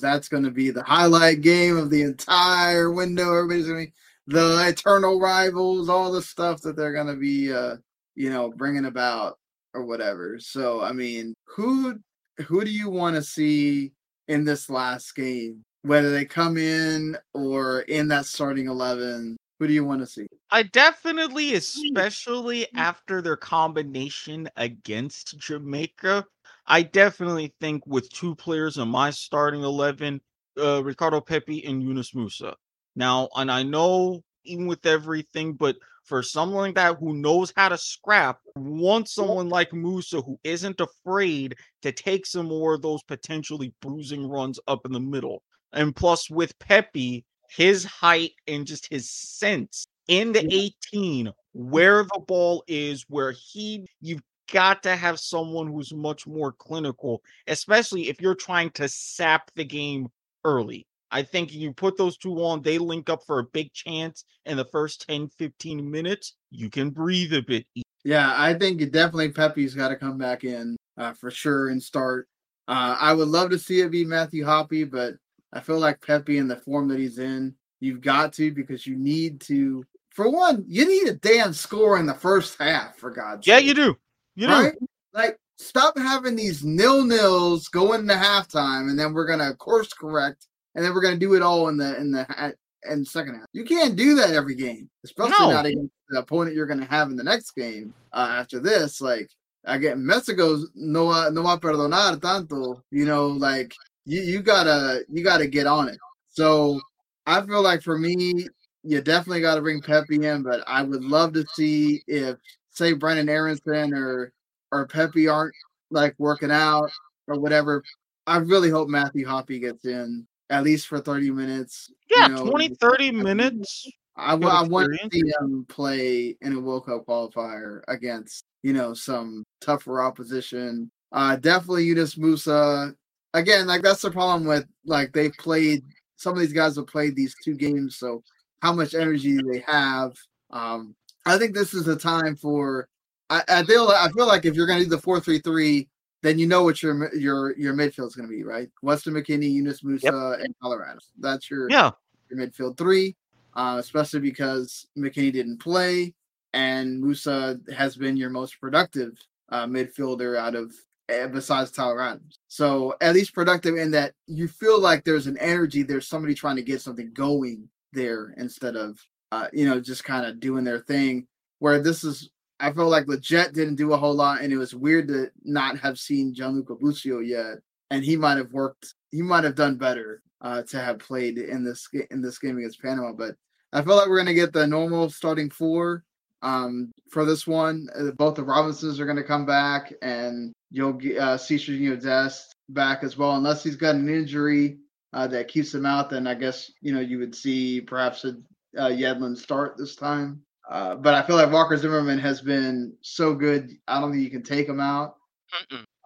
that's 0.00 0.28
gonna 0.28 0.50
be 0.50 0.70
the 0.70 0.82
highlight 0.82 1.40
game 1.40 1.76
of 1.76 1.90
the 1.90 2.02
entire 2.02 2.90
window. 2.90 3.34
Everybody's 3.36 3.66
gonna 3.66 3.86
be 3.86 3.92
the 4.26 4.68
eternal 4.68 5.20
rivals, 5.20 5.88
all 5.88 6.12
the 6.12 6.22
stuff 6.22 6.60
that 6.62 6.76
they're 6.76 6.92
gonna 6.92 7.16
be 7.16 7.52
uh, 7.52 7.76
you 8.14 8.30
know, 8.30 8.50
bringing 8.50 8.84
about 8.86 9.38
or 9.74 9.84
whatever. 9.84 10.38
So 10.38 10.82
I 10.82 10.92
mean, 10.92 11.34
who 11.46 11.98
who 12.46 12.64
do 12.64 12.70
you 12.70 12.90
want 12.90 13.16
to 13.16 13.22
see 13.22 13.92
in 14.28 14.44
this 14.44 14.70
last 14.70 15.14
game? 15.14 15.62
Whether 15.82 16.10
they 16.10 16.24
come 16.24 16.56
in 16.56 17.16
or 17.34 17.80
in 17.80 18.08
that 18.08 18.26
starting 18.26 18.68
eleven, 18.68 19.36
who 19.58 19.66
do 19.66 19.72
you 19.74 19.84
want 19.84 20.00
to 20.00 20.06
see? 20.06 20.26
I 20.50 20.62
definitely, 20.62 21.54
especially 21.54 22.66
after 22.74 23.20
their 23.20 23.36
combination 23.36 24.48
against 24.56 25.38
Jamaica, 25.38 26.24
I 26.66 26.82
definitely 26.82 27.54
think 27.60 27.86
with 27.86 28.08
two 28.10 28.34
players 28.34 28.78
in 28.78 28.88
my 28.88 29.10
starting 29.10 29.62
11, 29.62 30.20
uh, 30.58 30.82
Ricardo 30.82 31.20
Pepi 31.20 31.64
and 31.64 31.82
Yunus 31.82 32.12
Musah. 32.12 32.54
Now, 32.96 33.28
and 33.36 33.50
I 33.50 33.62
know 33.62 34.22
even 34.44 34.66
with 34.66 34.84
everything, 34.86 35.54
but 35.54 35.76
for 36.04 36.22
someone 36.22 36.62
like 36.62 36.74
that 36.74 36.98
who 36.98 37.14
knows 37.14 37.52
how 37.56 37.68
to 37.68 37.78
scrap, 37.78 38.38
want 38.56 39.08
someone 39.08 39.48
like 39.48 39.70
Musah 39.70 40.24
who 40.24 40.38
isn't 40.44 40.80
afraid 40.80 41.56
to 41.82 41.92
take 41.92 42.26
some 42.26 42.46
more 42.46 42.74
of 42.74 42.82
those 42.82 43.02
potentially 43.02 43.72
bruising 43.80 44.28
runs 44.28 44.60
up 44.68 44.84
in 44.84 44.92
the 44.92 45.00
middle. 45.00 45.42
And 45.72 45.96
plus, 45.96 46.30
with 46.30 46.58
Pepi, 46.58 47.24
his 47.50 47.84
height 47.84 48.32
and 48.46 48.66
just 48.66 48.86
his 48.90 49.10
sense 49.10 49.86
in 50.08 50.32
the 50.32 50.46
18, 50.92 51.32
where 51.52 52.04
the 52.04 52.20
ball 52.26 52.62
is, 52.68 53.04
where 53.08 53.32
he, 53.32 53.86
you've 54.00 54.22
got 54.52 54.82
to 54.82 54.96
have 54.96 55.18
someone 55.18 55.66
who's 55.66 55.92
much 55.92 56.26
more 56.26 56.52
clinical, 56.52 57.22
especially 57.46 58.08
if 58.08 58.20
you're 58.20 58.34
trying 58.34 58.70
to 58.70 58.88
sap 58.88 59.50
the 59.54 59.64
game 59.64 60.08
early. 60.44 60.86
I 61.10 61.22
think 61.22 61.52
you 61.52 61.72
put 61.72 61.96
those 61.96 62.16
two 62.16 62.34
on, 62.44 62.62
they 62.62 62.78
link 62.78 63.08
up 63.08 63.22
for 63.24 63.38
a 63.38 63.44
big 63.44 63.72
chance 63.72 64.24
in 64.46 64.56
the 64.56 64.64
first 64.64 65.06
10, 65.06 65.28
15 65.28 65.88
minutes. 65.88 66.34
You 66.50 66.68
can 66.68 66.90
breathe 66.90 67.32
a 67.32 67.42
bit. 67.42 67.66
Yeah, 68.04 68.34
I 68.36 68.54
think 68.54 68.80
you 68.80 68.86
definitely 68.86 69.30
Pepi's 69.30 69.74
got 69.74 69.88
to 69.88 69.96
come 69.96 70.18
back 70.18 70.44
in 70.44 70.76
uh, 70.98 71.12
for 71.12 71.30
sure 71.30 71.68
and 71.68 71.82
start. 71.82 72.28
Uh, 72.66 72.96
I 72.98 73.12
would 73.12 73.28
love 73.28 73.50
to 73.50 73.58
see 73.58 73.80
it 73.80 73.90
be 73.90 74.04
Matthew 74.04 74.44
Hoppe, 74.44 74.90
but 74.90 75.14
I 75.52 75.60
feel 75.60 75.78
like 75.78 76.00
Pepi 76.00 76.38
in 76.38 76.48
the 76.48 76.56
form 76.56 76.88
that 76.88 76.98
he's 76.98 77.18
in, 77.18 77.54
you've 77.80 78.00
got 78.00 78.32
to 78.34 78.52
because 78.52 78.86
you 78.86 78.96
need 78.96 79.40
to. 79.42 79.84
For 80.10 80.30
one, 80.30 80.64
you 80.66 80.86
need 80.86 81.08
a 81.08 81.14
damn 81.14 81.52
score 81.52 81.98
in 81.98 82.06
the 82.06 82.14
first 82.14 82.56
half. 82.58 82.96
For 82.96 83.10
God's 83.10 83.46
yeah, 83.46 83.58
sake. 83.58 83.64
Yeah, 83.64 83.68
you 83.68 83.74
do. 83.74 83.98
You 84.34 84.48
right? 84.48 84.74
Like, 85.12 85.38
stop 85.58 85.96
having 85.96 86.36
these 86.36 86.64
nil 86.64 87.04
nils 87.04 87.68
going 87.68 88.00
into 88.00 88.14
halftime, 88.14 88.90
and 88.90 88.98
then 88.98 89.12
we're 89.12 89.26
gonna 89.26 89.54
course 89.54 89.92
correct 89.92 90.46
and 90.74 90.84
then 90.84 90.94
we're 90.94 91.00
going 91.00 91.14
to 91.14 91.20
do 91.20 91.34
it 91.34 91.42
all 91.42 91.68
in 91.68 91.76
the 91.76 91.96
in 91.98 92.10
the 92.10 92.54
in 92.90 93.00
the 93.00 93.06
second 93.06 93.36
half. 93.36 93.46
You 93.52 93.64
can't 93.64 93.96
do 93.96 94.14
that 94.16 94.32
every 94.34 94.54
game, 94.54 94.90
especially 95.04 95.46
No. 95.46 95.50
not 95.50 95.66
against 95.66 95.92
the 96.08 96.18
opponent 96.18 96.54
you're 96.54 96.66
going 96.66 96.80
to 96.80 96.86
have 96.86 97.08
in 97.10 97.16
the 97.16 97.24
next 97.24 97.52
game. 97.52 97.94
Uh, 98.12 98.36
after 98.38 98.60
this, 98.60 99.00
like 99.00 99.28
again, 99.64 100.04
Mexico's 100.04 100.70
no 100.74 101.28
no 101.30 101.42
va 101.42 101.54
a 101.54 101.60
perdonar 101.60 102.20
tanto. 102.20 102.82
You 102.90 103.06
know, 103.06 103.28
like 103.28 103.74
you 104.04 104.20
you 104.20 104.42
gotta 104.42 105.04
you 105.08 105.24
gotta 105.24 105.46
get 105.46 105.66
on 105.66 105.88
it. 105.88 105.98
So 106.28 106.80
I 107.26 107.40
feel 107.42 107.62
like 107.62 107.82
for 107.82 107.98
me, 107.98 108.48
you 108.82 109.00
definitely 109.00 109.40
got 109.40 109.54
to 109.54 109.62
bring 109.62 109.80
Pepi 109.80 110.26
in, 110.26 110.42
but 110.42 110.62
I 110.66 110.82
would 110.82 111.04
love 111.04 111.32
to 111.34 111.46
see 111.54 112.02
if 112.06 112.36
say 112.74 112.94
Brenden 112.94 113.28
Aaronson 113.28 113.94
or 113.94 114.32
or 114.70 114.86
Pepi 114.86 115.28
aren't 115.28 115.54
like 115.90 116.14
working 116.18 116.50
out 116.50 116.90
or 117.28 117.38
whatever. 117.38 117.82
I 118.26 118.38
really 118.38 118.70
hope 118.70 118.88
Matthew 118.88 119.26
Hoppe 119.26 119.60
gets 119.60 119.84
in 119.84 120.26
at 120.50 120.64
least 120.64 120.86
for 120.86 121.00
30 121.00 121.30
minutes. 121.30 121.90
you 122.10 122.20
Yeah, 122.20 122.28
know. 122.28 122.50
20, 122.50 122.74
30 122.74 123.10
minutes. 123.12 123.90
I, 124.16 124.34
good 124.36 124.44
wa- 124.44 124.60
I 124.60 124.62
want 124.66 124.92
to 124.92 125.08
see 125.12 125.32
him 125.40 125.66
play 125.68 126.36
in 126.40 126.52
a 126.52 126.60
World 126.60 126.86
Cup 126.86 127.04
qualifier 127.06 127.82
against, 127.88 128.44
you 128.62 128.72
know, 128.72 128.94
some 128.94 129.44
tougher 129.60 130.02
opposition. 130.02 130.90
Uh, 131.12 131.36
definitely 131.36 131.84
Yunus 131.84 132.16
Musah. 132.16 132.94
Again, 133.32 133.66
like 133.66 133.82
that's 133.82 134.02
the 134.02 134.10
problem 134.10 134.46
with 134.46 134.64
like 134.84 135.12
they've 135.12 135.34
played. 135.38 135.82
Some 136.16 136.34
of 136.34 136.40
these 136.40 136.52
guys 136.52 136.76
have 136.76 136.86
played 136.86 137.16
these 137.16 137.34
two 137.44 137.56
games, 137.56 137.96
so 137.96 138.22
how 138.62 138.72
much 138.72 138.94
energy 138.94 139.36
do 139.36 139.52
they 139.52 139.64
have? 139.66 140.12
Um, 140.50 140.94
I 141.26 141.38
think 141.38 141.54
this 141.54 141.74
is 141.74 141.88
a 141.88 141.96
time 141.96 142.36
for. 142.36 142.88
I, 143.30 143.42
I 143.48 143.62
feel. 143.64 143.88
I 143.88 144.08
feel 144.10 144.26
like 144.26 144.44
if 144.44 144.54
you're 144.54 144.66
going 144.66 144.78
to 144.80 144.84
do 144.84 144.90
the 144.90 145.00
four 145.00 145.20
three 145.20 145.38
three, 145.38 145.88
then 146.22 146.38
you 146.38 146.46
know 146.46 146.62
what 146.62 146.82
your 146.82 147.14
your 147.14 147.56
your 147.56 147.74
midfield 147.74 148.08
is 148.08 148.14
going 148.14 148.28
to 148.28 148.34
be, 148.34 148.44
right? 148.44 148.70
Weston 148.82 149.14
McKennie, 149.14 149.52
Yunus 149.52 149.82
Musah, 149.82 150.42
and 150.42 150.54
Colorado. 150.60 150.98
That's 151.18 151.50
your 151.50 151.70
Yeah. 151.70 151.92
your 152.30 152.38
midfield 152.40 152.76
three, 152.76 153.16
uh, 153.54 153.76
especially 153.80 154.20
because 154.20 154.86
McKennie 154.96 155.32
didn't 155.32 155.58
play 155.58 156.14
and 156.54 157.02
Musah 157.02 157.68
has 157.72 157.96
been 157.96 158.16
your 158.16 158.30
most 158.30 158.60
productive 158.60 159.18
uh, 159.50 159.66
midfielder 159.66 160.38
out 160.38 160.54
of 160.54 160.72
eh, 161.08 161.26
besides 161.26 161.70
Tyler 161.70 162.00
Adams. 162.00 162.38
So 162.48 162.94
at 163.00 163.14
least 163.14 163.34
productive 163.34 163.76
in 163.76 163.90
that 163.90 164.14
you 164.26 164.48
feel 164.48 164.80
like 164.80 165.04
there's 165.04 165.26
an 165.26 165.36
energy, 165.38 165.82
there's 165.82 166.06
somebody 166.08 166.34
trying 166.34 166.56
to 166.56 166.62
get 166.62 166.80
something 166.80 167.12
going 167.12 167.68
there 167.92 168.34
instead 168.38 168.76
of 168.76 168.98
uh, 169.34 169.48
you 169.52 169.68
know 169.68 169.80
just 169.80 170.04
kind 170.04 170.26
of 170.26 170.40
doing 170.40 170.64
their 170.64 170.80
thing. 170.80 171.26
Where 171.58 171.80
this 171.80 172.04
is, 172.04 172.30
I 172.60 172.72
felt 172.72 172.90
like 172.90 173.06
Lletget 173.06 173.52
didn't 173.52 173.76
do 173.76 173.92
a 173.92 173.96
whole 173.96 174.14
lot, 174.14 174.42
and 174.42 174.52
it 174.52 174.58
was 174.58 174.74
weird 174.74 175.08
to 175.08 175.30
not 175.44 175.78
have 175.78 175.98
seen 175.98 176.34
Gianluca 176.34 176.74
Busio 176.76 177.20
yet, 177.20 177.58
and 177.90 178.04
he 178.04 178.16
might 178.16 178.36
have 178.36 178.52
worked, 178.52 178.94
he 179.10 179.22
might 179.22 179.44
have 179.44 179.54
done 179.54 179.76
better 179.76 180.22
uh, 180.40 180.62
to 180.62 180.78
have 180.78 180.98
played 180.98 181.38
in 181.38 181.64
this 181.64 181.88
in 182.10 182.20
this 182.20 182.38
game 182.38 182.58
against 182.58 182.82
Panama. 182.82 183.12
But 183.12 183.34
I 183.72 183.82
feel 183.82 183.96
like 183.96 184.08
we're 184.08 184.18
gonna 184.18 184.34
get 184.34 184.52
the 184.52 184.66
normal 184.66 185.10
starting 185.10 185.50
four 185.50 186.04
um, 186.42 186.92
for 187.10 187.24
this 187.24 187.46
one. 187.46 187.88
Uh, 187.98 188.10
both 188.12 188.36
the 188.36 188.44
Robinsons 188.44 189.00
are 189.00 189.06
gonna 189.06 189.24
come 189.24 189.46
back, 189.46 189.92
and 190.02 190.52
you'll 190.70 190.98
uh, 191.18 191.36
see 191.36 191.56
Sergio 191.56 192.00
Dest 192.00 192.54
back 192.68 193.02
as 193.02 193.16
well, 193.16 193.36
unless 193.36 193.64
he's 193.64 193.76
got 193.76 193.96
an 193.96 194.08
injury 194.08 194.78
uh, 195.12 195.26
that 195.28 195.48
keeps 195.48 195.74
him 195.74 195.86
out. 195.86 196.10
Then 196.10 196.26
I 196.26 196.34
guess 196.34 196.70
you 196.82 196.92
know 196.92 197.00
you 197.00 197.18
would 197.18 197.34
see 197.34 197.80
perhaps 197.80 198.24
a 198.24 198.36
uh, 198.76 198.88
Yedlin 198.88 199.36
start 199.36 199.76
this 199.76 199.96
time. 199.96 200.42
Uh, 200.70 200.94
but 200.94 201.14
I 201.14 201.22
feel 201.26 201.36
like 201.36 201.52
Walker 201.52 201.76
Zimmerman 201.76 202.18
has 202.18 202.40
been 202.40 202.94
so 203.02 203.34
good. 203.34 203.70
I 203.86 204.00
don't 204.00 204.12
think 204.12 204.24
you 204.24 204.30
can 204.30 204.42
take 204.42 204.68
him 204.68 204.80
out. 204.80 205.16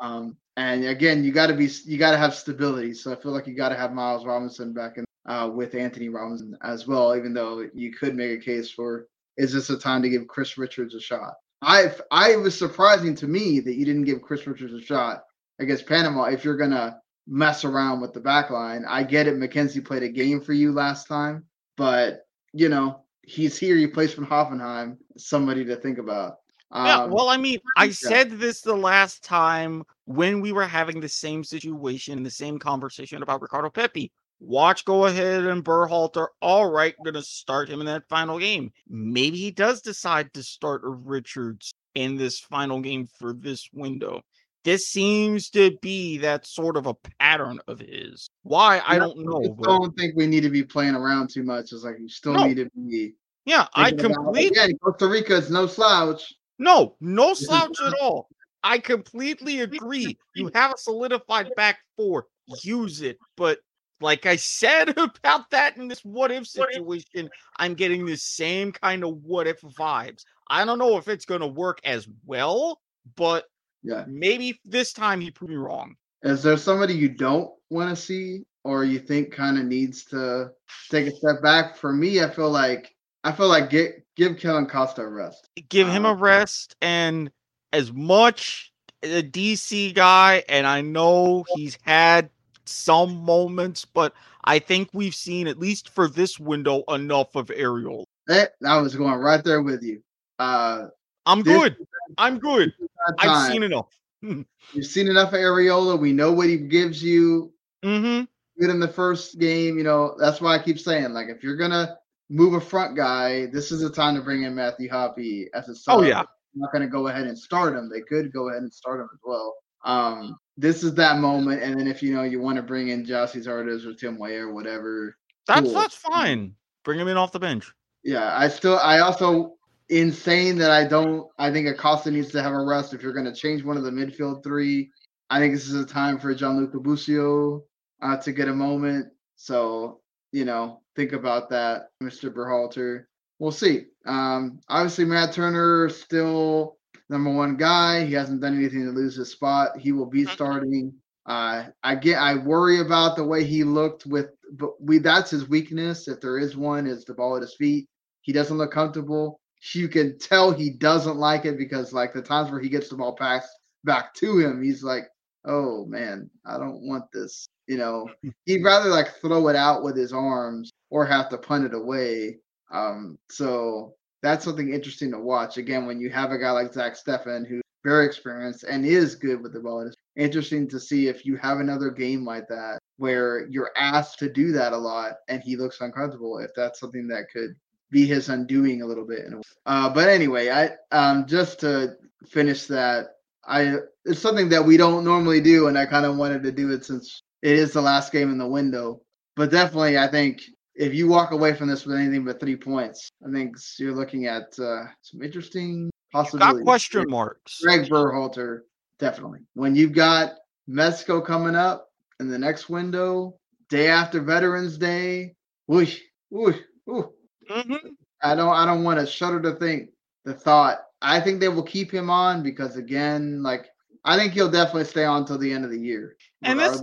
Um, 0.01 0.37
and 0.57 0.85
again, 0.85 1.23
you 1.23 1.33
got 1.33 1.47
to 1.47 1.55
be 1.55 1.71
you 1.85 1.99
got 1.99 2.11
to 2.11 2.19
have 2.19 2.35
stability. 2.35 2.93
So 2.95 3.13
I 3.13 3.17
feel 3.17 3.33
like 3.33 3.47
you 3.47 3.55
got 3.55 3.69
to 3.69 3.77
have 3.77 3.93
Miles 3.93 4.27
Robinson 4.27 4.73
back 4.73 4.97
in 4.99 5.05
uh, 5.29 5.49
with 5.49 5.75
Antonee 5.75 6.09
Robinson 6.09 6.57
as 6.63 6.87
well. 6.87 7.17
Even 7.17 7.33
though 7.33 7.69
you 7.75 7.93
could 7.93 8.17
make 8.17 8.33
a 8.33 8.45
case 8.45 8.71
for 8.71 9.07
is 9.37 9.53
this 9.53 9.71
a 9.71 9.79
time 9.79 10.03
to 10.03 10.09
give 10.09 10.27
Chris 10.27 10.59
Richards 10.59 10.95
a 10.95 11.01
shot? 11.01 11.35
I 11.63 11.93
I 12.11 12.37
was 12.37 12.59
surprising 12.59 13.15
to 13.17 13.29
me 13.29 13.61
that 13.61 13.75
you 13.75 13.85
didn't 13.85 14.05
give 14.05 14.23
Chris 14.23 14.47
Richards 14.47 14.75
a 14.75 14.81
shot 14.81 15.25
against 15.61 15.87
Panama. 15.87 16.25
If 16.25 16.45
you're 16.45 16.57
gonna 16.57 17.01
mess 17.29 17.65
around 17.65 18.01
with 18.01 18.13
the 18.13 18.21
back 18.21 18.51
line, 18.51 18.85
I 18.89 19.05
get 19.05 19.29
it. 19.29 19.37
McKenzie 19.37 19.85
played 19.85 20.03
a 20.03 20.09
game 20.09 20.41
for 20.41 20.53
you 20.53 20.73
last 20.73 21.07
time, 21.07 21.45
but 21.77 22.28
you 22.59 22.69
know 22.69 23.03
he's 23.23 23.57
here. 23.57 23.77
He 23.77 23.87
plays 23.87 24.13
from 24.13 24.27
Hoffenheim. 24.27 24.97
Somebody 25.17 25.65
to 25.67 25.77
think 25.77 25.99
about. 25.99 26.39
Yeah, 26.75 27.05
Um, 27.05 27.11
well, 27.11 27.29
I 27.29 27.37
mean, 27.37 27.59
I 27.77 27.85
yeah. 27.85 27.93
said 27.93 28.31
this 28.33 28.61
the 28.61 28.77
last 28.77 29.23
time 29.23 29.85
when 30.05 30.41
we 30.41 30.53
were 30.53 30.67
having 30.67 31.01
the 31.01 31.09
same 31.09 31.45
situation, 31.45 32.17
and 32.19 32.27
the 32.27 32.31
same 32.31 32.59
conversation 32.59 33.23
about 33.23 33.41
Ricardo 33.41 33.71
Pepi. 33.71 34.11
Watch 34.41 34.85
go 34.85 35.07
ahead 35.07 35.45
and 35.47 35.65
Berhalter. 35.65 36.29
All 36.43 36.71
right, 36.71 36.95
gonna 37.05 37.23
start 37.23 37.69
him 37.69 37.81
in 37.81 37.87
that 37.87 38.09
final 38.09 38.39
game. 38.39 38.73
Maybe 38.89 39.37
he 39.39 39.51
does 39.51 39.81
decide 39.83 40.33
to 40.35 40.43
start 40.43 40.83
Richards 40.85 41.73
in 41.95 42.17
this 42.17 42.39
final 42.39 42.81
game 42.81 43.07
for 43.19 43.33
this 43.33 43.69
window. 43.73 44.23
This 44.65 44.89
seems 44.89 45.51
to 45.51 45.77
be 45.81 46.19
that 46.19 46.47
sort 46.47 46.77
of 46.77 46.87
a 46.87 46.95
pattern 47.21 47.61
of 47.69 47.79
his. 47.81 48.29
Why 48.43 48.83
I 48.87 48.99
don't 48.99 49.19
know. 49.19 49.43
I 49.45 49.49
but- 49.49 49.65
don't 49.65 49.97
think 49.97 50.15
we 50.17 50.27
need 50.27 50.43
to 50.43 50.51
be 50.51 50.65
playing 50.65 50.95
around 50.95 51.31
too 51.31 51.43
much. 51.43 51.73
It's 51.73 51.85
like 51.85 51.99
you 52.01 52.09
still 52.09 52.33
No. 52.35 52.47
need 52.47 52.57
to 52.57 52.71
be. 52.75 53.15
yeah, 53.47 53.67
I 53.75 53.89
about- 53.91 54.01
completely 54.01 54.59
Again, 54.59 54.79
Costa 54.79 55.07
Rica 55.07 55.37
is 55.37 55.51
no 55.51 55.67
slouch. 55.67 56.35
No, 56.59 56.97
no 57.01 57.35
slouch 57.35 57.79
at 57.81 57.95
all. 58.01 58.29
I 58.65 58.79
completely 58.79 59.61
agree. 59.61 60.19
You 60.35 60.51
have 60.55 60.73
a 60.75 60.77
solidified 60.77 61.55
back 61.57 61.79
four, 61.97 62.27
use 62.65 63.01
it. 63.01 63.17
But 63.37 63.61
like 64.01 64.27
I 64.27 64.37
said 64.37 64.89
about 64.99 65.49
that 65.51 65.77
in 65.77 65.87
this 65.89 66.05
what 66.05 66.33
if 66.33 66.47
situation, 66.47 67.31
I'm 67.57 67.75
getting 67.75 68.05
the 68.05 68.17
same 68.17 68.73
kind 68.73 69.05
of 69.05 69.15
what 69.23 69.47
if 69.47 69.61
vibes. 69.61 70.25
I 70.51 70.65
don't 70.65 70.79
know 70.79 70.97
if 70.99 71.07
it's 71.09 71.25
going 71.25 71.41
to 71.43 71.47
work 71.47 71.79
as 71.85 72.09
well, 72.27 72.81
but 73.17 73.45
Yeah. 73.89 74.05
maybe 74.07 74.61
this 74.67 74.93
time 74.93 75.21
he 75.21 75.31
proved 75.31 75.51
me 75.51 75.57
wrong. 75.57 75.97
Is 76.23 76.43
there 76.43 76.59
somebody 76.59 76.93
you 76.95 77.09
don't 77.09 77.51
want 77.71 77.89
to 77.89 77.97
see, 77.97 78.45
or 78.65 78.85
you 78.85 78.99
think 78.99 79.33
kind 79.33 79.59
of 79.59 79.65
needs 79.65 80.05
to 80.07 80.51
take 80.91 81.07
a 81.07 81.11
step 81.17 81.43
back? 81.43 81.75
For 81.77 81.91
me, 81.93 82.23
I 82.23 82.29
feel 82.29 82.51
like 82.51 82.95
I 83.25 83.33
feel 83.33 83.49
like 83.49 83.71
get 83.71 84.05
give 84.17 84.37
Kellyn 84.37 84.65
Acosta 84.65 85.03
a 85.03 85.09
rest. 85.09 85.49
Give 85.71 85.89
him 85.89 86.05
a 86.05 86.11
Uh, 86.13 86.17
rest 86.17 86.77
and 86.83 87.31
as 87.73 87.91
much 87.93 88.73
a 89.03 89.23
DC 89.23 89.95
guy, 89.95 90.43
and 90.49 90.67
I 90.67 90.83
know 90.83 91.45
he's 91.55 91.79
had 91.83 92.29
some 92.67 93.25
moments, 93.25 93.87
but 93.87 94.13
I 94.45 94.59
think 94.59 94.91
we've 94.93 95.15
seen 95.15 95.47
at 95.47 95.59
least 95.59 95.89
for 95.89 96.09
this 96.09 96.39
window 96.39 96.83
enough 96.89 97.37
of 97.37 97.47
Arriola. 97.47 98.05
Eh, 98.29 98.47
I 98.67 98.81
was 98.81 98.95
going 98.97 99.15
right 99.15 99.43
there 99.43 99.63
with 99.63 99.83
you. 99.83 100.03
Uh, 100.39 100.89
I'm 101.29 101.43
good. 101.43 101.77
I'm 102.17 102.39
good. 102.39 102.73
I've 103.19 103.53
seen 103.53 103.63
enough. 103.63 103.95
You've 104.23 104.87
seen 104.87 105.09
enough 105.09 105.29
of 105.29 105.39
Arriola. 105.39 106.01
We 106.01 106.13
know 106.13 106.33
what 106.33 106.49
he 106.49 106.57
gives 106.57 107.03
you. 107.03 107.53
hmm 107.85 108.23
good 108.59 108.71
in 108.71 108.81
the 108.81 108.89
first 108.89 109.39
game. 109.39 109.79
You 109.79 109.85
know, 109.85 110.17
that's 110.19 110.41
why 110.41 110.57
I 110.57 110.59
keep 110.59 110.81
saying, 110.81 111.13
like, 111.13 111.29
if 111.29 111.45
you're 111.45 111.57
gonna 111.57 111.97
move 112.29 112.55
a 112.55 112.61
front 112.61 112.97
guy, 112.97 113.47
this 113.47 113.71
is 113.71 113.83
the 113.83 113.91
time 113.91 114.17
to 114.17 114.21
bring 114.21 114.43
in 114.43 114.55
Matthew 114.55 114.91
Hoppe 114.91 115.47
as 115.55 115.69
a 115.69 115.77
sub. 115.77 115.99
Oh, 115.99 116.03
yeah. 116.03 116.21
I'm 116.21 116.27
not 116.57 116.73
gonna 116.73 116.89
go 116.89 117.07
ahead 117.07 117.27
and 117.27 117.39
start 117.39 117.77
him. 117.77 117.89
They 117.89 118.01
could 118.01 118.33
go 118.33 118.49
ahead 118.49 118.63
and 118.63 118.73
start 118.73 119.01
him 119.01 119.09
as 119.13 119.21
well. 119.23 119.55
Um, 119.85 120.37
this 120.57 120.83
is 120.83 120.95
that 120.95 121.19
moment. 121.19 121.63
And 121.63 121.79
then 121.79 121.87
if 121.87 122.03
you 122.03 122.15
know 122.15 122.25
you 122.25 122.41
want 122.41 122.57
to 122.57 122.63
bring 122.63 122.89
in 122.89 123.07
Gyasi 123.07 123.45
Zardes 123.45 123.87
or 123.87 123.95
Tim 123.95 124.19
Weah 124.19 124.47
or 124.47 124.53
whatever, 124.53 125.17
That's 125.47 125.61
cool. 125.61 125.75
that's 125.75 125.95
fine. 125.95 126.57
Bring 126.85 126.99
him 126.99 127.07
in 127.07 127.17
off 127.17 127.33
the 127.33 127.39
bench. 127.39 127.73
Yeah, 128.03 128.37
I 128.37 128.49
still, 128.49 128.79
I 128.79 129.01
also, 129.01 129.58
in 129.89 130.13
saying 130.13 130.59
that 130.59 130.71
I 130.71 130.85
don't, 130.85 131.27
I 131.39 131.51
think 131.51 131.67
Acosta 131.67 132.11
needs 132.11 132.31
to 132.33 132.43
have 132.43 132.53
a 132.53 132.65
rest 132.65 132.93
if 132.93 133.03
you're 133.03 133.13
going 133.13 133.25
to 133.25 133.33
change 133.33 133.65
one 133.65 133.77
of 133.77 133.85
the 133.85 133.91
midfield 133.91 134.43
three. 134.43 134.91
I 135.31 135.39
think 135.39 135.55
this 135.55 135.69
is 135.69 135.75
a 135.75 135.87
time 135.87 136.19
for 136.19 136.35
Gianluca 136.35 136.79
Busio 136.79 137.65
uh, 138.03 138.17
to 138.19 138.33
get 138.33 138.49
a 138.49 138.55
moment. 138.55 139.09
So, 139.37 140.01
you 140.33 140.45
know, 140.45 140.83
think 140.97 141.13
about 141.13 141.51
that, 141.51 141.89
Mr. 142.03 142.33
Berhalter. 142.33 143.05
We'll 143.39 143.53
see. 143.53 143.85
Um, 144.05 144.61
obviously, 144.69 145.05
Matt 145.05 145.33
Turner 145.33 145.89
still 145.89 146.77
number 147.09 147.31
one 147.31 147.57
guy. 147.57 148.05
He 148.05 148.15
hasn't 148.15 148.41
done 148.41 148.57
anything 148.57 148.85
to 148.85 148.91
lose 148.91 149.17
his 149.17 149.31
spot. 149.31 149.79
He 149.79 149.93
will 149.93 150.07
be 150.07 150.25
starting. 150.27 150.93
Uh, 151.27 151.67
I 151.83 151.95
get. 151.95 152.19
I 152.19 152.35
worry 152.37 152.81
about 152.81 153.17
the 153.17 153.25
way 153.25 153.45
he 153.45 153.63
looked 153.63 154.07
with, 154.07 154.31
but 154.53 154.71
we. 154.83 154.99
That's 154.99 155.31
his 155.31 155.49
weakness, 155.49 156.09
if 156.09 156.21
there 156.21 156.39
is 156.39 156.57
one, 156.57 156.87
is 156.87 157.05
the 157.05 157.15
ball 157.15 157.37
at 157.37 157.43
his 157.43 157.55
feet. 157.55 157.87
He 158.23 158.33
doesn't 158.33 158.59
look 158.59 158.73
comfortable. 158.73 159.39
You 159.75 159.89
can 159.89 160.19
tell 160.19 160.51
he 160.51 160.71
doesn't 160.71 161.17
like 161.17 161.45
it 161.45 161.59
because, 161.59 161.93
like 161.93 162.13
the 162.13 162.23
times 162.23 162.51
where 162.51 162.61
he 162.61 162.69
gets 162.69 162.89
the 162.89 162.97
ball 162.97 163.17
passed 163.17 163.51
back 163.85 164.15
to 164.15 164.39
him, 164.39 164.63
he's 164.63 164.83
like, 164.83 165.09
"Oh 165.45 165.85
man, 165.87 166.31
I 166.47 166.59
don't 166.59 166.87
want 166.87 167.05
this." 167.13 167.47
You 167.67 167.79
know, 167.79 168.09
he'd 168.47 168.65
rather 168.65 168.91
like 168.91 169.17
throw 169.21 169.49
it 169.49 169.57
out 169.57 169.83
with 169.83 169.97
his 169.97 170.13
arms 170.13 170.71
or 170.91 171.05
have 171.07 171.29
to 171.31 171.39
punt 171.39 171.65
it 171.65 171.75
away. 171.75 172.39
Um, 172.71 173.19
so 173.31 173.95
that's 174.23 174.45
something 174.45 174.73
interesting 174.73 175.11
to 175.13 175.19
watch. 175.19 175.59
Again, 175.59 175.87
when 175.87 176.01
you 176.01 176.11
have 176.11 176.33
a 176.33 176.39
guy 176.39 176.51
like 176.51 176.73
Zach 176.73 176.97
Steffen 176.97 177.47
who's 177.47 177.63
very 177.85 178.07
experienced 178.07 178.65
and 178.65 178.85
is 178.85 179.15
good 179.15 179.43
with 179.43 179.53
the 179.53 179.61
ball, 179.61 179.81
it's 179.81 179.97
interesting 180.17 180.69
to 180.69 180.81
see 180.81 181.09
if 181.09 181.25
you 181.25 181.37
have 181.37 181.61
another 181.61 181.91
game 181.91 182.25
like 182.25 182.49
that 182.49 182.79
where 182.97 183.47
you're 183.49 183.71
asked 183.77 184.19
to 184.19 184.29
do 184.29 184.51
that 184.53 184.73
a 184.73 184.77
lot 184.77 185.13
and 185.29 185.43
he 185.43 185.57
looks 185.57 185.81
uncomfortable. 185.81 186.39
If 186.39 186.51
that's 186.55 186.81
something 186.81 187.07
that 187.09 187.31
could 187.33 187.55
be 187.91 188.07
his 188.07 188.29
undoing 188.29 188.83
a 188.83 188.87
little 188.87 189.07
bit. 189.07 189.25
Uh, 189.67 189.89
but 189.89 190.09
anyway, 190.09 190.51
I 190.51 190.71
um, 190.93 191.27
just 191.27 191.61
to 191.61 191.97
finish 192.27 192.67
that, 192.67 193.17
I 193.47 193.77
it's 194.05 194.21
something 194.21 194.49
that 194.51 194.65
we 194.65 194.77
don't 194.77 195.05
normally 195.05 195.41
do, 195.41 195.69
and 195.69 195.79
I 195.79 195.87
kind 195.87 196.07
of 196.07 196.17
wanted 196.17 196.43
to 196.43 196.53
do 196.53 196.73
it 196.73 196.85
since 196.85 197.23
it 197.43 197.53
is 197.53 197.73
the 197.73 197.83
last 197.83 198.13
game 198.13 198.31
in 198.31 198.39
the 198.39 198.47
window. 198.47 199.03
But 199.37 199.51
definitely, 199.51 199.99
I 199.99 200.09
think 200.09 200.43
if 200.75 200.95
you 200.95 201.09
walk 201.09 201.33
away 201.33 201.55
from 201.55 201.69
this 201.69 201.85
with 201.85 201.97
anything 201.97 202.25
but 202.25 202.41
three 202.41 202.57
points, 202.57 203.11
I 203.27 203.31
think 203.31 203.57
you're 203.79 203.95
looking 203.95 204.27
at 204.27 204.59
uh, 204.59 204.85
some 205.03 205.23
interesting 205.23 205.91
possibilities. 206.13 206.61
Got 206.61 206.65
question 206.65 207.05
marks. 207.09 207.61
Gregg 207.63 207.89
Berhalter, 207.89 208.61
definitely. 208.99 209.41
When 209.55 209.75
you've 209.75 209.93
got 209.93 210.35
Mexico 210.67 211.21
coming 211.21 211.55
up 211.55 211.89
in 212.21 212.29
the 212.29 212.39
next 212.39 212.69
window, 212.69 213.39
day 213.69 213.89
after 213.89 214.21
Veterans 214.21 214.79
Day, 214.79 215.35
whoosh, 215.67 216.01
whoosh, 216.31 216.59
whoosh. 216.87 217.07
Mm-hmm. 217.49 217.89
I 218.23 218.35
don't 218.35 218.55
I 218.55 218.65
don't 218.67 218.85
want 218.85 219.01
to 219.01 219.07
shudder 219.07 219.41
to 219.43 219.53
think 219.55 219.91
the 220.25 220.35
thought. 220.35 220.79
I 221.01 221.21
think 221.21 221.41
they 221.41 221.49
will 221.49 221.63
keep 221.63 221.91
him 221.93 222.11
on 222.11 222.43
because 222.43 222.77
again, 222.77 223.43
like 223.43 223.69
I 224.05 224.17
think 224.17 224.33
he'll 224.33 224.51
definitely 224.51 224.85
stay 224.85 225.05
on 225.05 225.25
till 225.27 225.39
the 225.39 225.53
end 225.53 225.65
of 225.65 225.71
the 225.71 225.79
year. 225.81 226.17
And 226.43 226.59
this- 226.59 226.83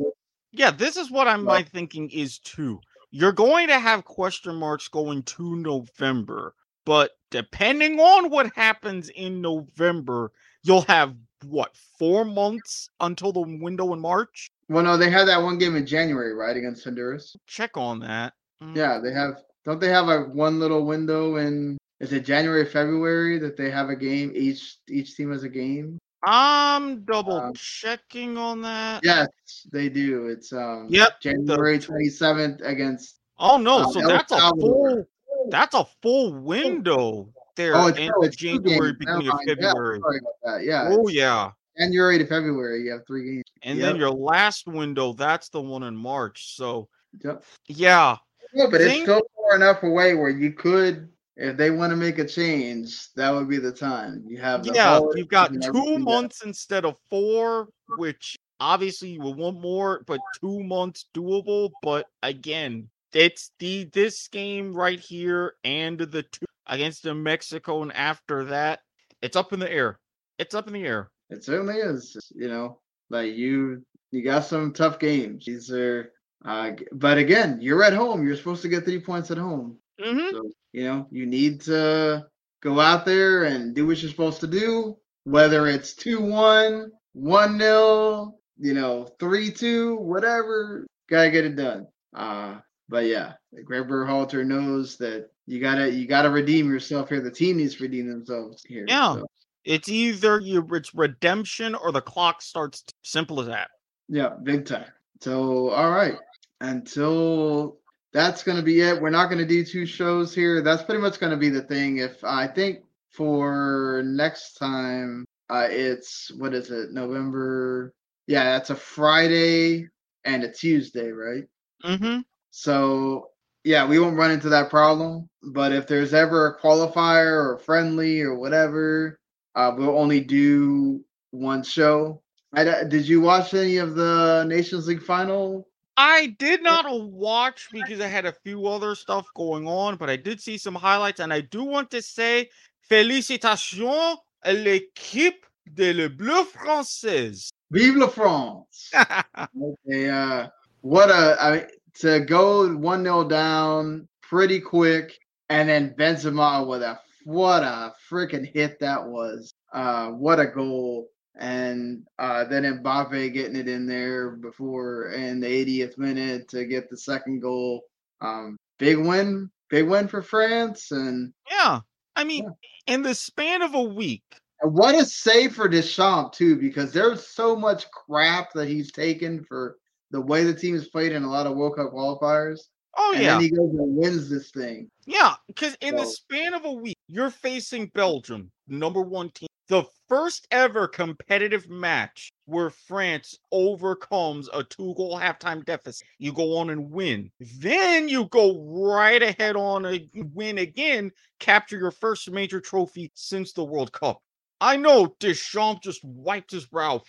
Yeah, 0.52 0.72
this 0.72 0.96
is 0.98 1.12
what 1.12 1.28
I'm 1.28 1.44
my 1.44 1.64
thinking 1.64 2.10
is 2.10 2.40
too. 2.40 2.80
You're 3.12 3.32
going 3.32 3.68
to 3.68 3.80
have 3.80 4.04
question 4.06 4.56
marks 4.56 4.88
going 4.88 5.24
to 5.24 5.56
November, 5.56 6.54
but 6.86 7.12
depending 7.32 8.00
on 8.00 8.30
what 8.30 8.52
happens 8.56 9.10
in 9.10 9.42
November, 9.42 10.32
you'll 10.64 10.82
have 10.84 11.16
what 11.46 11.76
four 12.00 12.26
months 12.26 12.90
until 13.00 13.32
the 13.32 13.42
window 13.42 13.94
in 13.94 14.00
March. 14.00 14.50
well, 14.70 14.84
no, 14.84 14.98
they 14.98 15.10
had 15.10 15.28
that 15.28 15.42
one 15.42 15.58
game 15.58 15.76
in 15.76 15.86
January, 15.86 16.34
right, 16.34 16.58
against 16.58 16.84
Honduras. 16.84 17.36
Check 17.48 17.78
on 17.78 18.00
that. 18.00 18.34
Mm, 18.62 18.76
Yeah, 18.76 19.00
they 19.00 19.12
have. 19.14 19.42
Don't 19.66 19.80
they 19.80 19.90
have 19.90 20.06
like 20.06 20.28
one 20.28 20.60
little 20.60 20.86
window 20.86 21.38
in? 21.38 21.78
Is 22.00 22.12
it 22.14 22.26
January, 22.26 22.66
February 22.66 23.40
that 23.40 23.58
they 23.58 23.72
have 23.72 23.90
a 23.90 23.96
game? 23.96 24.32
Each 24.36 24.78
each 24.90 25.16
team 25.16 25.32
has 25.32 25.44
a 25.44 25.50
game. 25.50 25.98
I'm 26.28 27.04
double 27.06 27.38
Um, 27.38 27.54
checking 27.54 28.38
on 28.38 28.62
that. 28.64 29.02
Yes, 29.04 29.28
they 29.72 29.90
do. 29.90 30.28
It's 30.28 30.52
um. 30.54 30.88
Yep. 30.90 31.22
January 31.22 31.80
twenty 31.80 32.10
seventh 32.10 32.62
against. 32.62 33.20
Oh 33.40 33.58
no, 33.58 33.84
Um, 33.84 33.92
so 33.92 34.00
El 34.02 34.08
that's 34.10 34.32
a 34.32 34.50
full 34.60 35.06
that's 35.50 35.76
a 35.76 35.86
full 36.02 36.34
window 36.34 37.30
there 37.56 37.76
Oh, 37.76 37.88
it's, 37.88 37.98
in 38.00 38.12
no, 38.20 38.28
January, 38.30 38.94
beginning 38.94 39.30
of. 39.30 39.40
Yeah, 39.46 39.56
February. 39.56 40.00
that. 40.44 40.64
Yeah. 40.64 40.90
Oh 40.92 41.08
yeah. 41.08 41.52
January 41.78 42.18
to 42.18 42.26
February, 42.26 42.84
you 42.84 42.92
have 42.92 43.06
three 43.06 43.26
games. 43.36 43.44
And 43.64 43.78
Yep. 43.80 43.88
then 43.88 43.96
your 44.00 44.12
last 44.12 44.66
window, 44.68 45.14
that's 45.14 45.50
the 45.50 45.62
one 45.62 45.84
in 45.84 45.96
March. 45.96 46.56
So 46.56 46.88
Yep. 47.24 47.44
yeah. 47.68 48.18
Yeah, 48.54 48.68
but 48.72 48.80
it's 48.82 49.02
still 49.02 49.22
far 49.46 49.56
enough 49.56 49.84
away 49.84 50.16
where 50.16 50.30
you 50.30 50.52
could, 50.52 51.10
if 51.38 51.58
they 51.58 51.70
want 51.70 51.92
to 51.92 51.98
make 51.98 52.18
a 52.20 52.26
change, 52.26 53.14
that 53.16 53.32
would 53.32 53.50
be 53.50 53.58
the 53.58 53.72
time. 53.72 54.24
You 54.26 54.38
have 54.38 54.66
Yeah, 54.66 55.00
you've 55.16 55.28
got 55.28 55.52
two 55.62 56.00
months 56.00 56.44
instead 56.44 56.86
of 56.86 56.96
four, 57.10 57.70
which 57.98 58.38
obviously 58.60 59.10
you 59.10 59.22
will 59.22 59.34
want 59.34 59.60
more, 59.60 60.04
but 60.06 60.20
two 60.40 60.64
months 60.64 61.06
doable. 61.14 61.72
But 61.82 62.08
again, 62.24 62.90
it's 63.14 63.52
the 63.60 63.90
this 63.94 64.28
game 64.28 64.74
right 64.74 65.00
here 65.00 65.54
and 65.64 66.00
the 66.00 66.24
two 66.24 66.46
against 66.68 67.06
New 67.06 67.16
Mexico, 67.16 67.82
and 67.82 67.94
after 67.94 68.46
that, 68.46 68.80
it's 69.22 69.36
up 69.36 69.54
in 69.54 69.60
the 69.60 69.72
air. 69.72 70.00
It's 70.40 70.56
up 70.56 70.68
in 70.68 70.74
the 70.74 70.86
air. 70.86 71.12
It 71.30 71.44
certainly 71.44 71.76
is. 71.76 72.18
You 72.36 72.48
know, 72.48 72.80
like 73.10 73.34
you, 73.34 73.84
you 74.12 74.24
got 74.24 74.46
some 74.46 74.74
tough 74.74 75.00
games. 75.00 75.46
These 75.46 75.72
are, 75.72 76.12
uh, 76.46 76.72
but 76.94 77.18
again, 77.18 77.58
you're 77.62 77.84
at 77.84 77.94
home. 77.94 78.26
You're 78.26 78.38
supposed 78.38 78.62
to 78.62 78.70
get 78.70 78.86
three 78.86 79.00
points 79.00 79.32
at 79.32 79.38
home. 79.38 79.78
hmm 80.02 80.30
So 80.32 80.50
you 80.74 80.84
know, 80.84 81.08
you 81.12 81.26
need 81.26 81.62
to 81.62 82.26
go 82.62 82.80
out 82.80 83.06
there 83.06 83.44
and 83.46 83.74
do 83.76 83.88
what 83.88 84.02
you're 84.02 84.12
supposed 84.12 84.42
to 84.42 84.48
do. 84.48 84.98
Whether 85.24 85.68
it's 85.68 85.94
two 85.94 86.22
one, 86.22 86.92
one 87.14 87.58
nil, 87.58 88.40
you 88.60 88.74
know, 88.74 89.08
three 89.20 89.52
two, 89.52 89.96
whatever, 89.98 90.86
gotta 91.10 91.32
get 91.32 91.46
it 91.46 91.56
done. 91.56 91.88
Uh, 92.16 92.58
but 92.90 93.06
yeah, 93.06 93.34
Gregg 93.64 93.88
Berhalter 93.88 94.46
knows 94.46 94.98
that 94.98 95.30
you 95.48 95.60
gotta 95.60 95.90
you 95.92 96.08
gotta 96.08 96.30
redeem 96.30 96.70
yourself 96.70 97.10
here. 97.10 97.22
The 97.22 97.32
team 97.32 97.58
needs 97.58 97.76
to 97.76 97.84
redeem 97.84 98.08
themselves 98.08 98.64
here. 98.68 98.86
Yeah. 98.88 99.16
So, 99.16 99.26
It's 99.64 99.90
either 99.90 100.40
you 100.40 100.68
it's 100.74 100.94
redemption 100.94 101.74
or 101.74 101.92
the 101.92 102.02
clock 102.02 102.42
starts. 102.44 102.84
Simple 103.04 103.40
as 103.42 103.48
that. 103.48 103.70
yeah, 104.10 104.30
big 104.44 104.66
time. 104.66 104.92
So 105.22 105.70
all 105.70 105.90
right, 105.92 106.16
until 106.62 107.78
that's 108.14 108.44
gonna 108.44 108.62
be 108.62 108.82
it. 108.82 109.02
We're 109.02 109.10
not 109.10 109.30
gonna 109.30 109.46
do 109.46 109.66
two 109.66 109.86
shows 109.86 110.34
here. 110.34 110.62
That's 110.62 110.84
pretty 110.84 111.02
much 111.02 111.20
gonna 111.20 111.38
be 111.38 111.50
the 111.50 111.62
thing. 111.62 111.98
If 111.98 112.24
I 112.24 112.48
think 112.48 112.80
for 113.12 114.04
next 114.06 114.54
time, 114.54 115.26
uh, 115.50 115.68
it's 115.70 116.32
what 116.38 116.54
is 116.54 116.72
it? 116.72 116.92
November. 116.92 117.94
Yeah, 118.28 118.44
that's 118.46 118.70
a 118.70 118.76
Friday 118.76 119.88
and 120.24 120.44
a 120.44 120.52
Tuesday, 120.52 121.12
right? 121.12 121.44
Mm-hmm. 121.84 122.22
So 122.52 123.30
yeah, 123.64 123.88
we 123.88 124.00
won't 124.00 124.18
run 124.18 124.32
into 124.32 124.50
that 124.50 124.70
problem. 124.70 125.28
But 125.44 125.74
if 125.74 125.88
there's 125.88 126.14
ever 126.14 126.48
a 126.48 126.60
qualifier 126.62 127.34
or 127.34 127.58
friendly 127.58 128.22
or 128.22 128.36
whatever, 128.36 129.20
uh, 129.56 129.74
we'll 129.76 129.98
only 129.98 130.22
do 130.22 131.04
one 131.32 131.64
show. 131.64 132.22
I, 132.54 132.64
d- 132.64 132.90
did 132.90 133.08
you 133.08 133.22
watch 133.22 133.54
any 133.54 133.78
of 133.78 133.96
the 133.96 134.46
Nations 134.48 134.88
League 134.88 135.04
final? 135.04 135.68
I 135.98 136.36
did 136.40 136.62
not 136.62 136.86
watch 137.12 137.70
because 137.72 138.02
I 138.02 138.08
had 138.08 138.26
a 138.26 138.34
few 138.44 138.68
other 138.68 138.96
stuff 138.96 139.28
going 139.36 139.68
on, 139.68 139.96
but 139.96 140.10
I 140.10 140.18
did 140.18 140.42
see 140.42 140.58
some 140.58 140.76
highlights, 140.76 141.20
and 141.20 141.32
I 141.32 141.42
do 141.42 141.64
want 141.64 141.90
to 141.92 142.02
say 142.02 142.50
félicitations 142.90 144.18
à 144.46 144.54
l'équipe 144.54 145.46
de 145.74 145.94
Le 145.94 146.10
Bleu 146.10 146.44
Française. 146.44 147.50
Vive 147.72 147.96
la 147.98 148.08
France! 148.08 148.92
Okay, 149.88 150.10
uh, 150.10 150.48
what 150.82 151.10
a 151.10 151.38
I 151.40 151.52
mean, 151.52 151.68
to 152.02 152.20
go 152.20 152.76
one 152.76 153.04
0 153.04 153.28
down 153.30 154.08
pretty 154.22 154.60
quick, 154.60 155.18
and 155.50 155.70
then 155.70 155.96
Benzema 155.98 156.68
with 156.68 156.82
a 156.82 157.00
what 157.24 157.64
a 157.64 157.94
freaking 158.10 158.46
hit 158.46 158.80
that 158.80 159.04
was. 159.04 159.54
Uh, 159.74 160.10
what 160.10 160.40
a 160.40 160.46
goal! 160.46 161.10
And 161.38 162.04
uh, 162.18 162.46
then 162.46 162.64
Mbappe 162.64 163.34
getting 163.34 163.58
it 163.58 163.68
in 163.68 163.86
there 163.86 164.32
before 164.32 165.12
in 165.12 165.40
the 165.40 165.48
80th 165.48 165.98
minute 165.98 166.48
to 166.50 166.66
get 166.66 166.90
the 166.90 166.98
second 166.98 167.42
goal. 167.42 167.82
Um, 168.22 168.58
big 168.80 168.98
win, 168.98 169.50
big 169.70 169.88
win 169.88 170.08
for 170.08 170.22
France, 170.22 170.92
and 170.92 171.34
yeah, 171.50 171.82
I 172.16 172.24
mean, 172.24 172.50
in 172.88 173.02
the 173.02 173.14
span 173.14 173.62
of 173.62 173.76
a 173.76 173.84
week, 173.84 174.24
And 174.62 174.74
what 174.74 174.96
a 174.96 175.06
save 175.06 175.56
for 175.56 175.68
Deschamps 175.68 176.38
too, 176.38 176.56
because 176.56 176.94
there's 176.94 177.28
so 177.28 177.56
much 177.56 177.86
crap 177.92 178.54
that 178.54 178.68
he's 178.68 178.92
taken 178.92 179.44
for 179.44 179.78
the 180.12 180.22
way 180.22 180.44
the 180.44 180.54
team 180.54 180.76
has 180.76 180.88
played 180.88 181.12
in 181.12 181.24
a 181.24 181.30
lot 181.30 181.48
of 181.48 181.56
World 181.56 181.76
Cup 181.76 181.92
qualifiers. 181.92 182.60
oh 182.98 183.12
yeah. 183.12 183.18
and 183.18 183.24
yeah, 183.24 183.32
then 183.34 183.42
he 183.42 183.50
goes 183.50 183.70
and 183.72 183.98
wins 183.98 184.30
this 184.30 184.52
thing. 184.52 184.90
yeah, 185.06 185.34
because 185.48 185.76
in 185.82 185.96
the 185.96 186.06
span 186.06 186.54
of 186.54 186.64
a 186.66 186.72
week, 186.72 186.98
you're 187.08 187.30
facing 187.30 187.88
Belgium, 187.88 188.52
number 188.68 189.02
one 189.02 189.30
team, 189.32 189.50
the 189.68 189.84
first 190.08 190.48
ever 190.52 190.88
competitive 190.88 191.70
match 191.70 192.34
where 192.46 192.70
France 192.70 193.40
overcomes 193.52 194.50
a 194.54 194.64
two 194.64 194.94
goal 194.96 195.18
halftime 195.20 195.66
deficit. 195.66 196.08
You 196.20 196.34
go 196.34 196.58
on 196.58 196.70
and 196.70 196.92
win. 196.92 197.32
Then 197.40 198.08
you 198.08 198.26
go 198.26 198.62
right 198.62 199.22
ahead 199.22 199.56
on 199.56 199.86
a 199.86 200.08
win 200.34 200.60
again, 200.60 201.12
capture 201.40 201.78
your 201.78 201.92
first 201.92 202.30
major 202.30 202.62
trophy 202.62 203.12
since 203.16 203.54
the 203.54 203.64
World 203.64 203.92
Cup. 203.92 204.22
I 204.62 204.78
know 204.78 205.16
Deschamps 205.20 205.82
just 205.84 206.04
wiped 206.04 206.52
his 206.52 206.66
brow. 206.66 207.02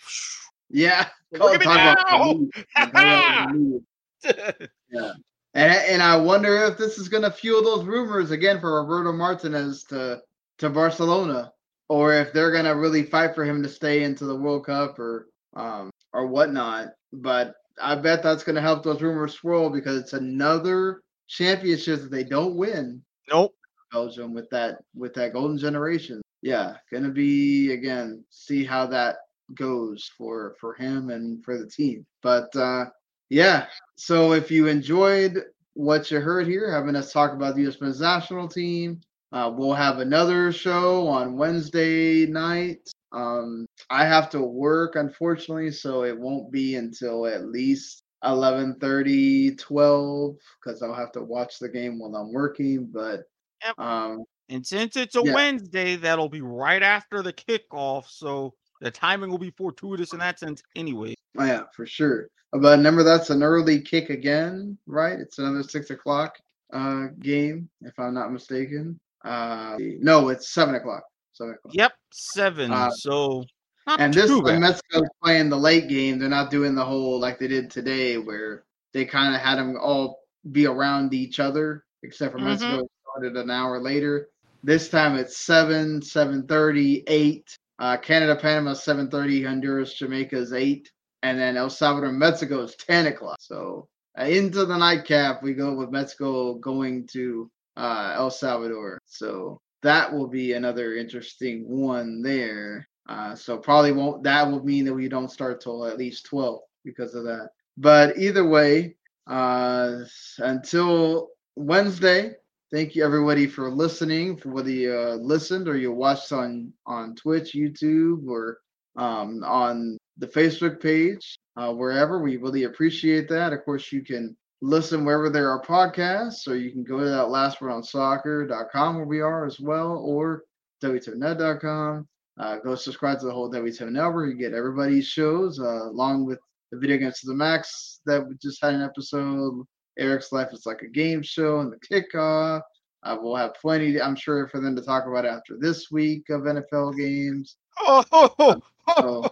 Yeah. 0.69 1.07
Look 1.31 1.55
at 1.55 1.59
me 1.59 1.65
now. 1.65 2.39
yeah. 4.91 5.11
And, 5.53 5.73
and 5.73 6.03
I 6.03 6.17
wonder 6.17 6.65
if 6.65 6.77
this 6.77 6.97
is 6.97 7.09
going 7.09 7.23
to 7.23 7.31
fuel 7.31 7.63
those 7.63 7.85
rumors 7.85 8.31
again 8.31 8.59
for 8.59 8.81
Roberto 8.81 9.11
Martinez 9.13 9.83
to 9.85 10.21
to 10.59 10.69
Barcelona, 10.71 11.51
or 11.89 12.13
if 12.13 12.33
they're 12.33 12.51
going 12.51 12.65
to 12.65 12.71
really 12.71 13.03
fight 13.03 13.35
for 13.35 13.45
him 13.45 13.63
to 13.63 13.69
stay 13.69 14.03
into 14.03 14.25
the 14.25 14.35
World 14.35 14.65
Cup 14.65 14.99
or 14.99 15.27
um 15.55 15.89
or 16.13 16.27
whatnot. 16.27 16.89
But 17.13 17.55
I 17.81 17.95
bet 17.95 18.23
that's 18.23 18.43
going 18.43 18.55
to 18.55 18.61
help 18.61 18.83
those 18.83 19.01
rumors 19.01 19.35
swirl 19.35 19.69
because 19.69 20.01
it's 20.01 20.13
another 20.13 21.01
championship 21.27 22.01
that 22.01 22.11
they 22.11 22.23
don't 22.23 22.55
win. 22.55 23.01
Nope. 23.29 23.53
Belgium 23.91 24.33
with 24.33 24.49
that 24.49 24.79
with 24.95 25.13
that 25.13 25.33
golden 25.33 25.57
generation. 25.57 26.21
Yeah, 26.41 26.75
gonna 26.91 27.09
be 27.09 27.71
again 27.71 28.23
see 28.29 28.63
how 28.63 28.85
that 28.87 29.17
goes 29.55 30.09
for 30.17 30.55
for 30.59 30.73
him 30.73 31.09
and 31.09 31.43
for 31.43 31.57
the 31.57 31.67
team. 31.67 32.05
But 32.21 32.53
uh 32.55 32.85
yeah, 33.29 33.67
so 33.95 34.33
if 34.33 34.51
you 34.51 34.67
enjoyed 34.67 35.43
what 35.73 36.09
you 36.09 36.19
heard 36.19 36.47
here, 36.47 36.71
having 36.71 36.95
us 36.95 37.11
talk 37.11 37.33
about 37.33 37.55
the 37.55 37.61
U.S. 37.63 37.81
men's 37.81 38.01
national 38.01 38.47
team, 38.47 39.01
uh, 39.31 39.51
we'll 39.55 39.73
have 39.73 39.99
another 39.99 40.51
show 40.51 41.07
on 41.07 41.37
Wednesday 41.37 42.25
night. 42.25 42.89
Um, 43.11 43.65
I 43.89 44.05
have 44.05 44.29
to 44.31 44.41
work, 44.41 44.95
unfortunately, 44.95 45.71
so 45.71 46.03
it 46.03 46.17
won't 46.17 46.51
be 46.51 46.75
until 46.75 47.25
at 47.27 47.45
least 47.47 48.03
11:30, 48.23 49.57
12, 49.57 50.35
because 50.63 50.81
I'll 50.81 50.93
have 50.93 51.11
to 51.13 51.21
watch 51.21 51.59
the 51.59 51.69
game 51.69 51.99
while 51.99 52.15
I'm 52.15 52.31
working. 52.33 52.85
But 52.85 53.23
Yep. 53.65 53.79
um, 53.79 54.23
And 54.49 54.65
since 54.65 54.95
it's 54.95 55.15
a 55.15 55.23
Yeah. 55.23 55.33
Wednesday, 55.33 55.97
that'll 55.97 56.29
be 56.29 56.41
right 56.41 56.81
after 56.81 57.21
the 57.21 57.33
kickoff. 57.33 58.07
So 58.07 58.53
the 58.79 58.91
timing 58.91 59.29
will 59.29 59.37
be 59.37 59.51
fortuitous 59.51 60.13
in 60.13 60.19
that 60.19 60.39
sense, 60.39 60.63
anyway. 60.75 61.15
Oh, 61.37 61.43
yeah, 61.45 61.63
for 61.75 61.85
sure. 61.85 62.29
But 62.53 62.77
remember, 62.77 63.03
that's 63.03 63.29
an 63.29 63.43
early 63.43 63.81
kick 63.81 64.09
again, 64.09 64.77
right? 64.85 65.19
It's 65.19 65.37
another 65.37 65.63
six 65.63 65.89
o'clock 65.89 66.39
uh, 66.71 67.07
game, 67.19 67.69
if 67.81 67.97
I'm 67.99 68.13
not 68.13 68.31
mistaken. 68.31 68.97
Uh, 69.27 69.77
no, 69.99 70.29
it's 70.29 70.53
seven 70.53 70.75
o'clock. 70.75 71.03
Seven 71.33 71.53
o'clock. 71.53 71.73
Yep, 71.73 71.93
seven. 72.11 72.71
Uh, 72.71 72.89
so 72.91 73.43
And 73.87 74.13
this 74.13 74.31
when. 74.31 74.59
Mexico's 74.59 75.07
playing 75.23 75.49
the 75.49 75.57
late 75.57 75.87
game, 75.87 76.19
they're 76.19 76.29
not 76.29 76.51
doing 76.51 76.75
the 76.75 76.83
whole 76.83 77.19
like 77.19 77.39
they 77.39 77.47
did 77.47 77.69
today, 77.69 78.17
where 78.17 78.63
they 78.93 79.05
kind 79.05 79.35
of 79.35 79.41
had 79.41 79.57
them 79.57 79.77
all 79.79 80.19
be 80.51 80.65
around 80.65 81.13
each 81.13 81.39
other, 81.39 81.83
except 82.03 82.33
for 82.33 82.39
Mhm. 82.39 82.45
Mexico 82.45 82.87
started 83.01 83.37
an 83.37 83.49
hour 83.49 83.79
later. 83.79 84.29
This 84.63 84.89
time 84.89 85.15
it's 85.15 85.37
seven, 85.45 86.01
seven 86.01 86.47
thirty, 86.47 87.03
eight. 87.07 87.57
Uh, 87.79 87.95
Canada, 87.97 88.35
Panama, 88.35 88.73
seven 88.73 89.09
thirty. 89.09 89.43
Honduras, 89.43 89.93
Jamaica 89.93 90.35
is 90.37 90.51
eight, 90.53 90.91
and 91.21 91.37
then 91.39 91.55
El 91.57 91.69
Salvador, 91.69 92.11
Mexico 92.11 92.63
is 92.63 92.75
ten 92.75 93.05
o'clock. 93.07 93.37
So 93.39 93.87
uh, 94.19 94.23
into 94.23 94.65
the 94.65 94.77
nightcap, 94.77 95.43
we 95.43 95.53
go 95.53 95.75
with 95.75 95.91
Mexico 95.91 96.55
going 96.55 97.05
to 97.13 97.49
uh, 97.77 98.13
El 98.15 98.31
Salvador. 98.31 98.99
So 99.17 99.59
that 99.83 100.11
will 100.11 100.27
be 100.27 100.53
another 100.53 100.95
interesting 100.95 101.67
one 101.67 102.21
there. 102.21 102.87
Uh, 103.07 103.35
so 103.35 103.57
probably 103.57 103.91
won't. 103.91 104.23
That 104.23 104.49
will 104.49 104.63
mean 104.63 104.85
that 104.85 104.93
we 104.93 105.07
don't 105.07 105.31
start 105.31 105.61
till 105.61 105.85
at 105.85 105.97
least 105.97 106.25
twelve 106.25 106.61
because 106.83 107.15
of 107.15 107.23
that. 107.23 107.49
But 107.77 108.17
either 108.17 108.45
way, 108.47 108.95
uh, 109.27 109.99
until 110.39 111.29
Wednesday, 111.55 112.33
thank 112.71 112.95
you 112.95 113.05
everybody 113.05 113.47
for 113.47 113.71
listening. 113.71 114.35
For 114.35 114.49
whether 114.49 114.69
you 114.69 114.93
uh, 114.93 115.15
listened 115.15 115.67
or 115.67 115.77
you 115.77 115.91
watched 115.91 116.31
on 116.31 116.73
on 116.85 117.15
Twitch, 117.15 117.53
YouTube, 117.53 118.27
or 118.27 118.59
um, 118.97 119.43
on 119.43 119.97
the 120.17 120.27
Facebook 120.27 120.81
page, 120.81 121.37
uh, 121.55 121.71
wherever. 121.71 122.21
We 122.21 122.37
really 122.37 122.63
appreciate 122.63 123.29
that. 123.29 123.53
Of 123.53 123.63
course, 123.63 123.91
you 123.91 124.01
can 124.03 124.35
listen 124.61 125.05
wherever 125.05 125.29
there 125.29 125.49
are 125.49 125.61
podcasts, 125.61 126.47
or 126.47 126.55
you 126.55 126.71
can 126.71 126.83
go 126.83 126.99
to 126.99 127.05
that 127.05 127.29
last 127.29 127.61
word 127.61 127.71
on 127.71 127.83
soccer.com 127.83 128.95
where 128.95 129.05
we 129.05 129.21
are 129.21 129.45
as 129.45 129.59
well, 129.59 129.97
or 129.97 130.43
wtfnet.com. 130.83 132.07
Uh, 132.39 132.57
go 132.57 132.75
subscribe 132.75 133.19
to 133.19 133.25
the 133.25 133.31
whole 133.31 133.51
WTF 133.51 133.89
Network. 133.89 134.29
You 134.29 134.37
get 134.37 134.53
everybody's 134.53 135.07
shows, 135.07 135.59
uh, 135.59 135.89
along 135.89 136.25
with 136.25 136.39
the 136.71 136.77
Video 136.77 136.97
Games 136.97 137.19
to 137.21 137.27
the 137.27 137.33
Max 137.33 138.01
that 138.05 138.27
we 138.27 138.35
just 138.41 138.61
had 138.61 138.75
an 138.75 138.81
episode. 138.81 139.63
Eric's 139.97 140.31
Life 140.31 140.49
is 140.53 140.65
Like 140.65 140.81
a 140.83 140.87
Game 140.87 141.23
Show 141.23 141.59
and 141.61 141.71
the 141.71 141.79
kickoff. 141.79 142.61
Uh, 143.03 143.17
we'll 143.19 143.35
have 143.35 143.55
plenty, 143.55 143.99
I'm 143.99 144.15
sure, 144.15 144.47
for 144.47 144.59
them 144.59 144.75
to 144.75 144.81
talk 144.81 145.07
about 145.07 145.25
after 145.25 145.57
this 145.57 145.89
week 145.91 146.29
of 146.29 146.41
NFL 146.41 146.97
games. 146.97 147.57
Oh. 147.79 148.61
So, 148.97 149.29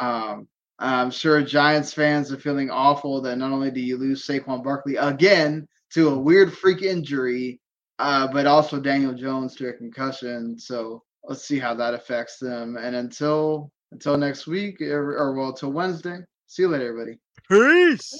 um, 0.00 0.46
I'm 0.78 1.10
sure 1.10 1.42
Giants 1.42 1.92
fans 1.92 2.32
are 2.32 2.38
feeling 2.38 2.70
awful 2.70 3.20
that 3.22 3.36
not 3.36 3.52
only 3.52 3.70
do 3.70 3.80
you 3.80 3.96
lose 3.96 4.26
Saquon 4.26 4.62
Barkley 4.62 4.96
again 4.96 5.66
to 5.94 6.10
a 6.10 6.18
weird 6.18 6.52
freak 6.52 6.82
injury, 6.82 7.60
uh, 7.98 8.28
but 8.28 8.46
also 8.46 8.78
Daniel 8.80 9.12
Jones 9.12 9.56
to 9.56 9.68
a 9.68 9.72
concussion. 9.72 10.58
So 10.58 11.02
let's 11.24 11.46
see 11.46 11.58
how 11.58 11.74
that 11.74 11.94
affects 11.94 12.38
them. 12.38 12.76
And 12.76 12.94
until 12.94 13.72
until 13.90 14.16
next 14.18 14.46
week, 14.46 14.80
or, 14.82 15.16
or 15.16 15.34
well, 15.34 15.52
till 15.52 15.72
Wednesday. 15.72 16.18
See 16.46 16.62
you 16.62 16.68
later, 16.68 16.88
everybody. 16.88 17.18
Peace. 17.48 18.12